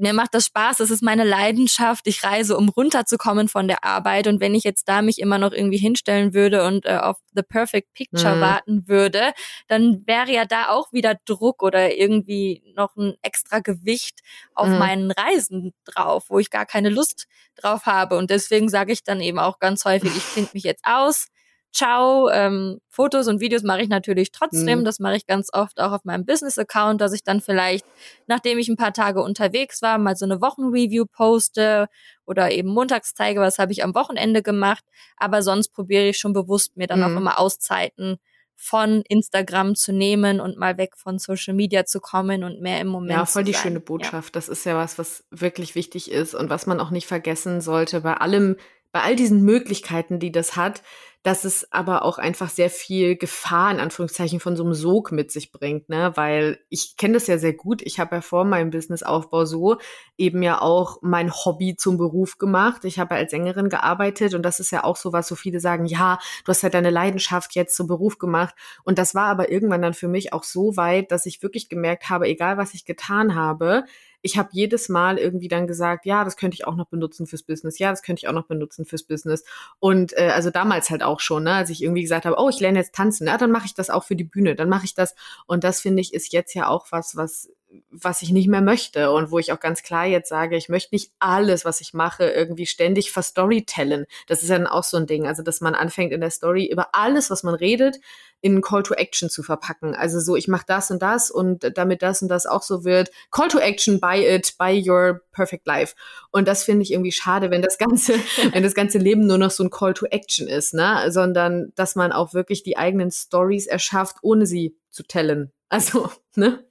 mir 0.00 0.14
macht 0.14 0.34
das 0.34 0.46
Spaß, 0.46 0.78
das 0.78 0.90
ist 0.90 1.02
meine 1.02 1.24
Leidenschaft. 1.24 2.06
Ich 2.06 2.24
reise, 2.24 2.56
um 2.56 2.68
runterzukommen 2.68 3.48
von 3.48 3.68
der 3.68 3.84
Arbeit. 3.84 4.26
Und 4.26 4.40
wenn 4.40 4.54
ich 4.54 4.64
jetzt 4.64 4.88
da 4.88 5.02
mich 5.02 5.18
immer 5.18 5.38
noch 5.38 5.52
irgendwie 5.52 5.78
hinstellen 5.78 6.32
würde 6.32 6.66
und 6.66 6.86
äh, 6.86 6.96
auf 6.96 7.18
The 7.34 7.42
Perfect 7.42 7.92
Picture 7.92 8.36
mhm. 8.36 8.40
warten 8.40 8.88
würde, 8.88 9.32
dann 9.68 10.02
wäre 10.06 10.32
ja 10.32 10.46
da 10.46 10.70
auch 10.70 10.92
wieder 10.92 11.16
Druck 11.26 11.62
oder 11.62 11.94
irgendwie 11.94 12.62
noch 12.74 12.96
ein 12.96 13.14
extra 13.22 13.60
Gewicht 13.60 14.20
auf 14.54 14.68
mhm. 14.68 14.78
meinen 14.78 15.10
Reisen 15.10 15.72
drauf, 15.84 16.24
wo 16.28 16.38
ich 16.38 16.50
gar 16.50 16.66
keine 16.66 16.88
Lust 16.88 17.26
drauf 17.56 17.86
habe. 17.86 18.16
Und 18.16 18.30
deswegen 18.30 18.68
sage 18.68 18.92
ich 18.92 19.04
dann 19.04 19.20
eben 19.20 19.38
auch 19.38 19.58
ganz 19.58 19.84
häufig, 19.84 20.16
ich 20.16 20.32
klinge 20.32 20.48
mich 20.52 20.64
jetzt 20.64 20.84
aus 20.84 21.28
ciao. 21.72 22.28
Ähm, 22.30 22.80
Fotos 22.88 23.28
und 23.28 23.40
Videos 23.40 23.62
mache 23.62 23.82
ich 23.82 23.88
natürlich 23.88 24.32
trotzdem. 24.32 24.80
Mhm. 24.80 24.84
Das 24.84 24.98
mache 24.98 25.16
ich 25.16 25.26
ganz 25.26 25.48
oft 25.52 25.80
auch 25.80 25.92
auf 25.92 26.04
meinem 26.04 26.24
Business-Account, 26.24 27.00
dass 27.00 27.12
ich 27.12 27.22
dann 27.22 27.40
vielleicht, 27.40 27.86
nachdem 28.26 28.58
ich 28.58 28.68
ein 28.68 28.76
paar 28.76 28.92
Tage 28.92 29.22
unterwegs 29.22 29.82
war, 29.82 29.98
mal 29.98 30.16
so 30.16 30.24
eine 30.24 30.40
Wochenreview 30.40 31.06
poste 31.06 31.88
oder 32.26 32.50
eben 32.50 32.68
montags 32.68 33.14
zeige, 33.14 33.40
was 33.40 33.58
habe 33.58 33.72
ich 33.72 33.84
am 33.84 33.94
Wochenende 33.94 34.42
gemacht. 34.42 34.84
Aber 35.16 35.42
sonst 35.42 35.70
probiere 35.70 36.08
ich 36.08 36.18
schon 36.18 36.32
bewusst, 36.32 36.76
mir 36.76 36.86
dann 36.86 37.00
mhm. 37.00 37.04
auch 37.04 37.20
immer 37.20 37.38
Auszeiten 37.38 38.18
von 38.62 39.02
Instagram 39.08 39.74
zu 39.74 39.90
nehmen 39.90 40.38
und 40.38 40.58
mal 40.58 40.76
weg 40.76 40.98
von 40.98 41.18
Social 41.18 41.54
Media 41.54 41.86
zu 41.86 41.98
kommen 41.98 42.44
und 42.44 42.60
mehr 42.60 42.78
im 42.78 42.88
Moment. 42.88 43.12
Ja, 43.18 43.24
voll 43.24 43.42
die 43.42 43.54
schöne 43.54 43.80
Botschaft. 43.80 44.34
Ja. 44.34 44.38
Das 44.38 44.50
ist 44.50 44.66
ja 44.66 44.76
was, 44.76 44.98
was 44.98 45.24
wirklich 45.30 45.74
wichtig 45.74 46.10
ist 46.10 46.34
und 46.34 46.50
was 46.50 46.66
man 46.66 46.78
auch 46.78 46.90
nicht 46.90 47.06
vergessen 47.06 47.62
sollte 47.62 48.02
bei 48.02 48.12
allem, 48.12 48.56
bei 48.92 49.02
all 49.02 49.16
diesen 49.16 49.42
Möglichkeiten, 49.42 50.18
die 50.18 50.32
das 50.32 50.56
hat, 50.56 50.82
dass 51.22 51.44
es 51.44 51.70
aber 51.70 52.02
auch 52.02 52.16
einfach 52.16 52.48
sehr 52.48 52.70
viel 52.70 53.14
Gefahr 53.14 53.70
in 53.70 53.78
Anführungszeichen 53.78 54.40
von 54.40 54.56
so 54.56 54.64
einem 54.64 54.72
Sog 54.72 55.12
mit 55.12 55.30
sich 55.30 55.52
bringt, 55.52 55.90
ne? 55.90 56.12
Weil 56.14 56.60
ich 56.70 56.96
kenne 56.96 57.14
das 57.14 57.26
ja 57.26 57.36
sehr 57.36 57.52
gut. 57.52 57.82
Ich 57.82 58.00
habe 58.00 58.16
ja 58.16 58.20
vor 58.22 58.44
meinem 58.44 58.70
Businessaufbau 58.70 59.44
so 59.44 59.76
eben 60.16 60.42
ja 60.42 60.62
auch 60.62 60.98
mein 61.02 61.30
Hobby 61.30 61.76
zum 61.76 61.98
Beruf 61.98 62.38
gemacht. 62.38 62.86
Ich 62.86 62.98
habe 62.98 63.14
ja 63.14 63.20
als 63.20 63.32
Sängerin 63.32 63.68
gearbeitet 63.68 64.32
und 64.32 64.42
das 64.42 64.60
ist 64.60 64.70
ja 64.70 64.82
auch 64.82 64.96
so 64.96 65.12
was, 65.12 65.28
so 65.28 65.34
viele 65.34 65.60
sagen, 65.60 65.84
ja, 65.84 66.18
du 66.44 66.50
hast 66.50 66.62
ja 66.62 66.70
deine 66.70 66.90
Leidenschaft 66.90 67.54
jetzt 67.54 67.76
zum 67.76 67.86
Beruf 67.86 68.18
gemacht. 68.18 68.54
Und 68.84 68.98
das 68.98 69.14
war 69.14 69.26
aber 69.26 69.50
irgendwann 69.50 69.82
dann 69.82 69.94
für 69.94 70.08
mich 70.08 70.32
auch 70.32 70.44
so 70.44 70.78
weit, 70.78 71.12
dass 71.12 71.26
ich 71.26 71.42
wirklich 71.42 71.68
gemerkt 71.68 72.08
habe, 72.08 72.28
egal 72.28 72.56
was 72.56 72.72
ich 72.72 72.86
getan 72.86 73.34
habe, 73.34 73.84
ich 74.22 74.38
habe 74.38 74.48
jedes 74.52 74.88
Mal 74.88 75.18
irgendwie 75.18 75.48
dann 75.48 75.66
gesagt, 75.66 76.06
ja, 76.06 76.24
das 76.24 76.36
könnte 76.36 76.54
ich 76.54 76.66
auch 76.66 76.76
noch 76.76 76.86
benutzen 76.86 77.26
fürs 77.26 77.42
Business, 77.42 77.78
ja, 77.78 77.90
das 77.90 78.02
könnte 78.02 78.20
ich 78.20 78.28
auch 78.28 78.32
noch 78.32 78.46
benutzen 78.46 78.84
fürs 78.84 79.02
Business. 79.02 79.44
Und 79.78 80.16
äh, 80.16 80.30
also 80.34 80.50
damals 80.50 80.90
halt 80.90 81.02
auch 81.02 81.20
schon, 81.20 81.44
ne, 81.44 81.54
als 81.54 81.70
ich 81.70 81.82
irgendwie 81.82 82.02
gesagt 82.02 82.24
habe, 82.24 82.36
oh, 82.38 82.48
ich 82.48 82.60
lerne 82.60 82.78
jetzt 82.78 82.94
tanzen, 82.94 83.26
ja, 83.26 83.38
dann 83.38 83.50
mache 83.50 83.66
ich 83.66 83.74
das 83.74 83.90
auch 83.90 84.04
für 84.04 84.16
die 84.16 84.24
Bühne, 84.24 84.54
dann 84.54 84.68
mache 84.68 84.84
ich 84.84 84.94
das. 84.94 85.14
Und 85.46 85.64
das 85.64 85.80
finde 85.80 86.00
ich 86.00 86.14
ist 86.14 86.32
jetzt 86.32 86.54
ja 86.54 86.68
auch 86.68 86.86
was, 86.90 87.16
was 87.16 87.50
was 87.90 88.22
ich 88.22 88.30
nicht 88.30 88.48
mehr 88.48 88.60
möchte 88.60 89.12
und 89.12 89.30
wo 89.30 89.38
ich 89.38 89.52
auch 89.52 89.60
ganz 89.60 89.82
klar 89.82 90.06
jetzt 90.06 90.28
sage, 90.28 90.56
ich 90.56 90.68
möchte 90.68 90.94
nicht 90.94 91.12
alles, 91.18 91.64
was 91.64 91.80
ich 91.80 91.94
mache, 91.94 92.24
irgendwie 92.24 92.66
ständig 92.66 93.12
verstorytellen. 93.12 94.06
Das 94.26 94.42
ist 94.42 94.48
ja 94.48 94.58
dann 94.58 94.66
auch 94.66 94.84
so 94.84 94.96
ein 94.96 95.06
Ding, 95.06 95.26
also 95.26 95.42
dass 95.42 95.60
man 95.60 95.74
anfängt 95.74 96.12
in 96.12 96.20
der 96.20 96.30
Story 96.30 96.66
über 96.66 96.94
alles, 96.94 97.30
was 97.30 97.42
man 97.42 97.54
redet, 97.54 98.00
in 98.42 98.62
Call 98.62 98.82
to 98.82 98.94
Action 98.94 99.28
zu 99.28 99.42
verpacken. 99.42 99.94
Also 99.94 100.20
so, 100.20 100.36
ich 100.36 100.48
mache 100.48 100.64
das 100.66 100.90
und 100.90 101.02
das 101.02 101.30
und 101.30 101.76
damit 101.76 102.02
das 102.02 102.22
und 102.22 102.28
das 102.28 102.46
auch 102.46 102.62
so 102.62 102.84
wird. 102.84 103.10
Call 103.30 103.48
to 103.48 103.58
Action, 103.58 104.00
buy 104.00 104.24
it, 104.26 104.54
buy 104.58 104.82
your 104.88 105.22
perfect 105.32 105.66
life. 105.66 105.94
Und 106.30 106.48
das 106.48 106.64
finde 106.64 106.82
ich 106.82 106.92
irgendwie 106.92 107.12
schade, 107.12 107.50
wenn 107.50 107.62
das 107.62 107.78
ganze, 107.78 108.14
wenn 108.52 108.62
das 108.62 108.74
ganze 108.74 108.98
Leben 108.98 109.26
nur 109.26 109.38
noch 109.38 109.50
so 109.50 109.64
ein 109.64 109.70
Call 109.70 109.94
to 109.94 110.06
Action 110.06 110.48
ist, 110.48 110.74
ne? 110.74 111.10
Sondern 111.10 111.72
dass 111.74 111.96
man 111.96 112.12
auch 112.12 112.34
wirklich 112.34 112.62
die 112.62 112.76
eigenen 112.76 113.10
Stories 113.10 113.66
erschafft, 113.66 114.16
ohne 114.22 114.46
sie 114.46 114.76
zu 114.90 115.02
tellen. 115.02 115.52
Also, 115.68 116.10
ne? 116.34 116.64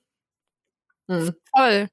Mhm. 1.07 1.35
Voll. 1.55 1.87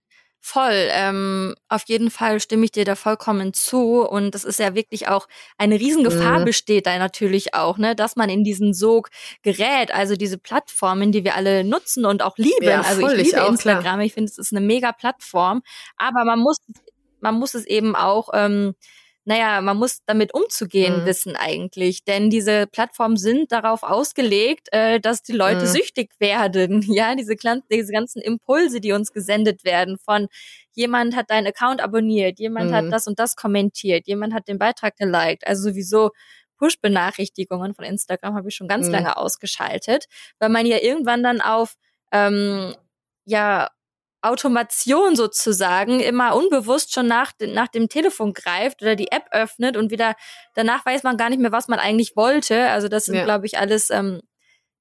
Voll. 0.48 0.90
Ähm, 0.92 1.56
auf 1.68 1.82
jeden 1.88 2.08
Fall 2.08 2.38
stimme 2.38 2.66
ich 2.66 2.70
dir 2.70 2.84
da 2.84 2.94
vollkommen 2.94 3.52
zu. 3.52 4.08
Und 4.08 4.32
das 4.32 4.44
ist 4.44 4.60
ja 4.60 4.76
wirklich 4.76 5.08
auch 5.08 5.26
eine 5.58 5.74
Riesengefahr 5.74 6.38
mhm. 6.38 6.44
besteht 6.44 6.86
da 6.86 6.96
natürlich 6.98 7.52
auch, 7.52 7.78
ne, 7.78 7.96
dass 7.96 8.14
man 8.14 8.30
in 8.30 8.44
diesen 8.44 8.72
Sog 8.72 9.08
gerät. 9.42 9.92
Also 9.92 10.14
diese 10.14 10.38
Plattformen, 10.38 11.10
die 11.10 11.24
wir 11.24 11.34
alle 11.34 11.64
nutzen 11.64 12.04
und 12.04 12.22
auch 12.22 12.38
lieben. 12.38 12.62
Ja, 12.62 12.82
also 12.82 13.00
ich 13.08 13.16
liebe 13.16 13.22
ich 13.22 13.48
Instagram. 13.48 13.82
Klar. 13.82 14.00
Ich 14.02 14.14
finde, 14.14 14.30
es 14.30 14.38
ist 14.38 14.52
eine 14.52 14.64
mega 14.64 14.92
Plattform. 14.92 15.62
Aber 15.96 16.24
man 16.24 16.38
muss, 16.38 16.58
man 17.18 17.34
muss 17.34 17.54
es 17.54 17.66
eben 17.66 17.96
auch 17.96 18.28
ähm, 18.32 18.76
naja, 19.26 19.60
man 19.60 19.76
muss 19.76 19.98
damit 20.06 20.32
umzugehen 20.32 21.00
mhm. 21.00 21.06
wissen 21.06 21.34
eigentlich. 21.34 22.04
Denn 22.04 22.30
diese 22.30 22.68
Plattformen 22.68 23.16
sind 23.16 23.50
darauf 23.50 23.82
ausgelegt, 23.82 24.68
äh, 24.70 25.00
dass 25.00 25.22
die 25.22 25.32
Leute 25.32 25.62
mhm. 25.62 25.66
süchtig 25.66 26.12
werden. 26.18 26.82
Ja, 26.96 27.14
diese, 27.14 27.34
diese 27.70 27.92
ganzen 27.92 28.22
Impulse, 28.22 28.80
die 28.80 28.92
uns 28.92 29.12
gesendet 29.12 29.64
werden 29.64 29.98
von 29.98 30.28
jemand 30.72 31.16
hat 31.16 31.30
deinen 31.30 31.48
Account 31.48 31.82
abonniert, 31.82 32.38
jemand 32.38 32.70
mhm. 32.70 32.74
hat 32.74 32.84
das 32.92 33.06
und 33.08 33.18
das 33.18 33.34
kommentiert, 33.34 34.06
jemand 34.06 34.32
hat 34.32 34.46
den 34.46 34.58
Beitrag 34.58 34.96
geliked. 34.96 35.46
Also 35.46 35.70
sowieso 35.70 36.10
Push-Benachrichtigungen 36.58 37.74
von 37.74 37.84
Instagram 37.84 38.36
habe 38.36 38.48
ich 38.48 38.54
schon 38.54 38.68
ganz 38.68 38.86
mhm. 38.86 38.92
lange 38.92 39.16
ausgeschaltet, 39.16 40.06
weil 40.38 40.50
man 40.50 40.64
ja 40.66 40.78
irgendwann 40.80 41.22
dann 41.24 41.40
auf 41.40 41.74
ähm, 42.12 42.74
ja 43.24 43.68
Automation 44.28 45.16
sozusagen 45.16 46.00
immer 46.00 46.34
unbewusst 46.34 46.92
schon 46.92 47.06
nach, 47.06 47.32
nach 47.40 47.68
dem 47.68 47.88
Telefon 47.88 48.32
greift 48.32 48.82
oder 48.82 48.96
die 48.96 49.10
App 49.12 49.26
öffnet 49.30 49.76
und 49.76 49.90
wieder 49.90 50.14
danach 50.54 50.84
weiß 50.84 51.02
man 51.02 51.16
gar 51.16 51.30
nicht 51.30 51.40
mehr, 51.40 51.52
was 51.52 51.68
man 51.68 51.78
eigentlich 51.78 52.16
wollte. 52.16 52.68
Also 52.68 52.88
das 52.88 53.06
sind, 53.06 53.16
ja. 53.16 53.24
glaube 53.24 53.46
ich, 53.46 53.58
alles 53.58 53.90
ähm, 53.90 54.20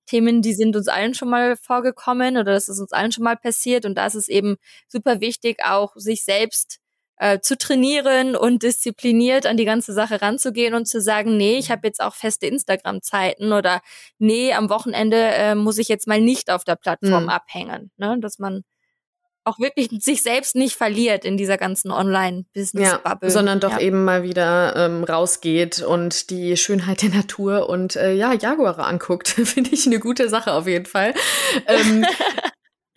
Themen, 0.05 0.41
die 0.41 0.53
sind 0.53 0.75
uns 0.75 0.87
allen 0.87 1.13
schon 1.13 1.29
mal 1.29 1.55
vorgekommen 1.57 2.37
oder 2.37 2.53
das 2.53 2.69
ist 2.69 2.79
uns 2.79 2.91
allen 2.91 3.11
schon 3.11 3.23
mal 3.23 3.37
passiert. 3.37 3.85
Und 3.85 3.95
da 3.95 4.05
ist 4.05 4.15
es 4.15 4.27
eben 4.27 4.57
super 4.87 5.19
wichtig, 5.19 5.63
auch 5.63 5.93
sich 5.95 6.23
selbst 6.23 6.79
äh, 7.17 7.39
zu 7.39 7.57
trainieren 7.57 8.35
und 8.35 8.63
diszipliniert 8.63 9.45
an 9.45 9.57
die 9.57 9.65
ganze 9.65 9.93
Sache 9.93 10.21
ranzugehen 10.21 10.73
und 10.73 10.85
zu 10.85 11.01
sagen, 11.01 11.37
nee, 11.37 11.57
ich 11.57 11.71
habe 11.71 11.87
jetzt 11.87 12.01
auch 12.01 12.13
feste 12.13 12.47
Instagram-Zeiten 12.47 13.53
oder 13.53 13.81
nee, 14.19 14.53
am 14.53 14.69
Wochenende 14.69 15.17
äh, 15.17 15.55
muss 15.55 15.77
ich 15.77 15.87
jetzt 15.87 16.07
mal 16.07 16.19
nicht 16.21 16.51
auf 16.51 16.63
der 16.63 16.75
Plattform 16.75 17.23
mhm. 17.23 17.29
abhängen. 17.29 17.91
Ne? 17.97 18.17
Dass 18.19 18.39
man 18.39 18.63
auch 19.45 19.59
wirklich 19.59 19.89
sich 20.01 20.21
selbst 20.21 20.55
nicht 20.55 20.75
verliert 20.75 21.23
in 21.23 21.37
dieser 21.37 21.57
ganzen 21.57 21.91
Online-Business-Bubble. 21.91 23.29
Ja, 23.29 23.33
sondern 23.33 23.59
doch 23.59 23.71
ja. 23.71 23.79
eben 23.79 24.03
mal 24.03 24.23
wieder 24.23 24.75
ähm, 24.75 25.03
rausgeht 25.03 25.81
und 25.81 26.29
die 26.29 26.57
Schönheit 26.57 27.01
der 27.01 27.09
Natur 27.09 27.69
und 27.69 27.95
äh, 27.95 28.13
ja, 28.13 28.33
Jaguare 28.33 28.83
anguckt. 28.85 29.27
Finde 29.45 29.69
ich 29.71 29.85
eine 29.85 29.99
gute 29.99 30.29
Sache 30.29 30.51
auf 30.51 30.67
jeden 30.67 30.85
Fall. 30.85 31.13
ähm, 31.67 32.05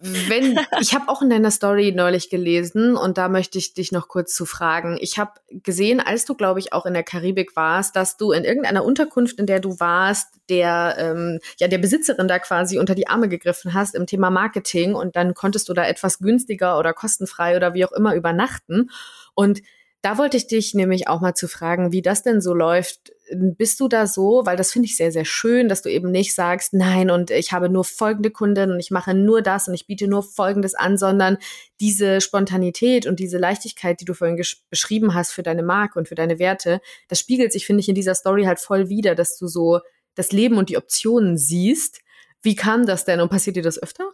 wenn 0.00 0.58
ich 0.80 0.94
habe 0.94 1.08
auch 1.08 1.22
in 1.22 1.30
deiner 1.30 1.50
Story 1.50 1.92
neulich 1.92 2.30
gelesen 2.30 2.96
und 2.96 3.18
da 3.18 3.28
möchte 3.28 3.58
ich 3.58 3.74
dich 3.74 3.92
noch 3.92 4.08
kurz 4.08 4.34
zu 4.34 4.46
fragen. 4.46 4.96
Ich 5.00 5.18
habe 5.18 5.32
gesehen, 5.50 6.00
als 6.00 6.24
du 6.24 6.34
glaube 6.34 6.60
ich 6.60 6.72
auch 6.72 6.86
in 6.86 6.94
der 6.94 7.02
Karibik 7.02 7.56
warst, 7.56 7.96
dass 7.96 8.16
du 8.16 8.32
in 8.32 8.44
irgendeiner 8.44 8.84
Unterkunft, 8.84 9.38
in 9.38 9.46
der 9.46 9.60
du 9.60 9.80
warst, 9.80 10.28
der 10.48 10.96
ähm, 10.98 11.40
ja 11.58 11.68
der 11.68 11.78
Besitzerin 11.78 12.28
da 12.28 12.38
quasi 12.38 12.78
unter 12.78 12.94
die 12.94 13.08
Arme 13.08 13.28
gegriffen 13.28 13.74
hast 13.74 13.94
im 13.94 14.06
Thema 14.06 14.30
Marketing 14.30 14.94
und 14.94 15.16
dann 15.16 15.34
konntest 15.34 15.68
du 15.68 15.74
da 15.74 15.84
etwas 15.84 16.18
günstiger 16.18 16.78
oder 16.78 16.92
kostenfrei 16.92 17.56
oder 17.56 17.74
wie 17.74 17.84
auch 17.84 17.92
immer 17.92 18.14
übernachten 18.14 18.90
und 19.34 19.62
da 20.02 20.16
wollte 20.16 20.36
ich 20.36 20.46
dich 20.46 20.74
nämlich 20.74 21.08
auch 21.08 21.20
mal 21.20 21.34
zu 21.34 21.48
fragen, 21.48 21.92
wie 21.92 22.02
das 22.02 22.22
denn 22.22 22.40
so 22.40 22.54
läuft. 22.54 23.12
Bist 23.36 23.80
du 23.80 23.88
da 23.88 24.06
so, 24.06 24.42
weil 24.44 24.56
das 24.56 24.72
finde 24.72 24.86
ich 24.86 24.96
sehr, 24.96 25.12
sehr 25.12 25.24
schön, 25.24 25.68
dass 25.68 25.82
du 25.82 25.90
eben 25.90 26.10
nicht 26.10 26.34
sagst, 26.34 26.72
nein, 26.72 27.10
und 27.10 27.30
ich 27.30 27.52
habe 27.52 27.68
nur 27.68 27.84
folgende 27.84 28.30
Kunden 28.30 28.72
und 28.72 28.80
ich 28.80 28.90
mache 28.90 29.14
nur 29.14 29.42
das 29.42 29.68
und 29.68 29.74
ich 29.74 29.86
biete 29.86 30.08
nur 30.08 30.22
Folgendes 30.22 30.74
an, 30.74 30.96
sondern 30.96 31.38
diese 31.80 32.20
Spontanität 32.20 33.06
und 33.06 33.20
diese 33.20 33.38
Leichtigkeit, 33.38 34.00
die 34.00 34.04
du 34.04 34.14
vorhin 34.14 34.42
beschrieben 34.70 35.14
hast 35.14 35.32
für 35.32 35.42
deine 35.42 35.62
Marke 35.62 35.98
und 35.98 36.08
für 36.08 36.14
deine 36.14 36.38
Werte, 36.38 36.80
das 37.08 37.18
spiegelt 37.18 37.52
sich, 37.52 37.66
finde 37.66 37.80
ich, 37.80 37.88
in 37.88 37.94
dieser 37.94 38.14
Story 38.14 38.44
halt 38.44 38.60
voll 38.60 38.88
wieder, 38.88 39.14
dass 39.14 39.36
du 39.36 39.46
so 39.46 39.80
das 40.14 40.32
Leben 40.32 40.56
und 40.56 40.68
die 40.68 40.76
Optionen 40.76 41.36
siehst. 41.36 42.00
Wie 42.42 42.56
kam 42.56 42.86
das 42.86 43.04
denn 43.04 43.20
und 43.20 43.30
passiert 43.30 43.56
dir 43.56 43.62
das 43.62 43.82
öfter? 43.82 44.10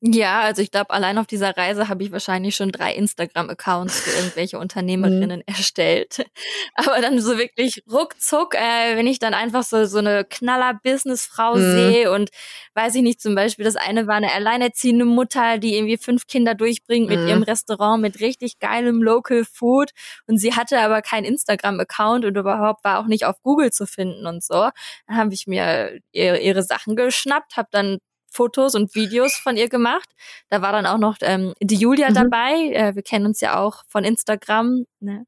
Ja, 0.00 0.42
also 0.42 0.62
ich 0.62 0.70
glaube, 0.70 0.90
allein 0.90 1.18
auf 1.18 1.26
dieser 1.26 1.56
Reise 1.56 1.88
habe 1.88 2.04
ich 2.04 2.12
wahrscheinlich 2.12 2.54
schon 2.54 2.70
drei 2.70 2.94
Instagram-Accounts 2.94 3.98
für 3.98 4.16
irgendwelche 4.16 4.56
Unternehmerinnen 4.60 5.40
mhm. 5.40 5.44
erstellt. 5.46 6.24
Aber 6.74 7.00
dann 7.00 7.20
so 7.20 7.36
wirklich 7.36 7.82
ruckzuck, 7.90 8.54
äh, 8.54 8.96
wenn 8.96 9.08
ich 9.08 9.18
dann 9.18 9.34
einfach 9.34 9.64
so 9.64 9.86
so 9.86 9.98
eine 9.98 10.24
Knaller-Businessfrau 10.24 11.56
mhm. 11.56 11.72
sehe 11.72 12.12
und 12.12 12.30
weiß 12.74 12.94
ich 12.94 13.02
nicht, 13.02 13.20
zum 13.20 13.34
Beispiel 13.34 13.64
das 13.64 13.74
eine 13.74 14.06
war 14.06 14.14
eine 14.14 14.32
alleinerziehende 14.32 15.04
Mutter, 15.04 15.58
die 15.58 15.74
irgendwie 15.74 15.96
fünf 15.96 16.28
Kinder 16.28 16.54
durchbringt 16.54 17.08
mit 17.08 17.18
mhm. 17.18 17.28
ihrem 17.28 17.42
Restaurant 17.42 18.00
mit 18.00 18.20
richtig 18.20 18.60
geilem 18.60 19.02
Local 19.02 19.44
Food 19.44 19.90
und 20.28 20.38
sie 20.38 20.54
hatte 20.54 20.78
aber 20.78 21.02
keinen 21.02 21.24
Instagram-Account 21.24 22.24
und 22.24 22.36
überhaupt 22.36 22.84
war 22.84 23.00
auch 23.00 23.06
nicht 23.06 23.24
auf 23.24 23.42
Google 23.42 23.72
zu 23.72 23.84
finden 23.84 24.26
und 24.26 24.44
so. 24.44 24.68
Dann 25.08 25.16
habe 25.16 25.34
ich 25.34 25.48
mir 25.48 25.98
ihre, 26.12 26.38
ihre 26.38 26.62
Sachen 26.62 26.94
geschnappt, 26.94 27.56
habe 27.56 27.68
dann 27.72 27.98
Fotos 28.30 28.74
und 28.74 28.94
Videos 28.94 29.34
von 29.34 29.56
ihr 29.56 29.68
gemacht. 29.68 30.08
Da 30.48 30.62
war 30.62 30.72
dann 30.72 30.86
auch 30.86 30.98
noch 30.98 31.16
ähm, 31.22 31.54
die 31.60 31.76
Julia 31.76 32.10
mhm. 32.10 32.14
dabei. 32.14 32.52
Äh, 32.72 32.94
wir 32.94 33.02
kennen 33.02 33.26
uns 33.26 33.40
ja 33.40 33.60
auch 33.60 33.84
von 33.88 34.04
Instagram. 34.04 34.84
Ne? 35.00 35.24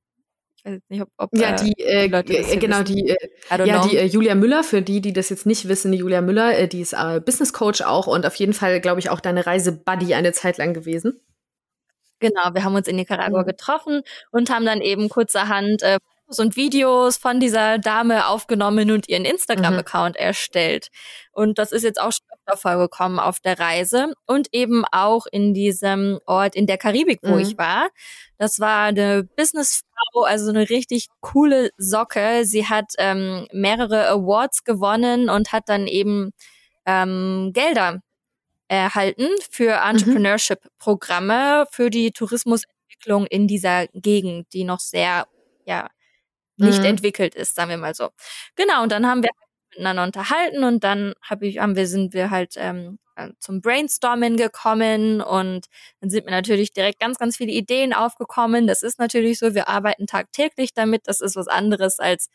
Ich 0.62 0.70
weiß 0.70 0.80
nicht, 0.88 1.02
ob, 1.02 1.08
ob 1.16 1.30
ja 1.36 1.52
die, 1.52 1.72
äh, 1.78 2.08
die 2.22 2.36
äh, 2.36 2.56
genau 2.58 2.80
wissen. 2.80 2.96
die 2.96 3.08
äh, 3.08 3.16
ja 3.50 3.78
know. 3.78 3.88
die 3.88 3.96
äh, 3.96 4.04
Julia 4.04 4.34
Müller 4.34 4.62
für 4.62 4.82
die 4.82 5.00
die 5.00 5.14
das 5.14 5.30
jetzt 5.30 5.46
nicht 5.46 5.68
wissen 5.68 5.90
die 5.90 5.98
Julia 5.98 6.20
Müller 6.20 6.58
äh, 6.58 6.68
die 6.68 6.82
ist 6.82 6.92
äh, 6.92 7.20
Business 7.24 7.54
Coach 7.54 7.80
auch 7.80 8.06
und 8.06 8.26
auf 8.26 8.34
jeden 8.34 8.52
Fall 8.52 8.80
glaube 8.80 9.00
ich 9.00 9.08
auch 9.08 9.20
deine 9.20 9.46
Reise 9.46 9.72
Buddy 9.72 10.12
eine 10.12 10.32
Zeit 10.32 10.58
lang 10.58 10.74
gewesen 10.74 11.18
genau 12.18 12.50
wir 12.52 12.62
haben 12.62 12.74
uns 12.74 12.88
in 12.88 12.96
Nicaragua 12.96 13.40
mhm. 13.40 13.46
getroffen 13.46 14.02
und 14.32 14.50
haben 14.50 14.66
dann 14.66 14.82
eben 14.82 15.08
kurzerhand 15.08 15.82
äh, 15.82 15.98
und 16.38 16.56
Videos 16.56 17.16
von 17.16 17.40
dieser 17.40 17.78
Dame 17.78 18.26
aufgenommen 18.26 18.90
und 18.90 19.08
ihren 19.08 19.24
Instagram-Account 19.24 20.16
mhm. 20.16 20.26
erstellt. 20.26 20.88
Und 21.32 21.58
das 21.58 21.72
ist 21.72 21.82
jetzt 21.82 22.00
auch 22.00 22.12
schon 22.12 22.26
öfter 22.32 22.56
vorgekommen 22.56 23.18
auf 23.18 23.40
der 23.40 23.58
Reise 23.58 24.12
und 24.26 24.48
eben 24.52 24.84
auch 24.92 25.26
in 25.30 25.54
diesem 25.54 26.20
Ort 26.26 26.54
in 26.54 26.66
der 26.66 26.78
Karibik, 26.78 27.20
wo 27.22 27.34
mhm. 27.34 27.40
ich 27.40 27.58
war. 27.58 27.88
Das 28.38 28.60
war 28.60 28.84
eine 28.84 29.24
Businessfrau, 29.24 30.22
also 30.24 30.50
eine 30.50 30.70
richtig 30.70 31.08
coole 31.20 31.70
Socke. 31.76 32.44
Sie 32.44 32.66
hat 32.66 32.92
ähm, 32.98 33.46
mehrere 33.52 34.08
Awards 34.08 34.64
gewonnen 34.64 35.28
und 35.28 35.52
hat 35.52 35.68
dann 35.68 35.86
eben 35.86 36.32
ähm, 36.86 37.50
Gelder 37.52 38.00
erhalten 38.68 39.28
für 39.50 39.80
mhm. 39.80 39.90
Entrepreneurship-Programme 39.90 41.66
für 41.70 41.90
die 41.90 42.12
Tourismusentwicklung 42.12 43.26
in 43.26 43.46
dieser 43.46 43.88
Gegend, 43.88 44.52
die 44.52 44.64
noch 44.64 44.80
sehr 44.80 45.26
ja, 45.64 45.88
nicht 46.60 46.80
mhm. 46.80 46.86
entwickelt 46.86 47.34
ist, 47.34 47.54
sagen 47.54 47.70
wir 47.70 47.78
mal 47.78 47.94
so. 47.94 48.10
Genau, 48.56 48.82
und 48.82 48.92
dann 48.92 49.06
haben 49.06 49.22
wir 49.22 49.30
miteinander 49.70 50.04
unterhalten 50.04 50.64
und 50.64 50.84
dann 50.84 51.14
hab 51.22 51.42
ich, 51.42 51.58
haben 51.58 51.76
wir, 51.76 51.86
sind 51.86 52.12
wir 52.14 52.30
halt 52.30 52.54
ähm, 52.56 52.98
äh, 53.16 53.30
zum 53.38 53.60
Brainstorming 53.60 54.36
gekommen 54.36 55.20
und 55.20 55.66
dann 56.00 56.10
sind 56.10 56.24
mir 56.24 56.32
natürlich 56.32 56.72
direkt 56.72 57.00
ganz, 57.00 57.18
ganz 57.18 57.36
viele 57.36 57.52
Ideen 57.52 57.92
aufgekommen. 57.92 58.66
Das 58.66 58.82
ist 58.82 58.98
natürlich 58.98 59.38
so, 59.38 59.54
wir 59.54 59.68
arbeiten 59.68 60.06
tagtäglich 60.06 60.74
damit. 60.74 61.02
Das 61.06 61.20
ist 61.20 61.36
was 61.36 61.48
anderes 61.48 61.98
als 61.98 62.28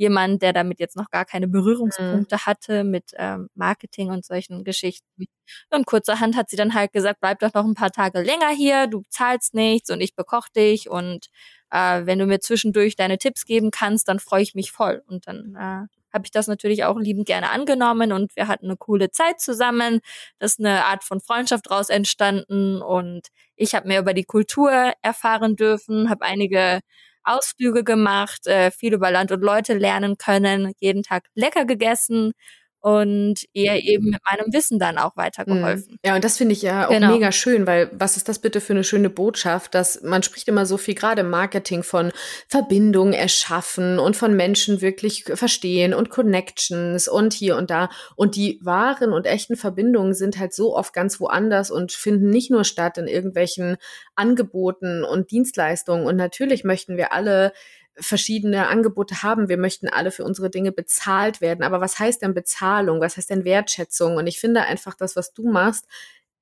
jemand, 0.00 0.40
der 0.40 0.54
damit 0.54 0.80
jetzt 0.80 0.96
noch 0.96 1.10
gar 1.10 1.26
keine 1.26 1.46
Berührungspunkte 1.46 2.36
mhm. 2.36 2.46
hatte 2.46 2.84
mit 2.84 3.12
ähm, 3.18 3.50
Marketing 3.54 4.08
und 4.08 4.24
solchen 4.24 4.64
Geschichten. 4.64 5.26
Und 5.70 5.86
kurzerhand 5.86 6.36
hat 6.36 6.48
sie 6.48 6.56
dann 6.56 6.72
halt 6.72 6.92
gesagt, 6.92 7.20
bleib 7.20 7.38
doch 7.40 7.52
noch 7.52 7.66
ein 7.66 7.74
paar 7.74 7.92
Tage 7.92 8.22
länger 8.22 8.48
hier, 8.48 8.86
du 8.86 9.02
zahlst 9.10 9.54
nichts 9.54 9.90
und 9.90 10.00
ich 10.00 10.16
bekoch 10.16 10.48
dich 10.48 10.88
und 10.88 11.26
äh, 11.70 12.06
wenn 12.06 12.18
du 12.18 12.24
mir 12.24 12.40
zwischendurch 12.40 12.96
deine 12.96 13.18
Tipps 13.18 13.44
geben 13.44 13.70
kannst, 13.70 14.08
dann 14.08 14.18
freue 14.18 14.42
ich 14.42 14.54
mich 14.54 14.72
voll. 14.72 15.02
Und 15.06 15.26
dann 15.26 15.54
äh, 15.54 15.86
habe 16.12 16.24
ich 16.24 16.30
das 16.30 16.46
natürlich 16.46 16.84
auch 16.84 16.98
liebend 16.98 17.26
gerne 17.26 17.50
angenommen 17.50 18.12
und 18.12 18.34
wir 18.36 18.48
hatten 18.48 18.66
eine 18.66 18.76
coole 18.78 19.10
Zeit 19.10 19.38
zusammen. 19.38 20.00
Das 20.38 20.52
ist 20.52 20.60
eine 20.60 20.86
Art 20.86 21.04
von 21.04 21.20
Freundschaft 21.20 21.66
daraus 21.70 21.90
entstanden 21.90 22.80
und 22.80 23.28
ich 23.54 23.74
habe 23.74 23.86
mehr 23.86 24.00
über 24.00 24.14
die 24.14 24.24
Kultur 24.24 24.94
erfahren 25.02 25.56
dürfen, 25.56 26.08
habe 26.08 26.24
einige 26.24 26.80
Ausflüge 27.24 27.84
gemacht, 27.84 28.46
äh, 28.46 28.70
viel 28.70 28.94
über 28.94 29.10
Land 29.10 29.32
und 29.32 29.42
Leute 29.42 29.74
lernen 29.74 30.16
können, 30.18 30.72
jeden 30.80 31.02
Tag 31.02 31.24
lecker 31.34 31.64
gegessen 31.64 32.32
und 32.80 33.44
ihr 33.52 33.74
eben 33.74 34.10
mit 34.10 34.20
meinem 34.24 34.52
Wissen 34.52 34.78
dann 34.78 34.96
auch 34.96 35.16
weitergeholfen. 35.16 35.98
Ja, 36.04 36.14
und 36.14 36.24
das 36.24 36.38
finde 36.38 36.54
ich 36.54 36.62
ja 36.62 36.86
auch 36.86 36.90
genau. 36.90 37.12
mega 37.12 37.30
schön, 37.30 37.66
weil 37.66 37.90
was 37.92 38.16
ist 38.16 38.28
das 38.28 38.38
bitte 38.38 38.60
für 38.60 38.72
eine 38.72 38.84
schöne 38.84 39.10
Botschaft, 39.10 39.74
dass 39.74 40.02
man 40.02 40.22
spricht 40.22 40.48
immer 40.48 40.64
so 40.64 40.78
viel 40.78 40.94
gerade 40.94 41.20
im 41.20 41.30
Marketing 41.30 41.82
von 41.82 42.10
Verbindungen 42.48 43.12
erschaffen 43.12 43.98
und 43.98 44.16
von 44.16 44.34
Menschen 44.34 44.80
wirklich 44.80 45.24
verstehen 45.24 45.92
und 45.92 46.08
Connections 46.08 47.06
und 47.06 47.34
hier 47.34 47.56
und 47.56 47.70
da 47.70 47.90
und 48.16 48.34
die 48.34 48.58
wahren 48.62 49.12
und 49.12 49.26
echten 49.26 49.56
Verbindungen 49.56 50.14
sind 50.14 50.38
halt 50.38 50.54
so 50.54 50.74
oft 50.74 50.94
ganz 50.94 51.20
woanders 51.20 51.70
und 51.70 51.92
finden 51.92 52.30
nicht 52.30 52.50
nur 52.50 52.64
statt 52.64 52.96
in 52.96 53.08
irgendwelchen 53.08 53.76
Angeboten 54.14 55.04
und 55.04 55.30
Dienstleistungen 55.30 56.06
und 56.06 56.16
natürlich 56.16 56.64
möchten 56.64 56.96
wir 56.96 57.12
alle 57.12 57.52
verschiedene 58.00 58.68
Angebote 58.68 59.22
haben. 59.22 59.48
Wir 59.48 59.58
möchten 59.58 59.88
alle 59.88 60.10
für 60.10 60.24
unsere 60.24 60.50
Dinge 60.50 60.72
bezahlt 60.72 61.40
werden. 61.40 61.62
Aber 61.62 61.80
was 61.80 61.98
heißt 61.98 62.22
denn 62.22 62.34
Bezahlung? 62.34 63.00
Was 63.00 63.16
heißt 63.16 63.30
denn 63.30 63.44
Wertschätzung? 63.44 64.16
Und 64.16 64.26
ich 64.26 64.40
finde 64.40 64.62
einfach, 64.62 64.94
das, 64.94 65.16
was 65.16 65.32
du 65.32 65.48
machst, 65.50 65.86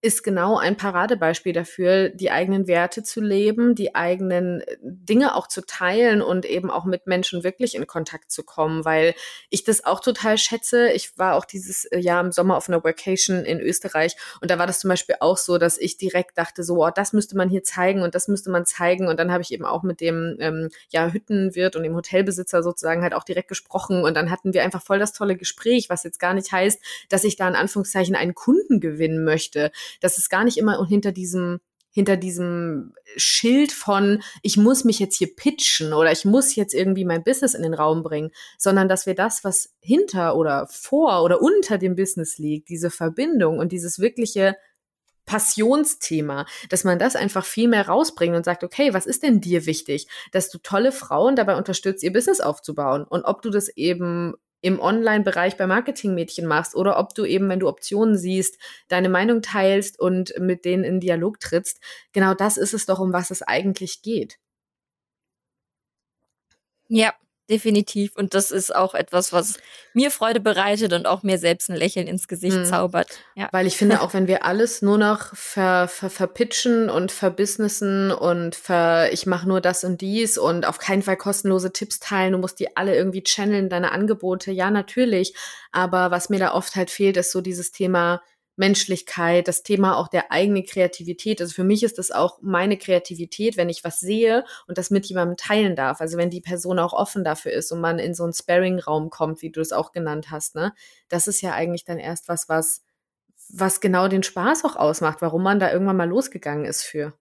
ist 0.01 0.23
genau 0.23 0.57
ein 0.59 0.77
Paradebeispiel 0.77 1.53
dafür, 1.53 2.09
die 2.09 2.31
eigenen 2.31 2.69
Werte 2.69 3.03
zu 3.03 3.21
leben, 3.21 3.75
die 3.75 3.97
eigenen 3.97 4.61
äh, 4.61 4.77
Dinge 4.81 5.35
auch 5.35 5.49
zu 5.49 5.67
teilen 5.67 6.23
und 6.23 6.45
eben 6.45 6.71
auch 6.71 6.85
mit 6.85 7.09
Menschen 7.09 7.43
wirklich 7.43 7.75
in 7.75 7.89
Kontakt 7.89 8.31
zu 8.31 8.45
kommen, 8.45 8.85
weil 8.85 9.15
ich 9.51 9.65
das 9.65 9.85
auch 9.85 9.99
total 9.99 10.39
schätze. 10.39 10.91
Ich 10.93 11.19
war 11.19 11.35
auch 11.35 11.45
dieses 11.45 11.85
äh, 11.87 11.99
Jahr 11.99 12.21
im 12.21 12.31
Sommer 12.31 12.57
auf 12.57 12.69
einer 12.69 12.85
Vacation 12.85 13.45
in 13.45 13.59
Österreich 13.59 14.15
und 14.41 14.53
da 14.53 14.59
war 14.59 14.69
das 14.69 14.79
zum 14.79 14.89
Beispiel 14.89 15.17
auch 15.19 15.37
so, 15.37 15.59
dass 15.59 15.79
ich 15.79 15.97
direkt 15.97 16.39
dachte, 16.39 16.63
so, 16.63 16.85
oh, 16.85 16.91
das 16.95 17.13
müsste 17.13 17.37
man 17.37 17.49
hier 17.49 17.65
zeigen 17.65 18.03
und 18.03 18.15
das 18.15 18.29
müsste 18.29 18.51
man 18.51 18.67
zeigen 18.67 19.09
und 19.09 19.19
dann 19.19 19.33
habe 19.33 19.43
ich 19.43 19.53
eben 19.53 19.65
auch 19.65 19.83
mit 19.83 20.01
dem 20.01 20.37
ähm, 20.39 20.69
ja, 20.91 21.09
Hüttenwirt 21.09 21.75
und 21.75 21.83
dem 21.83 21.97
Hotelbesitzer 21.97 22.63
sozusagen 22.63 23.03
halt 23.03 23.15
auch 23.15 23.25
direkt 23.25 23.49
gesprochen 23.49 24.05
und 24.05 24.15
dann 24.15 24.31
hatten 24.31 24.55
wir 24.55 24.63
einfach 24.63 24.83
voll 24.83 25.01
das 25.01 25.13
tolle 25.13 25.35
Gespräch, 25.35 25.91
was 25.91 26.05
jetzt 26.05 26.21
gar 26.21 26.35
nicht 26.35 26.53
heißt, 26.53 26.81
dass 27.09 27.25
ich 27.25 27.35
da 27.35 27.49
in 27.49 27.57
Anführungszeichen 27.57 28.15
einen 28.15 28.37
Kunden 28.37 28.79
gewinnen 28.79 29.25
möchte 29.25 29.73
dass 30.01 30.19
es 30.19 30.29
gar 30.29 30.45
nicht 30.45 30.59
immer 30.59 30.85
hinter 30.87 31.13
diesem 31.13 31.61
hinter 31.91 32.17
diesem 32.17 32.93
Schild 33.17 33.73
von, 33.73 34.23
ich 34.43 34.57
muss 34.57 34.85
mich 34.85 35.01
jetzt 35.01 35.17
hier 35.17 35.35
pitchen 35.35 35.93
oder 35.93 36.13
ich 36.13 36.25
muss 36.25 36.55
jetzt 36.55 36.73
irgendwie 36.73 37.05
mein 37.05 37.25
Business 37.25 37.55
in 37.55 37.63
den 37.63 37.75
Raum 37.75 38.03
bringen, 38.03 38.31
sondern 38.57 38.89
dass 38.89 39.07
wir 39.07 39.15
das, 39.15 39.43
was 39.43 39.75
hinter 39.81 40.37
oder 40.37 40.69
vor 40.69 41.25
oder 41.25 41.43
unter 41.43 41.77
dem 41.77 41.97
Business 41.97 42.39
liegt, 42.39 42.69
diese 42.69 42.91
Verbindung 42.91 43.59
und 43.59 43.73
dieses 43.73 43.99
wirkliche 43.99 44.57
Passionsthema, 45.27 46.47
dass 46.71 46.85
man 46.85 46.99
das 46.99 47.17
einfach 47.17 47.45
viel 47.45 47.69
mehr 47.69 47.87
rausbringt 47.89 48.37
und 48.37 48.45
sagt, 48.45 48.65
okay, 48.65 48.95
was 48.95 49.05
ist 49.05 49.23
denn 49.23 49.41
dir 49.41 49.67
wichtig? 49.67 50.09
Dass 50.33 50.51
du 50.51 50.59
tolle 50.59 50.93
Frauen 50.93 51.37
dabei 51.37 51.57
unterstützt, 51.57 52.03
ihr 52.03 52.13
Business 52.13 52.41
aufzubauen. 52.41 53.05
Und 53.05 53.25
ob 53.25 53.43
du 53.43 53.51
das 53.51 53.69
eben 53.69 54.35
im 54.61 54.81
Online-Bereich 54.81 55.57
bei 55.57 55.67
Marketingmädchen 55.67 56.47
machst 56.47 56.75
oder 56.75 56.99
ob 56.99 57.15
du 57.15 57.25
eben, 57.25 57.49
wenn 57.49 57.61
du 57.61 57.69
Optionen 57.69 58.17
siehst, 58.17 58.59
deine 58.89 59.09
Meinung 59.09 59.43
teilst 59.43 59.99
und 60.01 60.35
mit 60.39 60.65
denen 60.65 60.85
in 60.85 61.01
Dialog 61.01 61.41
trittst. 61.41 61.81
Genau 62.13 62.35
das 62.35 62.57
ist 62.57 62.75
es 62.75 62.87
doch, 62.87 62.99
um 62.99 63.13
was 63.13 63.31
es 63.31 63.43
eigentlich 63.43 64.03
geht. 64.03 64.39
Ja, 66.89 67.15
definitiv. 67.49 68.15
Und 68.17 68.35
das 68.35 68.51
ist 68.51 68.75
auch 68.75 68.95
etwas, 68.95 69.33
was 69.33 69.59
mir 69.95 70.11
Freude 70.11 70.41
bereitet 70.41 70.93
und 70.93 71.07
auch 71.07 71.23
mir 71.23 71.39
selbst 71.39 71.71
ein 71.71 71.77
Lächeln 71.77 72.07
ins 72.07 72.29
Gesicht 72.29 72.57
mhm. 72.57 72.65
zaubert. 72.65 73.09
Ja. 73.35 73.49
Weil 73.53 73.67
ich 73.67 73.77
finde, 73.77 74.01
auch 74.01 74.15
wenn 74.15 74.29
wir 74.29 74.45
alles 74.45 74.83
nur 74.83 74.99
noch 74.99 75.35
ver, 75.35 75.89
ver, 75.89 76.11
verpitchen 76.11 76.91
und 76.91 77.13
verbusinessen 77.13 78.11
und 78.13 78.55
ver, 78.55 79.13
ich 79.13 79.27
mache 79.27 79.49
nur 79.49 79.61
das 79.61 79.85
und 79.85 80.01
dies 80.01 80.39
und 80.39 80.67
auf 80.67 80.79
keinen 80.79 81.03
Fall 81.03 81.17
kostenlose 81.17 81.73
Tipps 81.73 81.99
teilen, 82.01 82.33
du 82.33 82.39
musst 82.39 82.61
die 82.61 82.77
alle 82.77 82.95
irgendwie 82.95 83.23
channeln, 83.23 83.69
deine 83.69 83.93
Angebote, 83.93 84.51
ja, 84.53 84.71
natürlich. 84.71 85.35
Aber 85.73 86.11
was 86.11 86.29
mir 86.29 86.39
da 86.39 86.53
oft 86.53 86.77
halt 86.77 86.91
fehlt, 86.91 87.17
ist 87.17 87.33
so 87.33 87.41
dieses 87.41 87.73
Thema 87.73 88.23
Menschlichkeit, 88.59 89.49
das 89.49 89.63
Thema 89.63 89.97
auch 89.97 90.09
der 90.09 90.33
eigenen 90.33 90.65
Kreativität. 90.65 91.41
Also 91.41 91.55
für 91.55 91.65
mich 91.65 91.83
ist 91.83 91.99
das 91.99 92.11
auch 92.11 92.39
meine 92.43 92.77
Kreativität, 92.77 93.57
wenn 93.57 93.69
ich 93.69 93.85
was 93.85 94.01
sehe 94.01 94.45
und 94.67 94.79
das 94.79 94.91
mit 94.91 95.07
jemandem 95.07 95.37
teilen 95.37 95.77
darf. 95.77 96.01
Also 96.01 96.19
wenn 96.19 96.31
die 96.31 96.41
Person 96.41 96.79
auch 96.79 96.93
offen 96.93 97.25
dafür 97.25 97.53
ist 97.53 97.73
und 97.73 97.81
man 97.81 97.99
in 97.99 98.15
so 98.15 98.25
einen 98.25 98.33
Sparring-Raum 98.33 99.11
kommt, 99.11 99.43
wie 99.43 99.51
du 99.51 99.61
es 99.61 99.73
auch 99.73 99.93
genannt 99.93 100.31
hast, 100.31 100.55
ne? 100.55 100.75
Das 101.09 101.29
ist 101.29 101.41
ja 101.41 101.53
eigentlich 101.55 101.85
dann 101.85 101.99
erst 101.99 102.29
was, 102.29 102.49
was, 102.49 102.83
was 103.49 103.81
genau 103.81 104.09
den 104.09 104.23
Spaß 104.23 104.65
auch 104.65 104.77
ausmacht, 104.77 105.23
warum 105.23 105.43
man 105.43 105.61
da 105.61 105.73
irgendwann 105.73 105.97
mal 105.97 106.09
losgegangen 106.09 106.65
ist 106.65 106.83
für. 106.83 107.15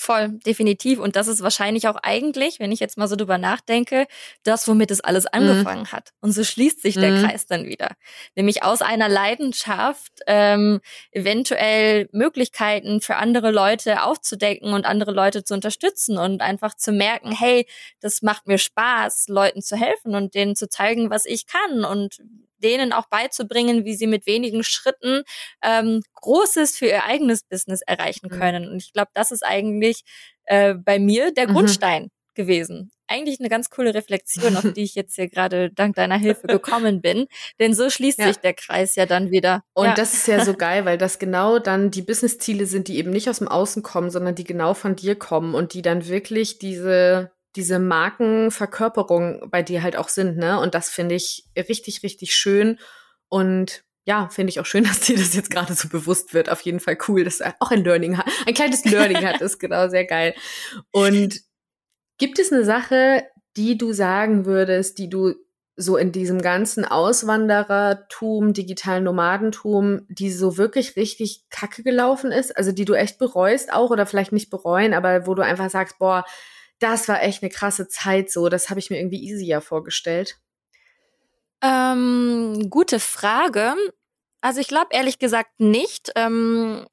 Voll, 0.00 0.28
definitiv. 0.46 1.00
Und 1.00 1.16
das 1.16 1.26
ist 1.26 1.42
wahrscheinlich 1.42 1.88
auch 1.88 1.96
eigentlich, 1.96 2.60
wenn 2.60 2.70
ich 2.70 2.78
jetzt 2.78 2.96
mal 2.98 3.08
so 3.08 3.16
drüber 3.16 3.36
nachdenke, 3.36 4.06
das, 4.44 4.68
womit 4.68 4.92
es 4.92 5.00
alles 5.00 5.24
mhm. 5.24 5.30
angefangen 5.32 5.82
mhm. 5.82 5.92
hat. 5.92 6.12
Und 6.20 6.30
so 6.30 6.44
schließt 6.44 6.82
sich 6.82 6.94
der 6.94 7.10
mhm. 7.10 7.26
Kreis 7.26 7.46
dann 7.46 7.66
wieder. 7.66 7.90
Nämlich 8.36 8.62
aus 8.62 8.80
einer 8.80 9.08
Leidenschaft 9.08 10.12
ähm, 10.28 10.80
eventuell 11.10 12.08
Möglichkeiten 12.12 13.00
für 13.00 13.16
andere 13.16 13.50
Leute 13.50 14.04
aufzudecken 14.04 14.72
und 14.72 14.86
andere 14.86 15.10
Leute 15.10 15.42
zu 15.42 15.54
unterstützen 15.54 16.16
und 16.16 16.42
einfach 16.42 16.74
zu 16.74 16.92
merken, 16.92 17.32
hey, 17.32 17.66
das 17.98 18.22
macht 18.22 18.46
mir 18.46 18.58
Spaß, 18.58 19.26
Leuten 19.26 19.62
zu 19.62 19.76
helfen 19.76 20.14
und 20.14 20.36
denen 20.36 20.54
zu 20.54 20.68
zeigen, 20.68 21.10
was 21.10 21.26
ich 21.26 21.48
kann 21.48 21.84
und 21.84 22.20
denen 22.58 22.92
auch 22.92 23.06
beizubringen, 23.08 23.84
wie 23.84 23.94
sie 23.94 24.06
mit 24.06 24.26
wenigen 24.26 24.62
Schritten 24.64 25.22
ähm, 25.62 26.02
Großes 26.14 26.76
für 26.76 26.86
ihr 26.86 27.04
eigenes 27.04 27.42
Business 27.44 27.82
erreichen 27.82 28.28
mhm. 28.30 28.38
können. 28.38 28.68
Und 28.68 28.82
ich 28.82 28.92
glaube, 28.92 29.10
das 29.14 29.30
ist 29.30 29.44
eigentlich 29.44 30.02
äh, 30.44 30.74
bei 30.74 30.98
mir 30.98 31.32
der 31.32 31.48
mhm. 31.48 31.52
Grundstein 31.52 32.10
gewesen. 32.34 32.90
Eigentlich 33.06 33.40
eine 33.40 33.48
ganz 33.48 33.68
coole 33.68 33.94
Reflexion, 33.94 34.56
auf 34.56 34.72
die 34.72 34.82
ich 34.82 34.94
jetzt 34.94 35.16
hier 35.16 35.28
gerade 35.28 35.70
dank 35.70 35.96
deiner 35.96 36.16
Hilfe 36.16 36.46
gekommen 36.46 37.02
bin. 37.02 37.26
Denn 37.58 37.74
so 37.74 37.90
schließt 37.90 38.18
ja. 38.18 38.28
sich 38.28 38.36
der 38.38 38.54
Kreis 38.54 38.94
ja 38.96 39.06
dann 39.06 39.30
wieder. 39.30 39.62
Und 39.74 39.86
ja. 39.86 39.94
das 39.94 40.14
ist 40.14 40.28
ja 40.28 40.44
so 40.44 40.54
geil, 40.54 40.84
weil 40.84 40.98
das 40.98 41.18
genau 41.18 41.58
dann 41.58 41.90
die 41.90 42.02
Businessziele 42.02 42.66
sind, 42.66 42.88
die 42.88 42.96
eben 42.96 43.10
nicht 43.10 43.28
aus 43.28 43.38
dem 43.38 43.48
Außen 43.48 43.82
kommen, 43.82 44.10
sondern 44.10 44.34
die 44.34 44.44
genau 44.44 44.74
von 44.74 44.96
dir 44.96 45.16
kommen 45.16 45.54
und 45.54 45.74
die 45.74 45.82
dann 45.82 46.06
wirklich 46.06 46.58
diese 46.58 47.32
diese 47.56 47.78
Markenverkörperung 47.78 49.48
bei 49.50 49.62
dir 49.62 49.82
halt 49.82 49.96
auch 49.96 50.08
sind, 50.08 50.36
ne? 50.36 50.60
Und 50.60 50.74
das 50.74 50.90
finde 50.90 51.14
ich 51.14 51.44
richtig, 51.56 52.02
richtig 52.02 52.34
schön. 52.34 52.78
Und 53.28 53.84
ja, 54.04 54.28
finde 54.28 54.50
ich 54.50 54.60
auch 54.60 54.66
schön, 54.66 54.84
dass 54.84 55.00
dir 55.00 55.16
das 55.16 55.34
jetzt 55.34 55.50
gerade 55.50 55.74
so 55.74 55.88
bewusst 55.88 56.34
wird. 56.34 56.50
Auf 56.50 56.60
jeden 56.62 56.80
Fall 56.80 56.98
cool, 57.08 57.24
dass 57.24 57.40
er 57.40 57.54
auch 57.60 57.70
ein 57.70 57.84
Learning 57.84 58.18
hat. 58.18 58.26
Ein 58.46 58.54
kleines 58.54 58.84
Learning 58.84 59.24
hat, 59.24 59.40
ist 59.40 59.58
genau 59.58 59.88
sehr 59.88 60.04
geil. 60.04 60.34
Und 60.90 61.40
gibt 62.18 62.38
es 62.38 62.52
eine 62.52 62.64
Sache, 62.64 63.24
die 63.56 63.76
du 63.76 63.92
sagen 63.92 64.46
würdest, 64.46 64.98
die 64.98 65.08
du 65.08 65.34
so 65.80 65.96
in 65.96 66.10
diesem 66.10 66.42
ganzen 66.42 66.84
Auswanderertum, 66.84 68.52
digitalen 68.52 69.04
Nomadentum, 69.04 70.06
die 70.08 70.32
so 70.32 70.56
wirklich 70.56 70.96
richtig 70.96 71.44
kacke 71.50 71.84
gelaufen 71.84 72.32
ist, 72.32 72.56
also 72.56 72.72
die 72.72 72.84
du 72.84 72.94
echt 72.94 73.18
bereust 73.18 73.72
auch 73.72 73.90
oder 73.90 74.04
vielleicht 74.04 74.32
nicht 74.32 74.50
bereuen, 74.50 74.92
aber 74.92 75.28
wo 75.28 75.34
du 75.34 75.42
einfach 75.42 75.70
sagst, 75.70 75.98
boah, 76.00 76.24
das 76.78 77.08
war 77.08 77.22
echt 77.22 77.42
eine 77.42 77.50
krasse 77.50 77.88
Zeit 77.88 78.30
so. 78.30 78.48
Das 78.48 78.70
habe 78.70 78.80
ich 78.80 78.90
mir 78.90 78.98
irgendwie 78.98 79.22
easier 79.22 79.60
vorgestellt. 79.60 80.36
Ähm, 81.62 82.68
gute 82.70 83.00
Frage. 83.00 83.74
Also 84.40 84.60
ich 84.60 84.68
glaube 84.68 84.88
ehrlich 84.90 85.18
gesagt 85.18 85.58
nicht. 85.58 86.12
Ähm, 86.14 86.86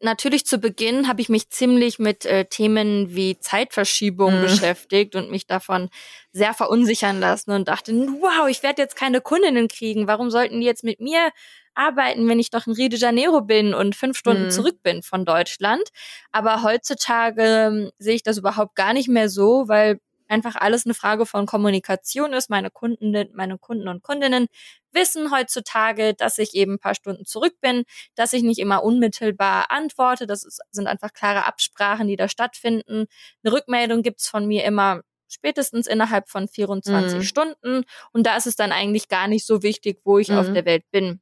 natürlich 0.00 0.46
zu 0.46 0.58
Beginn 0.58 1.08
habe 1.08 1.20
ich 1.20 1.28
mich 1.28 1.50
ziemlich 1.50 1.98
mit 1.98 2.26
äh, 2.26 2.46
Themen 2.46 3.14
wie 3.14 3.38
Zeitverschiebung 3.38 4.38
mhm. 4.38 4.42
beschäftigt 4.42 5.14
und 5.14 5.30
mich 5.30 5.46
davon 5.46 5.88
sehr 6.32 6.54
verunsichern 6.54 7.20
lassen 7.20 7.52
und 7.52 7.68
dachte, 7.68 7.92
wow, 7.92 8.48
ich 8.48 8.62
werde 8.62 8.82
jetzt 8.82 8.96
keine 8.96 9.20
Kundinnen 9.20 9.68
kriegen. 9.68 10.06
Warum 10.08 10.30
sollten 10.30 10.60
die 10.60 10.66
jetzt 10.66 10.84
mit 10.84 11.00
mir 11.00 11.30
arbeiten, 11.76 12.28
wenn 12.28 12.40
ich 12.40 12.50
doch 12.50 12.66
in 12.66 12.72
Rio 12.72 12.88
de 12.88 12.98
Janeiro 12.98 13.40
bin 13.42 13.74
und 13.74 13.94
fünf 13.94 14.16
Stunden 14.16 14.44
mhm. 14.44 14.50
zurück 14.50 14.82
bin 14.82 15.02
von 15.02 15.24
Deutschland. 15.24 15.90
Aber 16.32 16.62
heutzutage 16.62 17.42
ähm, 17.42 17.90
sehe 17.98 18.14
ich 18.14 18.22
das 18.22 18.38
überhaupt 18.38 18.74
gar 18.74 18.92
nicht 18.92 19.08
mehr 19.08 19.28
so, 19.28 19.68
weil 19.68 20.00
einfach 20.28 20.56
alles 20.56 20.86
eine 20.86 20.94
Frage 20.94 21.26
von 21.26 21.46
Kommunikation 21.46 22.32
ist. 22.32 22.50
Meine 22.50 22.70
Kunden, 22.70 23.28
meine 23.34 23.58
Kunden 23.58 23.88
und 23.88 24.02
Kundinnen 24.02 24.46
wissen 24.92 25.30
heutzutage, 25.30 26.14
dass 26.14 26.38
ich 26.38 26.54
eben 26.54 26.74
ein 26.74 26.78
paar 26.78 26.94
Stunden 26.94 27.24
zurück 27.24 27.54
bin, 27.60 27.84
dass 28.14 28.32
ich 28.32 28.42
nicht 28.42 28.58
immer 28.58 28.82
unmittelbar 28.82 29.70
antworte. 29.70 30.26
Das 30.26 30.44
ist, 30.44 30.60
sind 30.70 30.86
einfach 30.86 31.12
klare 31.12 31.46
Absprachen, 31.46 32.08
die 32.08 32.16
da 32.16 32.28
stattfinden. 32.28 33.06
Eine 33.44 33.52
Rückmeldung 33.52 34.02
gibt's 34.02 34.28
von 34.28 34.46
mir 34.46 34.64
immer 34.64 35.02
spätestens 35.28 35.86
innerhalb 35.86 36.28
von 36.28 36.48
24 36.48 37.18
mhm. 37.18 37.22
Stunden. 37.22 37.84
Und 38.12 38.26
da 38.26 38.36
ist 38.36 38.46
es 38.46 38.56
dann 38.56 38.72
eigentlich 38.72 39.08
gar 39.08 39.28
nicht 39.28 39.46
so 39.46 39.62
wichtig, 39.62 40.00
wo 40.04 40.18
ich 40.18 40.28
mhm. 40.28 40.38
auf 40.38 40.52
der 40.52 40.64
Welt 40.64 40.84
bin. 40.90 41.20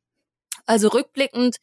Also 0.66 0.88
rückblickend 0.88 1.56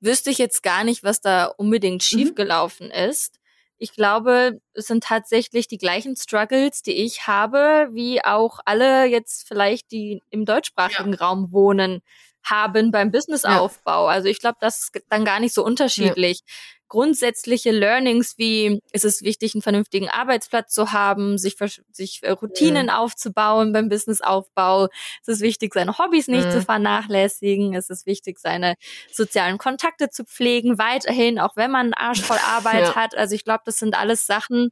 wüsste 0.00 0.30
ich 0.30 0.38
jetzt 0.38 0.62
gar 0.62 0.84
nicht, 0.84 1.04
was 1.04 1.20
da 1.20 1.46
unbedingt 1.46 2.02
mhm. 2.02 2.06
schiefgelaufen 2.06 2.86
mhm. 2.86 3.10
ist. 3.10 3.38
Ich 3.78 3.92
glaube, 3.92 4.60
es 4.72 4.86
sind 4.86 5.04
tatsächlich 5.04 5.68
die 5.68 5.76
gleichen 5.76 6.16
Struggles, 6.16 6.82
die 6.82 6.94
ich 7.04 7.26
habe, 7.26 7.88
wie 7.92 8.24
auch 8.24 8.60
alle 8.64 9.04
jetzt 9.04 9.46
vielleicht, 9.46 9.90
die 9.92 10.22
im 10.30 10.46
deutschsprachigen 10.46 11.12
ja. 11.12 11.18
Raum 11.18 11.52
wohnen, 11.52 12.00
haben 12.42 12.90
beim 12.90 13.10
Businessaufbau. 13.10 14.06
Ja. 14.06 14.14
Also 14.14 14.28
ich 14.28 14.40
glaube, 14.40 14.56
das 14.60 14.78
ist 14.78 15.02
dann 15.10 15.24
gar 15.24 15.40
nicht 15.40 15.52
so 15.52 15.64
unterschiedlich. 15.64 16.40
Ja 16.40 16.52
grundsätzliche 16.88 17.70
Learnings 17.70 18.34
wie 18.38 18.80
ist 18.92 19.04
es 19.04 19.22
wichtig, 19.22 19.54
einen 19.54 19.62
vernünftigen 19.62 20.08
Arbeitsplatz 20.08 20.72
zu 20.72 20.92
haben, 20.92 21.38
sich, 21.38 21.56
sich 21.90 22.20
äh, 22.22 22.30
Routinen 22.30 22.88
ja. 22.88 22.98
aufzubauen 22.98 23.72
beim 23.72 23.88
Businessaufbau. 23.88 24.88
Es 25.22 25.28
ist 25.28 25.40
wichtig, 25.40 25.74
seine 25.74 25.98
Hobbys 25.98 26.28
nicht 26.28 26.44
ja. 26.44 26.50
zu 26.50 26.62
vernachlässigen. 26.62 27.74
Es 27.74 27.90
ist 27.90 28.06
wichtig, 28.06 28.38
seine 28.38 28.74
sozialen 29.12 29.58
Kontakte 29.58 30.10
zu 30.10 30.24
pflegen, 30.24 30.78
weiterhin, 30.78 31.38
auch 31.38 31.56
wenn 31.56 31.70
man 31.70 31.92
Arsch 31.94 32.22
voll 32.22 32.38
Arbeit 32.46 32.84
ja. 32.84 32.94
hat. 32.94 33.16
Also 33.16 33.34
ich 33.34 33.44
glaube, 33.44 33.62
das 33.64 33.78
sind 33.78 33.96
alles 33.98 34.26
Sachen, 34.26 34.70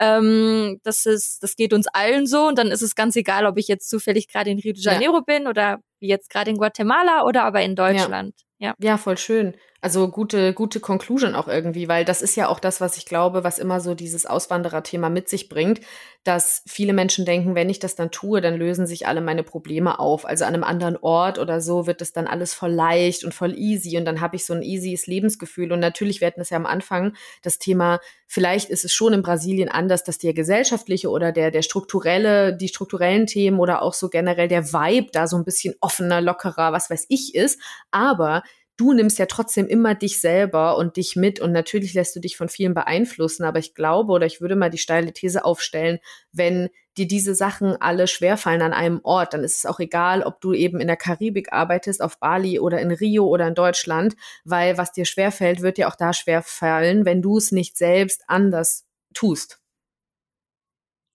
ähm, 0.00 0.80
das 0.84 1.06
ist, 1.06 1.42
das 1.42 1.56
geht 1.56 1.72
uns 1.72 1.88
allen 1.88 2.26
so 2.26 2.46
und 2.46 2.58
dann 2.58 2.68
ist 2.68 2.82
es 2.82 2.94
ganz 2.94 3.16
egal, 3.16 3.46
ob 3.46 3.58
ich 3.58 3.68
jetzt 3.68 3.90
zufällig 3.90 4.28
gerade 4.28 4.50
in 4.50 4.58
Rio 4.58 4.72
de 4.72 4.82
Janeiro 4.82 5.22
bin 5.22 5.46
oder 5.46 5.78
wie 5.98 6.08
jetzt 6.08 6.30
gerade 6.30 6.50
in 6.50 6.56
Guatemala 6.56 7.24
oder 7.24 7.44
aber 7.44 7.62
in 7.62 7.74
Deutschland. 7.74 8.34
Ja. 8.58 8.74
ja, 8.80 8.96
voll 8.96 9.18
schön. 9.18 9.54
Also 9.80 10.08
gute, 10.08 10.54
gute 10.54 10.80
Conclusion 10.80 11.36
auch 11.36 11.46
irgendwie, 11.46 11.86
weil 11.86 12.04
das 12.04 12.20
ist 12.20 12.34
ja 12.34 12.48
auch 12.48 12.58
das, 12.58 12.80
was 12.80 12.96
ich 12.96 13.06
glaube, 13.06 13.44
was 13.44 13.60
immer 13.60 13.80
so 13.80 13.94
dieses 13.94 14.26
Auswandererthema 14.26 15.08
mit 15.08 15.28
sich 15.28 15.48
bringt, 15.48 15.80
dass 16.24 16.64
viele 16.66 16.92
Menschen 16.92 17.24
denken, 17.24 17.54
wenn 17.54 17.70
ich 17.70 17.78
das 17.78 17.94
dann 17.94 18.10
tue, 18.10 18.40
dann 18.40 18.56
lösen 18.56 18.88
sich 18.88 19.06
alle 19.06 19.20
meine 19.20 19.44
Probleme 19.44 20.00
auf. 20.00 20.26
Also 20.26 20.44
an 20.46 20.54
einem 20.54 20.64
anderen 20.64 20.96
Ort 20.96 21.38
oder 21.38 21.60
so 21.60 21.86
wird 21.86 22.00
das 22.00 22.12
dann 22.12 22.26
alles 22.26 22.54
voll 22.54 22.72
leicht 22.72 23.22
und 23.22 23.34
voll 23.34 23.56
easy 23.56 23.96
und 23.96 24.04
dann 24.04 24.20
habe 24.20 24.34
ich 24.34 24.44
so 24.44 24.52
ein 24.52 24.62
easyes 24.62 25.06
Lebensgefühl. 25.06 25.70
Und 25.70 25.78
natürlich, 25.78 26.20
wir 26.20 26.26
hatten 26.26 26.40
es 26.40 26.50
ja 26.50 26.56
am 26.56 26.66
Anfang, 26.66 27.14
das 27.42 27.60
Thema, 27.60 28.00
vielleicht 28.26 28.70
ist 28.70 28.84
es 28.84 28.92
schon 28.92 29.12
in 29.12 29.22
Brasilien 29.22 29.68
anders, 29.68 30.02
dass 30.02 30.18
der 30.18 30.34
gesellschaftliche 30.34 31.08
oder 31.08 31.30
der, 31.30 31.52
der 31.52 31.62
strukturelle, 31.62 32.52
die 32.56 32.66
strukturellen 32.66 33.26
Themen 33.26 33.60
oder 33.60 33.82
auch 33.82 33.94
so 33.94 34.08
generell 34.08 34.48
der 34.48 34.72
Vibe 34.72 35.10
da 35.12 35.28
so 35.28 35.36
ein 35.36 35.44
bisschen 35.44 35.76
offener, 35.80 36.20
lockerer, 36.20 36.72
was 36.72 36.90
weiß 36.90 37.06
ich 37.08 37.36
ist. 37.36 37.60
Aber 37.92 38.42
du 38.78 38.92
nimmst 38.92 39.18
ja 39.18 39.26
trotzdem 39.26 39.66
immer 39.66 39.94
dich 39.94 40.20
selber 40.20 40.78
und 40.78 40.96
dich 40.96 41.16
mit 41.16 41.40
und 41.40 41.52
natürlich 41.52 41.92
lässt 41.94 42.16
du 42.16 42.20
dich 42.20 42.36
von 42.36 42.48
vielen 42.48 42.74
beeinflussen, 42.74 43.44
aber 43.44 43.58
ich 43.58 43.74
glaube 43.74 44.12
oder 44.12 44.24
ich 44.24 44.40
würde 44.40 44.56
mal 44.56 44.70
die 44.70 44.78
steile 44.78 45.12
These 45.12 45.44
aufstellen, 45.44 45.98
wenn 46.32 46.70
dir 46.96 47.08
diese 47.08 47.34
Sachen 47.34 47.76
alle 47.80 48.06
schwerfallen 48.06 48.62
an 48.62 48.72
einem 48.72 49.00
Ort, 49.02 49.34
dann 49.34 49.44
ist 49.44 49.58
es 49.58 49.66
auch 49.66 49.80
egal, 49.80 50.22
ob 50.22 50.40
du 50.40 50.52
eben 50.52 50.80
in 50.80 50.86
der 50.86 50.96
Karibik 50.96 51.52
arbeitest, 51.52 52.00
auf 52.00 52.18
Bali 52.18 52.60
oder 52.60 52.80
in 52.80 52.92
Rio 52.92 53.26
oder 53.26 53.48
in 53.48 53.54
Deutschland, 53.54 54.14
weil 54.44 54.78
was 54.78 54.92
dir 54.92 55.04
schwerfällt, 55.04 55.60
wird 55.60 55.76
dir 55.76 55.88
auch 55.88 55.96
da 55.96 56.12
schwerfallen, 56.12 57.04
wenn 57.04 57.20
du 57.20 57.36
es 57.36 57.52
nicht 57.52 57.76
selbst 57.76 58.22
anders 58.28 58.86
tust. 59.12 59.60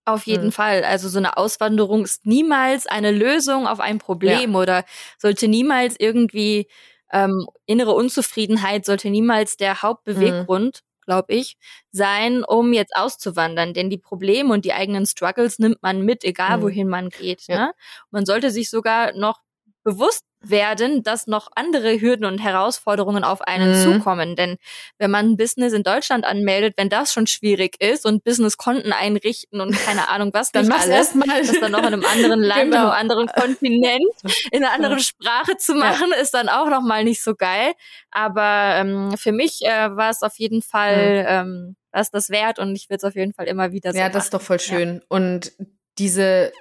Auf 0.05 0.25
jeden 0.25 0.45
hm. 0.45 0.51
Fall. 0.51 0.83
Also 0.83 1.07
so 1.07 1.17
eine 1.17 1.37
Auswanderung 1.37 2.03
ist 2.03 2.25
niemals 2.25 2.87
eine 2.87 3.11
Lösung 3.11 3.67
auf 3.67 3.79
ein 3.79 3.99
Problem 3.99 4.51
ja. 4.51 4.59
oder 4.59 4.85
sollte 5.17 5.47
niemals 5.47 5.95
irgendwie 5.97 6.67
ähm, 7.13 7.47
innere 7.65 7.91
Unzufriedenheit 7.91 8.85
sollte 8.85 9.09
niemals 9.09 9.55
der 9.55 9.81
Hauptbeweggrund, 9.81 10.81
mhm. 10.81 11.05
glaube 11.05 11.33
ich, 11.33 11.57
sein, 11.91 12.43
um 12.43 12.73
jetzt 12.73 12.95
auszuwandern. 12.95 13.73
Denn 13.73 13.89
die 13.89 13.99
Probleme 13.99 14.51
und 14.51 14.65
die 14.65 14.73
eigenen 14.73 15.05
Struggles 15.05 15.59
nimmt 15.59 15.81
man 15.81 16.01
mit, 16.01 16.23
egal 16.23 16.57
mhm. 16.57 16.61
wohin 16.63 16.87
man 16.87 17.09
geht. 17.09 17.43
Ja. 17.47 17.67
Ne? 17.67 17.73
Man 18.09 18.25
sollte 18.25 18.51
sich 18.51 18.69
sogar 18.69 19.13
noch 19.13 19.41
bewusst 19.83 20.25
werden, 20.43 21.03
dass 21.03 21.27
noch 21.27 21.47
andere 21.55 21.99
Hürden 21.99 22.25
und 22.25 22.39
Herausforderungen 22.39 23.23
auf 23.23 23.41
einen 23.41 23.71
mhm. 23.71 23.83
zukommen. 23.83 24.35
Denn 24.35 24.57
wenn 24.97 25.09
man 25.09 25.31
ein 25.31 25.37
Business 25.37 25.73
in 25.73 25.83
Deutschland 25.83 26.25
anmeldet, 26.25 26.75
wenn 26.77 26.89
das 26.89 27.13
schon 27.13 27.27
schwierig 27.27 27.81
ist 27.81 28.05
und 28.05 28.23
Businesskonten 28.23 28.93
einrichten 28.93 29.61
und 29.61 29.73
keine 29.73 30.09
Ahnung 30.09 30.31
was 30.33 30.51
dann 30.51 30.67
nicht 30.67 30.79
alles, 30.79 31.15
mal. 31.15 31.25
das 31.27 31.59
dann 31.59 31.71
noch 31.71 31.79
in 31.79 31.85
einem 31.87 32.05
anderen 32.05 32.39
Land, 32.43 32.71
genau. 32.71 32.75
in 32.75 32.81
einem 32.81 32.91
anderen 32.91 33.27
Kontinent, 33.27 34.13
in 34.51 34.63
einer 34.63 34.73
anderen 34.73 34.99
Sprache 34.99 35.57
zu 35.57 35.73
machen, 35.75 36.09
ja. 36.11 36.21
ist 36.21 36.33
dann 36.33 36.49
auch 36.49 36.69
noch 36.69 36.81
mal 36.81 37.03
nicht 37.03 37.23
so 37.23 37.35
geil. 37.35 37.73
Aber 38.11 38.75
ähm, 38.75 39.17
für 39.17 39.31
mich 39.31 39.61
äh, 39.63 39.95
war 39.95 40.09
es 40.09 40.21
auf 40.21 40.37
jeden 40.37 40.61
Fall 40.61 41.23
mhm. 41.23 41.27
ähm, 41.27 41.75
was 41.93 42.09
das 42.09 42.29
wert 42.29 42.57
und 42.57 42.75
ich 42.75 42.89
will 42.89 42.97
es 42.97 43.03
auf 43.03 43.15
jeden 43.15 43.33
Fall 43.33 43.47
immer 43.47 43.71
wieder 43.71 43.93
so 43.93 43.99
Ja, 43.99 44.09
das 44.09 44.25
ist 44.25 44.33
doch 44.33 44.41
voll 44.41 44.59
schön. 44.59 44.95
Ja. 44.95 45.01
Und 45.09 45.51
diese 45.99 46.51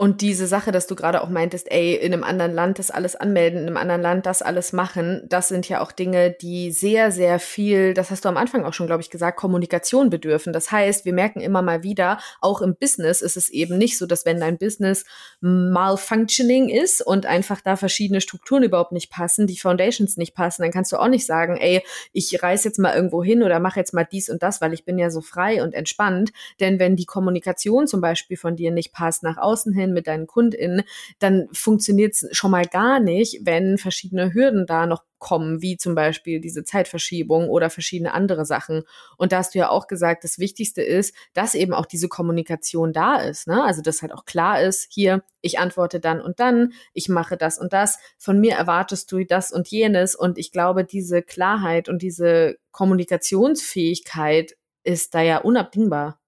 Und 0.00 0.22
diese 0.22 0.46
Sache, 0.46 0.72
dass 0.72 0.86
du 0.86 0.96
gerade 0.96 1.20
auch 1.20 1.28
meintest, 1.28 1.70
ey, 1.70 1.94
in 1.94 2.14
einem 2.14 2.24
anderen 2.24 2.54
Land 2.54 2.78
das 2.78 2.90
alles 2.90 3.16
anmelden, 3.16 3.60
in 3.60 3.66
einem 3.66 3.76
anderen 3.76 4.00
Land 4.00 4.24
das 4.24 4.40
alles 4.40 4.72
machen, 4.72 5.20
das 5.28 5.48
sind 5.48 5.68
ja 5.68 5.82
auch 5.82 5.92
Dinge, 5.92 6.30
die 6.30 6.70
sehr, 6.70 7.12
sehr 7.12 7.38
viel, 7.38 7.92
das 7.92 8.10
hast 8.10 8.24
du 8.24 8.30
am 8.30 8.38
Anfang 8.38 8.64
auch 8.64 8.72
schon, 8.72 8.86
glaube 8.86 9.02
ich, 9.02 9.10
gesagt, 9.10 9.36
Kommunikation 9.36 10.08
bedürfen. 10.08 10.54
Das 10.54 10.72
heißt, 10.72 11.04
wir 11.04 11.12
merken 11.12 11.40
immer 11.40 11.60
mal 11.60 11.82
wieder, 11.82 12.18
auch 12.40 12.62
im 12.62 12.76
Business 12.76 13.20
ist 13.20 13.36
es 13.36 13.50
eben 13.50 13.76
nicht 13.76 13.98
so, 13.98 14.06
dass 14.06 14.24
wenn 14.24 14.40
dein 14.40 14.56
Business 14.56 15.04
malfunctioning 15.42 16.70
ist 16.70 17.02
und 17.06 17.26
einfach 17.26 17.60
da 17.60 17.76
verschiedene 17.76 18.22
Strukturen 18.22 18.62
überhaupt 18.62 18.92
nicht 18.92 19.10
passen, 19.10 19.46
die 19.46 19.58
Foundations 19.58 20.16
nicht 20.16 20.34
passen, 20.34 20.62
dann 20.62 20.70
kannst 20.70 20.92
du 20.92 20.96
auch 20.96 21.08
nicht 21.08 21.26
sagen, 21.26 21.58
ey, 21.58 21.84
ich 22.14 22.42
reise 22.42 22.68
jetzt 22.68 22.78
mal 22.78 22.96
irgendwo 22.96 23.22
hin 23.22 23.42
oder 23.42 23.60
mache 23.60 23.78
jetzt 23.78 23.92
mal 23.92 24.08
dies 24.10 24.30
und 24.30 24.42
das, 24.42 24.62
weil 24.62 24.72
ich 24.72 24.86
bin 24.86 24.98
ja 24.98 25.10
so 25.10 25.20
frei 25.20 25.62
und 25.62 25.74
entspannt. 25.74 26.32
Denn 26.58 26.78
wenn 26.78 26.96
die 26.96 27.04
Kommunikation 27.04 27.86
zum 27.86 28.00
Beispiel 28.00 28.38
von 28.38 28.56
dir 28.56 28.70
nicht 28.70 28.94
passt 28.94 29.22
nach 29.22 29.36
außen 29.36 29.74
hin, 29.74 29.89
kommunizieren 29.90 29.94
mit 29.94 30.06
deinen 30.06 30.26
KundInnen, 30.26 30.82
dann 31.18 31.48
funktioniert 31.52 32.14
es 32.14 32.28
schon 32.32 32.50
mal 32.50 32.64
gar 32.64 33.00
nicht, 33.00 33.40
wenn 33.44 33.78
verschiedene 33.78 34.32
Hürden 34.32 34.66
da 34.66 34.86
noch 34.86 35.04
kommen, 35.18 35.60
wie 35.60 35.76
zum 35.76 35.94
Beispiel 35.94 36.40
diese 36.40 36.64
Zeitverschiebung 36.64 37.50
oder 37.50 37.68
verschiedene 37.68 38.14
andere 38.14 38.46
Sachen. 38.46 38.84
Und 39.18 39.32
da 39.32 39.38
hast 39.38 39.54
du 39.54 39.58
ja 39.58 39.68
auch 39.68 39.86
gesagt, 39.86 40.24
das 40.24 40.38
Wichtigste 40.38 40.82
ist, 40.82 41.14
dass 41.34 41.54
eben 41.54 41.74
auch 41.74 41.84
diese 41.84 42.08
Kommunikation 42.08 42.92
da 42.94 43.16
ist. 43.16 43.46
Ne? 43.46 43.62
Also 43.62 43.82
dass 43.82 44.00
halt 44.00 44.12
auch 44.12 44.24
klar 44.24 44.62
ist, 44.62 44.88
hier, 44.90 45.22
ich 45.42 45.58
antworte 45.58 46.00
dann 46.00 46.22
und 46.22 46.40
dann, 46.40 46.72
ich 46.94 47.08
mache 47.10 47.36
das 47.36 47.58
und 47.58 47.72
das, 47.74 47.98
von 48.16 48.40
mir 48.40 48.54
erwartest 48.54 49.12
du 49.12 49.24
das 49.24 49.52
und 49.52 49.68
jenes. 49.68 50.14
Und 50.14 50.38
ich 50.38 50.52
glaube, 50.52 50.84
diese 50.84 51.22
Klarheit 51.22 51.90
und 51.90 52.00
diese 52.00 52.56
Kommunikationsfähigkeit 52.72 54.56
ist 54.84 55.14
da 55.14 55.20
ja 55.20 55.38
unabdingbar. 55.38 56.18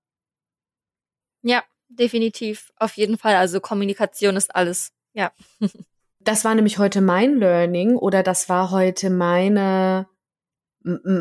Ja, 1.45 1.65
definitiv. 1.99 2.73
Auf 2.77 2.97
jeden 2.97 3.19
Fall. 3.19 3.37
Also 3.37 3.61
Kommunikation 3.61 4.37
ist 4.37 4.55
alles. 4.55 4.93
Ja. 5.13 5.33
Das 6.25 6.45
war 6.45 6.55
nämlich 6.55 6.79
heute 6.79 7.01
mein 7.01 7.41
Learning 7.41 7.97
oder 7.97 8.23
das 8.23 8.49
war 8.49 8.71
heute 8.71 9.11
meine 9.11 10.07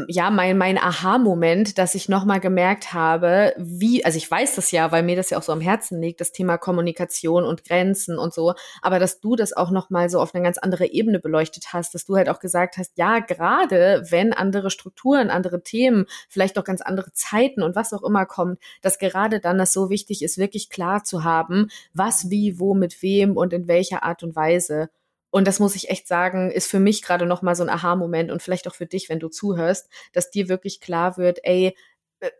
ja, 0.07 0.31
mein, 0.31 0.57
mein 0.57 0.77
Aha-Moment, 0.77 1.77
dass 1.77 1.93
ich 1.93 2.09
nochmal 2.09 2.39
gemerkt 2.39 2.93
habe, 2.93 3.53
wie, 3.57 4.03
also 4.03 4.17
ich 4.17 4.29
weiß 4.29 4.55
das 4.55 4.71
ja, 4.71 4.91
weil 4.91 5.03
mir 5.03 5.15
das 5.15 5.29
ja 5.29 5.37
auch 5.37 5.43
so 5.43 5.51
am 5.51 5.61
Herzen 5.61 6.01
liegt, 6.01 6.19
das 6.19 6.31
Thema 6.31 6.57
Kommunikation 6.57 7.43
und 7.43 7.63
Grenzen 7.63 8.17
und 8.17 8.33
so, 8.33 8.55
aber 8.81 8.97
dass 8.97 9.19
du 9.19 9.35
das 9.35 9.53
auch 9.53 9.69
nochmal 9.69 10.09
so 10.09 10.19
auf 10.19 10.33
eine 10.33 10.43
ganz 10.43 10.57
andere 10.57 10.87
Ebene 10.87 11.19
beleuchtet 11.19 11.73
hast, 11.73 11.93
dass 11.93 12.05
du 12.05 12.15
halt 12.15 12.27
auch 12.27 12.39
gesagt 12.39 12.77
hast, 12.77 12.97
ja, 12.97 13.19
gerade 13.19 14.03
wenn 14.09 14.33
andere 14.33 14.71
Strukturen, 14.71 15.29
andere 15.29 15.61
Themen, 15.61 16.05
vielleicht 16.27 16.57
auch 16.57 16.63
ganz 16.63 16.81
andere 16.81 17.13
Zeiten 17.13 17.61
und 17.61 17.75
was 17.75 17.93
auch 17.93 18.03
immer 18.03 18.25
kommt, 18.25 18.59
dass 18.81 18.97
gerade 18.97 19.39
dann 19.39 19.59
das 19.59 19.73
so 19.73 19.89
wichtig 19.91 20.23
ist, 20.23 20.39
wirklich 20.39 20.69
klar 20.69 21.03
zu 21.03 21.23
haben, 21.23 21.67
was, 21.93 22.31
wie, 22.31 22.59
wo, 22.59 22.73
mit 22.73 23.01
wem 23.03 23.37
und 23.37 23.53
in 23.53 23.67
welcher 23.67 24.03
Art 24.03 24.23
und 24.23 24.35
Weise. 24.35 24.89
Und 25.31 25.47
das 25.47 25.59
muss 25.59 25.75
ich 25.75 25.89
echt 25.89 26.07
sagen, 26.07 26.51
ist 26.51 26.69
für 26.69 26.79
mich 26.79 27.01
gerade 27.01 27.25
noch 27.25 27.41
mal 27.41 27.55
so 27.55 27.63
ein 27.63 27.69
Aha-Moment 27.69 28.31
und 28.31 28.41
vielleicht 28.43 28.67
auch 28.67 28.75
für 28.75 28.85
dich, 28.85 29.09
wenn 29.09 29.19
du 29.19 29.29
zuhörst, 29.29 29.89
dass 30.13 30.29
dir 30.31 30.49
wirklich 30.49 30.81
klar 30.81 31.17
wird, 31.17 31.39
ey, 31.43 31.75
äh, 32.19 32.31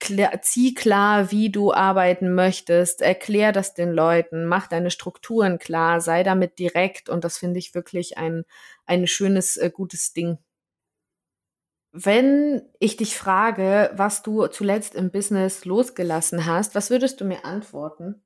klär, 0.00 0.40
zieh 0.42 0.74
klar, 0.74 1.30
wie 1.30 1.50
du 1.50 1.72
arbeiten 1.72 2.34
möchtest, 2.34 3.02
erklär 3.02 3.52
das 3.52 3.74
den 3.74 3.90
Leuten, 3.92 4.46
mach 4.46 4.66
deine 4.66 4.90
Strukturen 4.90 5.58
klar, 5.58 6.00
sei 6.00 6.22
damit 6.22 6.58
direkt 6.58 7.08
und 7.10 7.24
das 7.24 7.38
finde 7.38 7.58
ich 7.58 7.74
wirklich 7.74 8.16
ein, 8.18 8.44
ein 8.86 9.06
schönes, 9.06 9.56
äh, 9.58 9.70
gutes 9.72 10.12
Ding. 10.14 10.38
Wenn 11.92 12.62
ich 12.80 12.96
dich 12.96 13.16
frage, 13.16 13.90
was 13.94 14.22
du 14.22 14.46
zuletzt 14.48 14.94
im 14.96 15.10
Business 15.12 15.64
losgelassen 15.64 16.46
hast, 16.46 16.74
was 16.74 16.90
würdest 16.90 17.20
du 17.20 17.24
mir 17.24 17.44
antworten? 17.44 18.22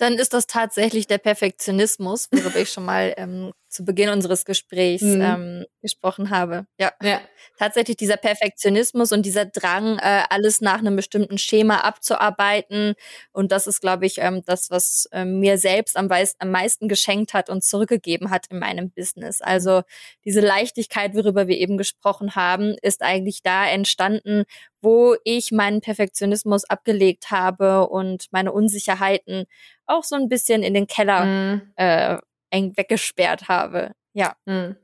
Dann 0.00 0.14
ist 0.14 0.32
das 0.32 0.46
tatsächlich 0.46 1.06
der 1.06 1.18
Perfektionismus, 1.18 2.28
worüber 2.32 2.56
ich 2.56 2.70
schon 2.72 2.84
mal 2.84 3.14
ähm, 3.16 3.52
zu 3.70 3.84
Beginn 3.84 4.08
unseres 4.08 4.44
Gesprächs 4.44 5.02
mhm. 5.02 5.20
ähm, 5.22 5.66
gesprochen 5.80 6.30
habe. 6.30 6.66
Ja. 6.78 6.92
ja, 7.02 7.20
tatsächlich 7.56 7.96
dieser 7.96 8.16
Perfektionismus 8.16 9.12
und 9.12 9.24
dieser 9.24 9.46
Drang, 9.46 9.98
äh, 9.98 10.24
alles 10.28 10.60
nach 10.60 10.78
einem 10.78 10.96
bestimmten 10.96 11.38
Schema 11.38 11.78
abzuarbeiten. 11.78 12.94
Und 13.32 13.52
das 13.52 13.68
ist, 13.68 13.80
glaube 13.80 14.06
ich, 14.06 14.18
ähm, 14.18 14.42
das, 14.44 14.70
was 14.70 15.08
ähm, 15.12 15.38
mir 15.38 15.56
selbst 15.56 15.96
am, 15.96 16.08
am 16.10 16.50
meisten 16.50 16.88
geschenkt 16.88 17.32
hat 17.32 17.48
und 17.48 17.62
zurückgegeben 17.62 18.30
hat 18.30 18.46
in 18.50 18.58
meinem 18.58 18.90
Business. 18.90 19.40
Also 19.40 19.82
diese 20.24 20.40
Leichtigkeit, 20.40 21.14
worüber 21.14 21.46
wir 21.46 21.56
eben 21.56 21.78
gesprochen 21.78 22.34
haben, 22.34 22.74
ist 22.82 23.02
eigentlich 23.02 23.42
da 23.42 23.66
entstanden, 23.66 24.44
wo 24.82 25.14
ich 25.24 25.52
meinen 25.52 25.80
Perfektionismus 25.80 26.64
abgelegt 26.64 27.30
habe 27.30 27.88
und 27.88 28.26
meine 28.32 28.50
Unsicherheiten 28.52 29.44
auch 29.86 30.04
so 30.04 30.16
ein 30.16 30.28
bisschen 30.28 30.62
in 30.62 30.74
den 30.74 30.86
Keller 30.86 31.24
mhm. 31.24 31.72
äh, 31.76 32.18
eng 32.50 32.76
weggesperrt 32.76 33.48
habe. 33.48 33.92
Ja. 34.12 34.34
Mhm. 34.46 34.76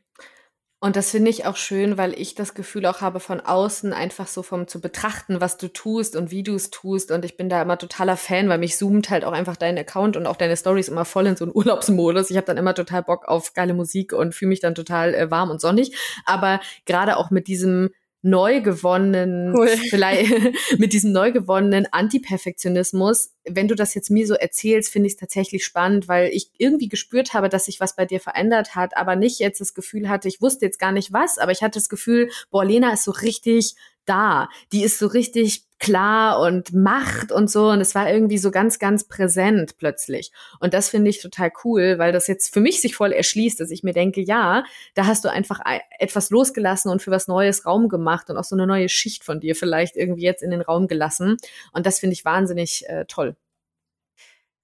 Und 0.79 0.95
das 0.95 1.11
finde 1.11 1.31
ich 1.31 1.47
auch 1.47 1.57
schön, 1.57 1.97
weil 1.97 2.13
ich 2.13 2.35
das 2.35 2.53
Gefühl 2.53 2.85
auch 2.85 3.01
habe, 3.01 3.19
von 3.19 3.41
außen 3.41 3.95
einfach 3.95 4.27
so 4.27 4.43
vom 4.43 4.69
zu 4.69 4.81
betrachten, 4.81 5.41
was 5.41 5.57
du 5.57 5.69
tust 5.69 6.15
und 6.15 6.31
wie 6.31 6.43
du 6.43 6.55
es 6.55 6.69
tust. 6.71 7.11
Und 7.11 7.25
ich 7.25 7.39
bin 7.39 7.49
da 7.49 7.63
immer 7.63 7.79
totaler 7.79 8.19
Fan, 8.19 8.49
weil 8.51 8.59
mich 8.59 8.77
zoomt 8.77 9.09
halt 9.09 9.25
auch 9.25 9.33
einfach 9.33 9.57
dein 9.57 9.79
Account 9.79 10.19
und 10.19 10.27
auch 10.27 10.37
deine 10.37 10.57
Stories 10.57 10.89
immer 10.89 11.07
voll 11.07 11.27
in 11.27 11.37
so 11.37 11.47
einen 11.47 11.53
Urlaubsmodus. 11.57 12.31
Ich 12.31 12.37
habe 12.37 12.47
dann 12.47 12.59
immer 12.59 12.75
total 12.75 13.03
Bock 13.03 13.27
auf 13.27 13.55
geile 13.55 13.73
Musik 13.73 14.13
und 14.13 14.35
fühle 14.35 14.51
mich 14.51 14.61
dann 14.61 14.75
total 14.75 15.15
äh, 15.15 15.31
warm 15.31 15.51
und 15.51 15.63
sonnig. 15.63 15.97
Aber 16.27 16.61
gerade 16.85 17.17
auch 17.17 17.31
mit 17.31 17.49
diesem 17.49 17.91
neu 18.27 18.61
gewonnenen, 18.61 19.55
cool. 19.55 19.69
vielleicht 19.91 20.33
mit 20.79 20.93
diesem 20.93 21.13
neu 21.13 21.33
gewonnenen 21.33 21.87
Antiperfektionismus, 21.91 23.31
wenn 23.49 23.69
du 23.69 23.75
das 23.75 23.95
jetzt 23.95 24.11
mir 24.11 24.27
so 24.27 24.35
erzählst, 24.35 24.93
finde 24.93 25.07
ich 25.07 25.15
es 25.15 25.19
tatsächlich 25.21 25.65
spannend, 25.65 26.09
weil 26.09 26.31
ich 26.33 26.51
irgendwie 26.59 26.89
gespürt 26.89 27.35
habe, 27.35 27.49
dass 27.49 27.67
sich 27.67 27.81
was 27.81 27.95
bei 27.95 28.05
dir 28.05 28.21
verändert 28.21 28.75
hat, 28.75 28.97
aber 28.97 29.17
nicht 29.17 29.39
jetzt 29.39 29.61
das 29.61 29.75
Gefühl 29.75 30.09
hatte, 30.09 30.29
ich 30.29 30.43
wusste 30.43 30.67
jetzt 30.67 30.79
gar 30.79 30.93
nicht 30.93 31.13
was, 31.13 31.39
aber 31.39 31.53
ich 31.53 31.63
hatte 31.63 31.79
das 31.79 31.89
Gefühl, 31.89 32.29
boah, 32.51 32.65
Lena 32.65 32.93
ist 32.93 33.05
so 33.05 33.13
richtig 33.13 33.77
da. 34.07 34.49
Die 34.73 34.83
ist 34.83 34.99
so 34.99 35.07
richtig 35.07 35.65
klar 35.79 36.41
und 36.41 36.73
macht 36.73 37.33
und 37.33 37.51
so. 37.51 37.69
Und 37.69 37.81
es 37.81 37.95
war 37.95 38.11
irgendwie 38.11 38.39
so 38.39 38.51
ganz, 38.51 38.79
ganz 38.79 39.05
präsent 39.05 39.77
plötzlich. 39.79 40.33
Und 40.61 40.75
das 40.75 40.89
finde 40.89 41.11
ich 41.11 41.21
total 41.21 41.53
cool, 41.65 41.99
weil 41.99 42.13
das 42.13 42.27
jetzt 42.27 42.53
für 42.53 42.61
mich 42.61 42.81
sich 42.81 42.97
voll 42.97 43.13
erschließt, 43.13 43.61
dass 43.61 43.71
ich 43.71 43.83
mir 43.83 43.93
denke, 43.93 44.21
ja, 44.23 44.65
da 44.95 45.07
hast 45.07 45.25
du 45.25 45.31
einfach 45.31 45.61
etwas 45.99 46.31
losgelassen 46.31 46.91
und 46.91 47.03
für 47.03 47.11
was 47.11 47.29
Neues 47.29 47.67
Raum 47.67 47.89
gemacht 47.89 48.31
und 48.31 48.39
auch 48.39 48.45
so 48.45 48.57
eine 48.57 48.67
neue 48.67 48.89
Schicht 48.89 49.25
von 49.25 49.41
dir 49.41 49.55
vielleicht 49.55 49.97
irgendwie 49.97 50.23
jetzt 50.23 50.43
in 50.43 50.51
den 50.51 50.63
Raum 50.63 50.89
gelassen. 50.89 51.37
Und 51.73 51.87
das 51.87 51.99
finde 51.99 52.15
ich 52.15 52.25
wahnsinnig 52.25 52.89
äh, 52.89 53.05
toll. 53.07 53.37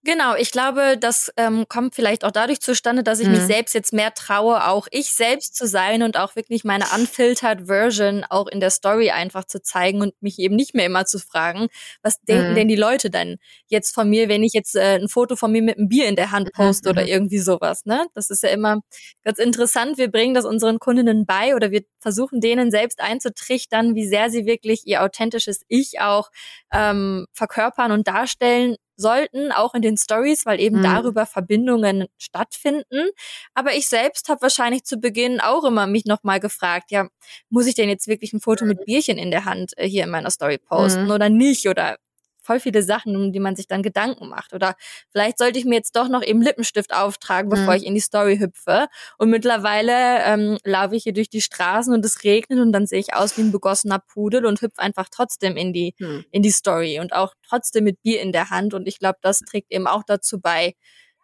Genau, 0.04 0.34
ich 0.34 0.50
glaube, 0.50 0.96
das 0.98 1.32
ähm, 1.36 1.66
kommt 1.68 1.94
vielleicht 1.94 2.24
auch 2.24 2.32
dadurch 2.32 2.60
zustande, 2.60 3.04
dass 3.04 3.20
ich 3.20 3.28
mhm. 3.28 3.34
mich 3.34 3.42
selbst 3.42 3.72
jetzt 3.72 3.92
mehr 3.92 4.12
traue, 4.12 4.66
auch 4.66 4.88
ich 4.90 5.14
selbst 5.14 5.54
zu 5.54 5.64
sein 5.68 6.02
und 6.02 6.16
auch 6.16 6.34
wirklich 6.34 6.64
meine 6.64 6.86
unfiltered 6.92 7.68
Version 7.68 8.24
auch 8.28 8.48
in 8.48 8.58
der 8.58 8.70
Story 8.70 9.10
einfach 9.12 9.44
zu 9.44 9.62
zeigen 9.62 10.02
und 10.02 10.20
mich 10.20 10.40
eben 10.40 10.56
nicht 10.56 10.74
mehr 10.74 10.86
immer 10.86 11.04
zu 11.04 11.20
fragen, 11.20 11.68
was 12.02 12.16
mhm. 12.16 12.26
denken 12.26 12.54
denn 12.56 12.68
die 12.68 12.74
Leute 12.74 13.10
dann 13.10 13.36
jetzt 13.68 13.94
von 13.94 14.10
mir, 14.10 14.28
wenn 14.28 14.42
ich 14.42 14.54
jetzt 14.54 14.74
äh, 14.74 14.98
ein 14.98 15.08
Foto 15.08 15.36
von 15.36 15.52
mir 15.52 15.62
mit 15.62 15.78
einem 15.78 15.88
Bier 15.88 16.08
in 16.08 16.16
der 16.16 16.32
Hand 16.32 16.52
poste 16.52 16.88
mhm. 16.88 16.98
oder 16.98 17.06
irgendwie 17.06 17.38
sowas, 17.38 17.86
ne? 17.86 18.04
Das 18.14 18.28
ist 18.28 18.42
ja 18.42 18.48
immer 18.48 18.80
ganz 19.22 19.38
interessant. 19.38 19.98
Wir 19.98 20.10
bringen 20.10 20.34
das 20.34 20.44
unseren 20.44 20.80
Kundinnen 20.80 21.26
bei 21.26 21.54
oder 21.54 21.70
wir 21.70 21.82
versuchen 22.00 22.40
denen 22.40 22.72
selbst 22.72 23.00
einzutrichtern, 23.00 23.94
wie 23.94 24.08
sehr 24.08 24.30
sie 24.30 24.46
wirklich 24.46 24.84
ihr 24.84 25.04
authentisches 25.04 25.62
Ich 25.68 26.00
auch 26.00 26.30
ähm, 26.72 27.26
verkörpern 27.34 27.92
und 27.92 28.08
darstellen 28.08 28.74
sollten, 29.02 29.52
auch 29.52 29.74
in 29.74 29.82
den 29.82 29.98
Stories, 29.98 30.46
weil 30.46 30.58
eben 30.58 30.78
mhm. 30.78 30.84
darüber 30.84 31.26
Verbindungen 31.26 32.06
stattfinden. 32.16 33.10
Aber 33.52 33.74
ich 33.74 33.88
selbst 33.88 34.30
habe 34.30 34.40
wahrscheinlich 34.40 34.84
zu 34.84 34.96
Beginn 34.96 35.40
auch 35.40 35.64
immer 35.64 35.86
mich 35.86 36.06
nochmal 36.06 36.40
gefragt, 36.40 36.90
ja, 36.90 37.08
muss 37.50 37.66
ich 37.66 37.74
denn 37.74 37.90
jetzt 37.90 38.08
wirklich 38.08 38.32
ein 38.32 38.40
Foto 38.40 38.64
mit 38.64 38.84
Bierchen 38.86 39.18
in 39.18 39.30
der 39.30 39.44
Hand 39.44 39.72
äh, 39.76 39.86
hier 39.86 40.04
in 40.04 40.10
meiner 40.10 40.30
Story 40.30 40.56
posten 40.56 41.04
mhm. 41.04 41.10
oder 41.10 41.28
nicht? 41.28 41.68
Oder 41.68 41.98
voll 42.42 42.60
viele 42.60 42.82
Sachen, 42.82 43.16
um 43.16 43.32
die 43.32 43.40
man 43.40 43.56
sich 43.56 43.66
dann 43.66 43.82
Gedanken 43.82 44.28
macht. 44.28 44.52
Oder 44.52 44.74
vielleicht 45.10 45.38
sollte 45.38 45.58
ich 45.58 45.64
mir 45.64 45.76
jetzt 45.76 45.96
doch 45.96 46.08
noch 46.08 46.22
eben 46.22 46.42
Lippenstift 46.42 46.92
auftragen, 46.92 47.48
bevor 47.48 47.74
mhm. 47.74 47.80
ich 47.80 47.86
in 47.86 47.94
die 47.94 48.00
Story 48.00 48.38
hüpfe. 48.38 48.88
Und 49.18 49.30
mittlerweile 49.30 50.22
ähm, 50.24 50.58
laufe 50.64 50.96
ich 50.96 51.04
hier 51.04 51.12
durch 51.12 51.30
die 51.30 51.40
Straßen 51.40 51.92
und 51.94 52.04
es 52.04 52.24
regnet 52.24 52.58
und 52.58 52.72
dann 52.72 52.86
sehe 52.86 53.00
ich 53.00 53.14
aus 53.14 53.36
wie 53.36 53.42
ein 53.42 53.52
begossener 53.52 53.98
Pudel 53.98 54.44
und 54.46 54.60
hüpfe 54.60 54.78
einfach 54.78 55.08
trotzdem 55.10 55.56
in 55.56 55.72
die, 55.72 55.94
mhm. 55.98 56.24
in 56.30 56.42
die 56.42 56.50
Story 56.50 57.00
und 57.00 57.12
auch 57.12 57.34
trotzdem 57.46 57.84
mit 57.84 58.02
Bier 58.02 58.20
in 58.20 58.32
der 58.32 58.50
Hand. 58.50 58.74
Und 58.74 58.86
ich 58.86 58.98
glaube, 58.98 59.18
das 59.22 59.40
trägt 59.40 59.72
eben 59.72 59.86
auch 59.86 60.02
dazu 60.04 60.40
bei, 60.40 60.74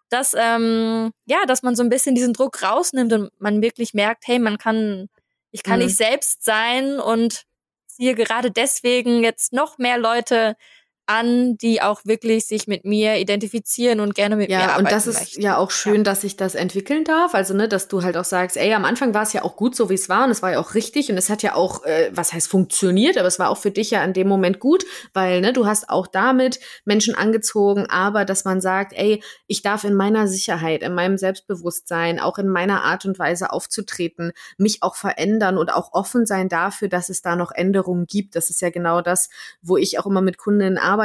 dass, 0.09 0.35
ähm, 0.37 1.11
ja, 1.27 1.45
dass 1.47 1.63
man 1.63 1.77
so 1.77 1.83
ein 1.83 1.91
bisschen 1.91 2.15
diesen 2.15 2.33
Druck 2.33 2.63
rausnimmt 2.63 3.13
und 3.13 3.31
man 3.39 3.61
wirklich 3.63 3.95
merkt, 3.95 4.27
hey, 4.27 4.39
man 4.39 4.59
kann, 4.59 5.09
ich 5.51 5.63
kann 5.63 5.81
mhm. 5.81 5.87
nicht 5.87 5.97
selbst 5.97 6.45
sein 6.45 6.99
und 6.99 7.45
hier 7.99 8.15
gerade 8.15 8.51
deswegen 8.51 9.23
jetzt 9.23 9.53
noch 9.53 9.79
mehr 9.79 9.99
Leute 9.99 10.57
an, 11.09 11.57
die 11.57 11.81
auch 11.81 12.03
wirklich 12.05 12.47
sich 12.47 12.69
mit 12.69 12.85
mir 12.85 13.17
identifizieren 13.17 14.01
und 14.01 14.15
gerne 14.15 14.37
mit 14.37 14.51
ja, 14.51 14.59
mir 14.59 14.65
arbeiten 14.65 14.85
Ja, 14.85 14.85
und 14.85 14.93
das 14.93 15.07
ist 15.07 15.21
möchten. 15.21 15.41
ja 15.41 15.57
auch 15.57 15.71
schön, 15.71 15.97
ja. 15.97 16.03
dass 16.03 16.21
sich 16.21 16.37
das 16.37 16.55
entwickeln 16.55 17.05
darf. 17.05 17.35
Also, 17.35 17.55
ne, 17.55 17.67
dass 17.67 17.89
du 17.89 18.03
halt 18.03 18.19
auch 18.19 18.25
sagst, 18.25 18.59
ey, 18.59 18.75
am 18.75 18.85
Anfang 18.85 19.15
war 19.15 19.23
es 19.23 19.33
ja 19.33 19.43
auch 19.43 19.57
gut, 19.57 19.75
so 19.75 19.89
wie 19.89 19.95
es 19.95 20.11
war 20.11 20.25
und 20.25 20.31
es 20.31 20.43
war 20.43 20.53
ja 20.53 20.61
auch 20.61 20.75
richtig 20.75 21.11
und 21.11 21.17
es 21.17 21.31
hat 21.31 21.43
ja 21.43 21.55
auch, 21.55 21.85
äh, 21.85 22.11
was 22.13 22.35
heißt 22.35 22.49
funktioniert, 22.49 23.17
aber 23.17 23.27
es 23.27 23.39
war 23.39 23.49
auch 23.49 23.57
für 23.57 23.71
dich 23.71 23.91
ja 23.91 24.05
in 24.05 24.13
dem 24.13 24.29
Moment 24.29 24.61
gut, 24.61 24.85
weil, 25.15 25.41
ne, 25.41 25.55
du 25.55 25.67
hast 25.67 25.89
auch 25.89 26.07
damit 26.07 26.61
Menschen 26.85 27.15
angezogen, 27.15 27.87
aber 27.89 28.27
dass 28.27 28.45
man 28.45 28.61
sagt, 28.61 28.93
ey, 28.93 29.23
ich 29.47 29.63
darf 29.63 29.85
in 29.85 29.95
meiner 29.95 30.29
Sicherheit, 30.29 30.83
in 30.83 30.93
meinem 30.95 31.17
Selbstbewusstsein, 31.17 32.21
auch 32.21 32.37
in 32.37 32.49
meiner 32.49 32.85
Art 32.85 33.07
und 33.07 33.19
Weise 33.19 33.51
aufzutreten, 33.51 34.33
mich 34.59 34.83
auch 34.83 34.95
verändern 34.95 35.57
und 35.57 35.73
auch 35.73 35.95
offen 35.95 36.27
sein 36.27 36.51
dafür, 36.51 36.89
dass 36.89 37.09
es 37.09 37.23
da 37.23 37.35
noch 37.35 37.51
Änderungen 37.51 38.05
gibt. 38.05 38.37
Das 38.37 38.51
ist 38.51 38.61
ja 38.61 38.69
genau 38.69 39.01
das, 39.01 39.31
wo 39.63 39.79
ich 39.79 39.99
auch 39.99 40.05
immer 40.05 40.21
mit 40.21 40.37
Kundinnen 40.37 40.77
arbeite 40.77 40.98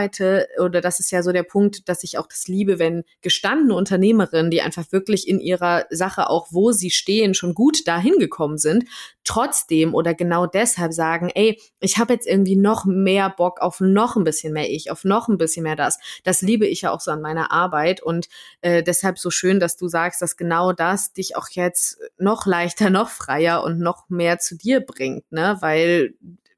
oder 0.59 0.81
das 0.81 0.99
ist 0.99 1.11
ja 1.11 1.23
so 1.23 1.31
der 1.31 1.43
Punkt, 1.43 1.87
dass 1.87 2.03
ich 2.03 2.17
auch 2.17 2.27
das 2.27 2.47
liebe, 2.47 2.79
wenn 2.79 3.03
gestandene 3.21 3.75
Unternehmerinnen, 3.75 4.51
die 4.51 4.61
einfach 4.61 4.91
wirklich 4.91 5.27
in 5.27 5.39
ihrer 5.39 5.85
Sache 5.89 6.29
auch, 6.29 6.47
wo 6.51 6.71
sie 6.71 6.91
stehen, 6.91 7.33
schon 7.33 7.53
gut 7.53 7.87
dahin 7.87 8.19
gekommen 8.19 8.57
sind, 8.57 8.85
trotzdem 9.23 9.93
oder 9.93 10.13
genau 10.13 10.45
deshalb 10.45 10.93
sagen, 10.93 11.29
ey, 11.33 11.59
ich 11.79 11.97
habe 11.97 12.13
jetzt 12.13 12.27
irgendwie 12.27 12.55
noch 12.55 12.85
mehr 12.85 13.29
Bock 13.29 13.61
auf 13.61 13.79
noch 13.79 14.15
ein 14.15 14.23
bisschen 14.23 14.53
mehr 14.53 14.69
ich, 14.69 14.91
auf 14.91 15.03
noch 15.03 15.27
ein 15.27 15.37
bisschen 15.37 15.63
mehr 15.63 15.75
das. 15.75 15.99
Das 16.23 16.41
liebe 16.41 16.67
ich 16.67 16.81
ja 16.81 16.91
auch 16.91 16.99
so 16.99 17.11
an 17.11 17.21
meiner 17.21 17.51
Arbeit 17.51 18.01
und 18.01 18.27
äh, 18.61 18.83
deshalb 18.83 19.19
so 19.19 19.31
schön, 19.31 19.59
dass 19.59 19.77
du 19.77 19.87
sagst, 19.87 20.21
dass 20.21 20.37
genau 20.37 20.73
das 20.73 21.13
dich 21.13 21.35
auch 21.35 21.49
jetzt 21.49 21.99
noch 22.17 22.45
leichter, 22.45 22.89
noch 22.89 23.09
freier 23.09 23.63
und 23.63 23.79
noch 23.79 24.09
mehr 24.09 24.39
zu 24.39 24.57
dir 24.57 24.81
bringt, 24.81 25.31
ne? 25.31 25.57
Weil 25.61 26.15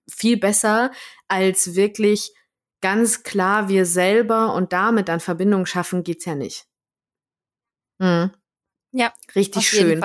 viel 0.08 0.38
besser 0.38 0.92
als 1.28 1.76
wirklich 1.76 2.32
ganz 2.86 3.24
klar 3.24 3.68
wir 3.68 3.84
selber 3.88 4.54
und 4.54 4.72
damit 4.72 5.08
dann 5.10 5.20
Verbindung 5.20 5.66
schaffen, 5.66 6.04
geht's 6.04 6.26
ja 6.26 6.36
nicht. 6.36 6.68
Mhm. 7.98 8.30
Ja, 8.92 9.12
richtig 9.36 9.68
schön. 9.68 10.04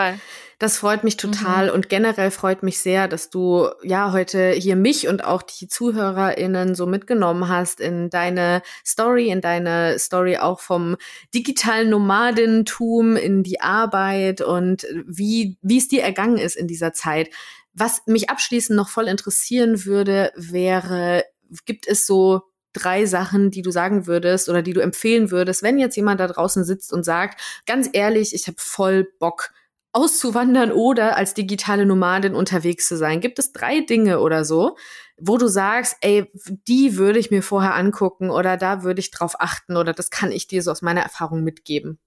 Das 0.59 0.79
freut 0.79 1.05
mich 1.05 1.19
total 1.19 1.67
mhm. 1.67 1.75
und 1.75 1.89
generell 1.91 2.31
freut 2.31 2.63
mich 2.63 2.79
sehr, 2.79 3.07
dass 3.07 3.29
du 3.29 3.69
ja 3.83 4.13
heute 4.13 4.53
hier 4.53 4.77
mich 4.77 5.09
und 5.09 5.23
auch 5.23 5.43
die 5.43 5.69
ZuhörerInnen 5.69 6.75
so 6.75 6.87
mitgenommen 6.87 7.49
hast 7.49 7.81
in 7.81 8.09
deine 8.09 8.63
Story, 8.83 9.29
in 9.29 9.43
deine 9.43 9.99
Story 9.99 10.39
auch 10.39 10.61
vom 10.61 10.97
digitalen 11.35 11.91
Nomadentum 11.91 13.15
in 13.15 13.43
die 13.43 13.61
Arbeit 13.61 14.41
und 14.41 14.87
wie, 15.05 15.59
wie 15.61 15.77
es 15.77 15.89
dir 15.89 16.03
ergangen 16.03 16.39
ist 16.39 16.57
in 16.57 16.67
dieser 16.67 16.95
Zeit. 16.95 17.29
Was 17.75 18.07
mich 18.07 18.31
abschließend 18.31 18.75
noch 18.75 18.89
voll 18.89 19.07
interessieren 19.07 19.85
würde, 19.85 20.33
wäre, 20.35 21.25
gibt 21.67 21.87
es 21.87 22.07
so 22.07 22.50
drei 22.73 23.07
Sachen, 23.07 23.51
die 23.51 23.63
du 23.63 23.71
sagen 23.71 24.07
würdest 24.07 24.49
oder 24.49 24.63
die 24.63 24.73
du 24.73 24.81
empfehlen 24.81 25.31
würdest, 25.31 25.63
wenn 25.63 25.79
jetzt 25.79 25.97
jemand 25.97 26.21
da 26.21 26.29
draußen 26.29 26.65
sitzt 26.65 26.93
und 26.93 27.05
sagt, 27.05 27.41
ganz 27.67 27.89
ehrlich, 27.93 28.35
ich 28.35 28.47
habe 28.47 28.57
voll 28.59 29.09
Bock 29.19 29.51
auszuwandern 29.93 30.73
oder 30.73 31.17
als 31.17 31.35
digitale 31.35 31.85
Nomadin 31.87 32.35
unterwegs 32.35 32.87
zu 32.87 32.97
sein? 32.97 33.21
Gibt 33.21 33.39
es 33.39 33.53
drei 33.53 33.81
Dinge 33.81 34.21
oder 34.21 34.45
so, 34.45 34.77
wo 35.19 35.37
du 35.37 35.49
sagst, 35.49 35.97
ey, 36.01 36.31
die 36.69 36.97
würde 36.97 37.19
ich 37.19 37.31
mir 37.31 37.43
vorher 37.43 37.75
angucken 37.75 38.31
oder 38.31 38.57
da 38.57 38.83
würde 38.83 39.01
ich 39.01 39.11
drauf 39.11 39.35
achten 39.41 39.77
oder 39.77 39.93
das 39.93 40.11
kann 40.11 40.33
ich 40.33 40.47
dir 40.47 40.63
so 40.63 40.71
aus 40.71 40.83
meiner 40.83 41.03
Erfahrung 41.03 41.43
mitgeben? 41.43 41.99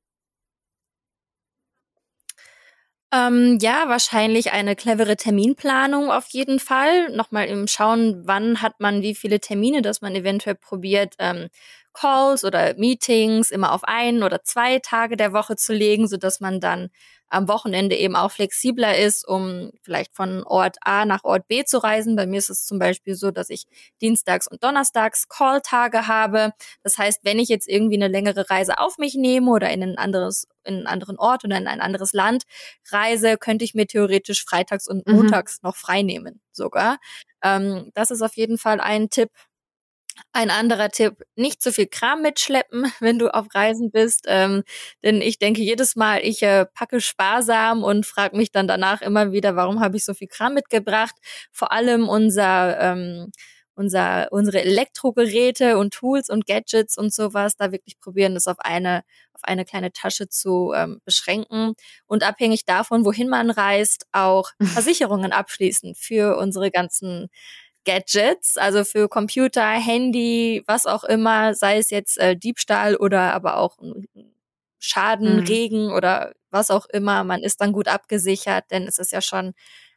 Ähm, 3.14 3.60
ja, 3.62 3.88
wahrscheinlich 3.90 4.52
eine 4.54 4.76
clevere 4.76 5.16
Terminplanung 5.18 6.10
auf 6.12 6.28
jeden 6.30 6.60
Fall. 6.60 7.10
Nochmal 7.12 7.48
im 7.48 7.68
Schauen, 7.68 8.24
wann 8.26 8.62
hat 8.62 8.80
man 8.80 9.02
wie 9.04 9.14
viele 9.14 9.40
Termine, 9.40 9.82
dass 9.84 10.02
man 10.02 10.16
eventuell 10.16 10.56
probiert, 10.56 11.14
ähm, 11.20 11.50
Calls 11.94 12.44
oder 12.44 12.74
Meetings 12.76 13.52
immer 13.52 13.72
auf 13.72 13.84
ein 13.84 14.24
oder 14.24 14.42
zwei 14.44 14.80
Tage 14.80 15.16
der 15.16 15.32
Woche 15.32 15.56
zu 15.56 15.74
legen, 15.74 16.08
so 16.08 16.18
dass 16.18 16.40
man 16.40 16.60
dann 16.60 16.90
am 17.34 17.48
Wochenende 17.48 17.96
eben 17.96 18.16
auch 18.16 18.32
flexibler 18.32 18.98
ist, 18.98 19.28
um 19.28 19.72
vielleicht 19.82 20.16
von 20.16 20.44
Ort 20.44 20.78
A 20.82 21.06
nach 21.06 21.24
Ort 21.24 21.48
B 21.48 21.64
zu 21.66 21.80
reisen. 21.80 22.16
Bei 22.16 22.28
mir 22.28 22.38
ist 22.38 22.50
es 22.50 22.66
zum 22.66 22.80
Beispiel 22.80 23.16
so, 23.16 23.32
dass 23.32 23.50
ich 23.50 23.66
dienstags 24.02 24.48
und 24.48 24.64
donnerstags 24.64 25.28
Call-Tage 25.28 26.08
habe. 26.08 26.52
Das 26.84 26.98
heißt, 26.98 27.22
wenn 27.24 27.40
ich 27.40 27.50
jetzt 27.50 27.68
irgendwie 27.68 27.96
eine 27.96 28.08
längere 28.08 28.50
Reise 28.50 28.78
auf 28.78 28.98
mich 28.98 29.16
nehme 29.16 29.52
oder 29.52 29.70
in 29.72 29.82
ein 29.82 29.98
anderes, 29.98 30.48
in 30.64 30.76
einen 30.76 30.88
anderen 30.88 31.18
Ort 31.18 31.44
oder 31.44 31.58
in 31.58 31.68
ein 31.68 31.82
anderes 31.82 32.14
Land 32.14 32.44
reise, 32.92 33.38
könnte 33.38 33.66
ich 33.66 33.74
mir 33.74 33.88
theoretisch 33.88 34.46
freitags 34.46 34.88
und 34.88 35.08
mhm. 35.08 35.16
montags 35.16 35.62
mhm. 35.62 35.70
noch 35.70 35.76
frei 35.76 36.04
nehmen 36.04 36.40
sogar. 36.52 36.98
Ähm, 37.44 37.90
das 37.96 38.12
ist 38.12 38.22
auf 38.22 38.36
jeden 38.36 38.58
Fall 38.58 38.80
ein 38.80 39.10
Tipp, 39.10 39.32
ein 40.32 40.50
anderer 40.50 40.90
Tipp, 40.90 41.24
nicht 41.36 41.62
zu 41.62 41.72
viel 41.72 41.88
Kram 41.88 42.22
mitschleppen, 42.22 42.86
wenn 43.00 43.20
du 43.20 43.34
auf 43.34 43.48
Reisen 43.54 43.92
bist. 43.92 44.26
Ähm, 44.28 44.64
denn 45.04 45.22
ich 45.22 45.40
denke 45.40 45.62
jedes 45.62 45.96
Mal, 45.96 46.22
ich 46.24 46.42
äh, 46.44 46.66
packe 46.66 47.02
sparsam 47.02 47.84
und 47.84 48.06
frage 48.06 48.38
mich 48.38 48.52
dann 48.52 48.68
danach 48.68 49.02
immer 49.02 49.32
wieder, 49.32 49.56
warum 49.56 49.80
habe 49.80 49.98
ich 49.98 50.06
so 50.06 50.14
viel 50.14 50.28
Kram 50.28 50.54
mitgebracht? 50.54 51.16
Vor 51.52 51.72
allem 51.72 52.10
unser, 52.10 52.80
ähm, 52.80 53.32
unser, 53.76 54.28
unsere 54.32 54.62
Elektrogeräte 54.62 55.78
und 55.78 55.94
Tools 55.94 56.30
und 56.30 56.46
Gadgets 56.46 56.98
und 56.98 57.14
sowas, 57.14 57.56
da 57.56 57.72
wirklich 57.72 58.00
probieren, 58.00 58.36
das 58.36 58.48
auf 58.48 58.60
eine, 58.60 59.04
auf 59.34 59.44
eine 59.44 59.66
kleine 59.66 59.92
Tasche 59.92 60.30
zu 60.30 60.74
ähm, 60.76 61.00
beschränken 61.06 61.74
und 62.06 62.24
abhängig 62.24 62.66
davon, 62.66 63.04
wohin 63.06 63.30
man 63.30 63.50
reist, 63.50 64.06
auch 64.12 64.52
Versicherungen 64.62 65.32
abschließen 65.32 65.96
für 65.96 66.38
unsere 66.38 66.70
ganzen 66.72 67.30
Gadgets, 67.86 68.58
also 68.58 68.84
für 68.84 69.10
Computer, 69.10 69.68
Handy, 69.68 70.64
was 70.68 70.86
auch 70.86 71.04
immer, 71.04 71.54
sei 71.56 71.78
es 71.78 71.90
jetzt 71.90 72.18
äh, 72.18 72.36
Diebstahl 72.36 72.96
oder 72.96 73.34
aber 73.34 73.58
auch 73.58 73.78
Schaden, 74.80 75.38
mhm. 75.38 75.44
Regen 75.44 75.92
oder 75.92 76.34
was 76.52 76.70
auch 76.70 76.86
immer, 76.88 77.24
man 77.24 77.42
ist 77.42 77.62
dann 77.62 77.72
gut 77.72 77.88
abgesichert, 77.88 78.66
denn 78.72 78.84
es 78.88 79.00
ist 79.00 79.12
ja 79.12 79.22
schon 79.22 79.54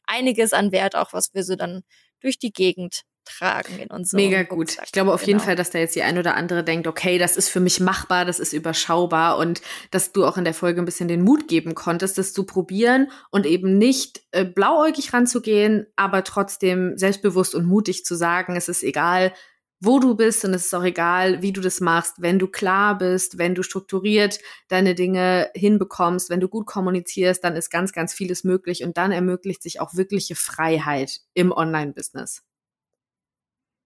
einiges 0.06 0.52
an 0.52 0.72
Wert 0.72 0.96
auch, 0.96 1.12
was 1.12 1.34
wir 1.34 1.44
so 1.44 1.56
dann 1.56 1.82
durch 2.20 2.38
die 2.38 2.52
Gegend 2.52 3.02
tragen 3.26 3.78
in 3.78 3.88
unserem 3.90 4.22
Mega 4.22 4.42
gut. 4.42 4.58
Rucksack. 4.58 4.84
Ich 4.86 4.92
glaube 4.92 5.12
auf 5.12 5.20
genau. 5.20 5.28
jeden 5.28 5.40
Fall, 5.40 5.56
dass 5.56 5.70
da 5.70 5.78
jetzt 5.78 5.94
die 5.94 6.02
ein 6.02 6.18
oder 6.18 6.36
andere 6.36 6.64
denkt, 6.64 6.86
okay, 6.86 7.18
das 7.18 7.36
ist 7.36 7.48
für 7.48 7.60
mich 7.60 7.80
machbar, 7.80 8.24
das 8.24 8.40
ist 8.40 8.52
überschaubar 8.52 9.38
und 9.38 9.60
dass 9.90 10.12
du 10.12 10.24
auch 10.24 10.36
in 10.36 10.44
der 10.44 10.54
Folge 10.54 10.80
ein 10.80 10.84
bisschen 10.84 11.08
den 11.08 11.22
Mut 11.22 11.48
geben 11.48 11.74
konntest, 11.74 12.16
das 12.18 12.32
zu 12.32 12.44
probieren 12.46 13.10
und 13.30 13.46
eben 13.46 13.76
nicht 13.76 14.22
äh, 14.30 14.44
blauäugig 14.44 15.12
ranzugehen, 15.12 15.86
aber 15.96 16.24
trotzdem 16.24 16.96
selbstbewusst 16.96 17.54
und 17.54 17.66
mutig 17.66 18.04
zu 18.04 18.14
sagen, 18.14 18.56
es 18.56 18.68
ist 18.68 18.82
egal, 18.82 19.32
wo 19.80 19.98
du 19.98 20.14
bist 20.16 20.44
und 20.44 20.54
es 20.54 20.66
ist 20.66 20.74
auch 20.74 20.84
egal, 20.84 21.42
wie 21.42 21.52
du 21.52 21.60
das 21.60 21.80
machst, 21.80 22.14
wenn 22.18 22.38
du 22.38 22.48
klar 22.48 22.96
bist, 22.96 23.38
wenn 23.38 23.54
du 23.54 23.62
strukturiert 23.62 24.38
deine 24.68 24.94
Dinge 24.94 25.50
hinbekommst, 25.54 26.30
wenn 26.30 26.40
du 26.40 26.48
gut 26.48 26.66
kommunizierst, 26.66 27.44
dann 27.44 27.56
ist 27.56 27.70
ganz, 27.70 27.92
ganz 27.92 28.14
vieles 28.14 28.42
möglich 28.42 28.84
und 28.84 28.96
dann 28.96 29.12
ermöglicht 29.12 29.62
sich 29.62 29.80
auch 29.80 29.94
wirkliche 29.94 30.34
Freiheit 30.34 31.20
im 31.34 31.52
Online-Business. 31.52 32.42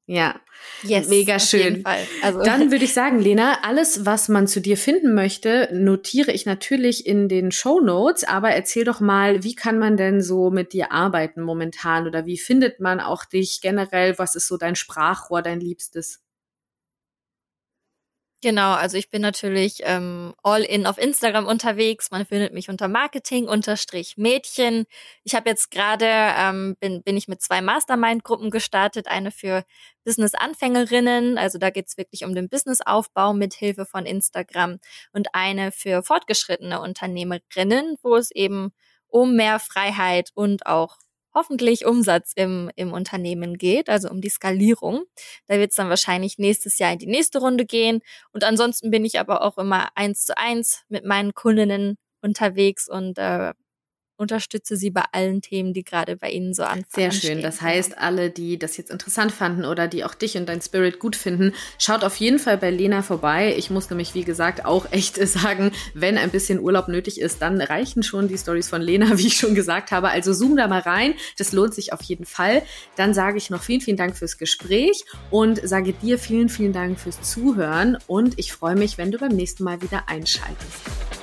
Ja, 0.06 0.40
yes, 0.82 1.08
mega 1.08 1.38
schön. 1.38 1.84
Also. 2.22 2.42
Dann 2.42 2.70
würde 2.72 2.84
ich 2.84 2.92
sagen, 2.92 3.20
Lena, 3.20 3.58
alles, 3.62 4.06
was 4.06 4.28
man 4.28 4.48
zu 4.48 4.60
dir 4.60 4.76
finden 4.76 5.14
möchte, 5.14 5.68
notiere 5.72 6.32
ich 6.32 6.46
natürlich 6.46 7.06
in 7.06 7.28
den 7.28 7.52
Show 7.52 7.80
Notes. 7.80 8.24
Aber 8.24 8.50
erzähl 8.50 8.84
doch 8.84 9.00
mal, 9.00 9.44
wie 9.44 9.54
kann 9.54 9.78
man 9.78 9.96
denn 9.96 10.20
so 10.20 10.50
mit 10.50 10.72
dir 10.72 10.90
arbeiten 10.90 11.42
momentan 11.42 12.08
oder 12.08 12.26
wie 12.26 12.38
findet 12.38 12.80
man 12.80 12.98
auch 12.98 13.24
dich 13.24 13.60
generell? 13.60 14.18
Was 14.18 14.34
ist 14.34 14.48
so 14.48 14.56
dein 14.56 14.74
Sprachrohr, 14.74 15.42
dein 15.42 15.60
Liebstes? 15.60 16.20
Genau, 18.42 18.72
also 18.72 18.96
ich 18.96 19.10
bin 19.10 19.20
natürlich 19.20 19.80
ähm, 19.82 20.32
all 20.42 20.62
in 20.62 20.86
auf 20.86 20.96
Instagram 20.96 21.46
unterwegs. 21.46 22.10
Man 22.10 22.24
findet 22.24 22.54
mich 22.54 22.70
unter 22.70 22.88
Marketing 22.88 23.46
unterstrich 23.48 24.16
Mädchen. 24.16 24.86
Ich 25.24 25.34
habe 25.34 25.50
jetzt 25.50 25.70
gerade 25.70 26.06
ähm, 26.06 26.74
bin 26.80 27.02
bin 27.02 27.18
ich 27.18 27.28
mit 27.28 27.42
zwei 27.42 27.60
Mastermind-Gruppen 27.60 28.50
gestartet, 28.50 29.08
eine 29.08 29.30
für 29.30 29.62
Business-Anfängerinnen, 30.04 31.36
also 31.36 31.58
da 31.58 31.68
geht's 31.68 31.98
wirklich 31.98 32.24
um 32.24 32.34
den 32.34 32.48
Businessaufbau 32.48 33.34
mit 33.34 33.52
Hilfe 33.52 33.84
von 33.84 34.06
Instagram 34.06 34.78
und 35.12 35.28
eine 35.34 35.70
für 35.70 36.02
fortgeschrittene 36.02 36.80
Unternehmerinnen, 36.80 37.96
wo 38.02 38.16
es 38.16 38.30
eben 38.30 38.72
um 39.08 39.36
mehr 39.36 39.58
Freiheit 39.58 40.30
und 40.34 40.64
auch 40.64 40.96
hoffentlich 41.34 41.86
Umsatz 41.86 42.32
im, 42.34 42.70
im 42.76 42.92
Unternehmen 42.92 43.56
geht, 43.58 43.88
also 43.88 44.10
um 44.10 44.20
die 44.20 44.28
Skalierung. 44.28 45.04
Da 45.46 45.58
wird 45.58 45.70
es 45.70 45.76
dann 45.76 45.88
wahrscheinlich 45.88 46.38
nächstes 46.38 46.78
Jahr 46.78 46.92
in 46.92 46.98
die 46.98 47.06
nächste 47.06 47.38
Runde 47.40 47.66
gehen. 47.66 48.00
Und 48.32 48.44
ansonsten 48.44 48.90
bin 48.90 49.04
ich 49.04 49.20
aber 49.20 49.42
auch 49.42 49.58
immer 49.58 49.88
eins 49.94 50.24
zu 50.24 50.36
eins 50.36 50.82
mit 50.88 51.04
meinen 51.04 51.34
Kundinnen 51.34 51.96
unterwegs 52.22 52.88
und 52.88 53.18
äh, 53.18 53.52
unterstütze 54.20 54.76
sie 54.76 54.90
bei 54.90 55.02
allen 55.12 55.40
Themen, 55.40 55.72
die 55.72 55.82
gerade 55.82 56.16
bei 56.16 56.30
Ihnen 56.30 56.54
so 56.54 56.62
anfangen. 56.62 57.10
Sehr 57.10 57.12
schön. 57.12 57.42
Das 57.42 57.60
heißt, 57.62 57.98
alle, 57.98 58.30
die 58.30 58.58
das 58.58 58.76
jetzt 58.76 58.90
interessant 58.90 59.32
fanden 59.32 59.64
oder 59.64 59.88
die 59.88 60.04
auch 60.04 60.14
dich 60.14 60.36
und 60.36 60.48
dein 60.48 60.60
Spirit 60.60 60.98
gut 60.98 61.16
finden, 61.16 61.54
schaut 61.78 62.04
auf 62.04 62.16
jeden 62.16 62.38
Fall 62.38 62.58
bei 62.58 62.70
Lena 62.70 63.02
vorbei. 63.02 63.54
Ich 63.56 63.70
muss 63.70 63.88
nämlich, 63.88 64.14
wie 64.14 64.24
gesagt, 64.24 64.64
auch 64.64 64.86
echt 64.92 65.16
sagen, 65.16 65.72
wenn 65.94 66.18
ein 66.18 66.30
bisschen 66.30 66.60
Urlaub 66.60 66.88
nötig 66.88 67.20
ist, 67.20 67.40
dann 67.42 67.60
reichen 67.60 68.02
schon 68.02 68.28
die 68.28 68.38
Stories 68.38 68.68
von 68.68 68.82
Lena, 68.82 69.18
wie 69.18 69.26
ich 69.26 69.36
schon 69.36 69.54
gesagt 69.54 69.90
habe. 69.90 70.10
Also 70.10 70.32
zoom 70.32 70.56
da 70.56 70.68
mal 70.68 70.80
rein. 70.80 71.14
Das 71.38 71.52
lohnt 71.52 71.74
sich 71.74 71.92
auf 71.92 72.02
jeden 72.02 72.26
Fall. 72.26 72.62
Dann 72.96 73.14
sage 73.14 73.38
ich 73.38 73.50
noch 73.50 73.62
vielen, 73.62 73.80
vielen 73.80 73.96
Dank 73.96 74.16
fürs 74.16 74.38
Gespräch 74.38 75.04
und 75.30 75.66
sage 75.66 75.94
dir 75.94 76.18
vielen, 76.18 76.48
vielen 76.48 76.72
Dank 76.72 77.00
fürs 77.00 77.22
Zuhören 77.22 77.96
und 78.06 78.38
ich 78.38 78.52
freue 78.52 78.76
mich, 78.76 78.98
wenn 78.98 79.10
du 79.10 79.18
beim 79.18 79.32
nächsten 79.32 79.64
Mal 79.64 79.80
wieder 79.80 80.08
einschaltest. 80.08 81.19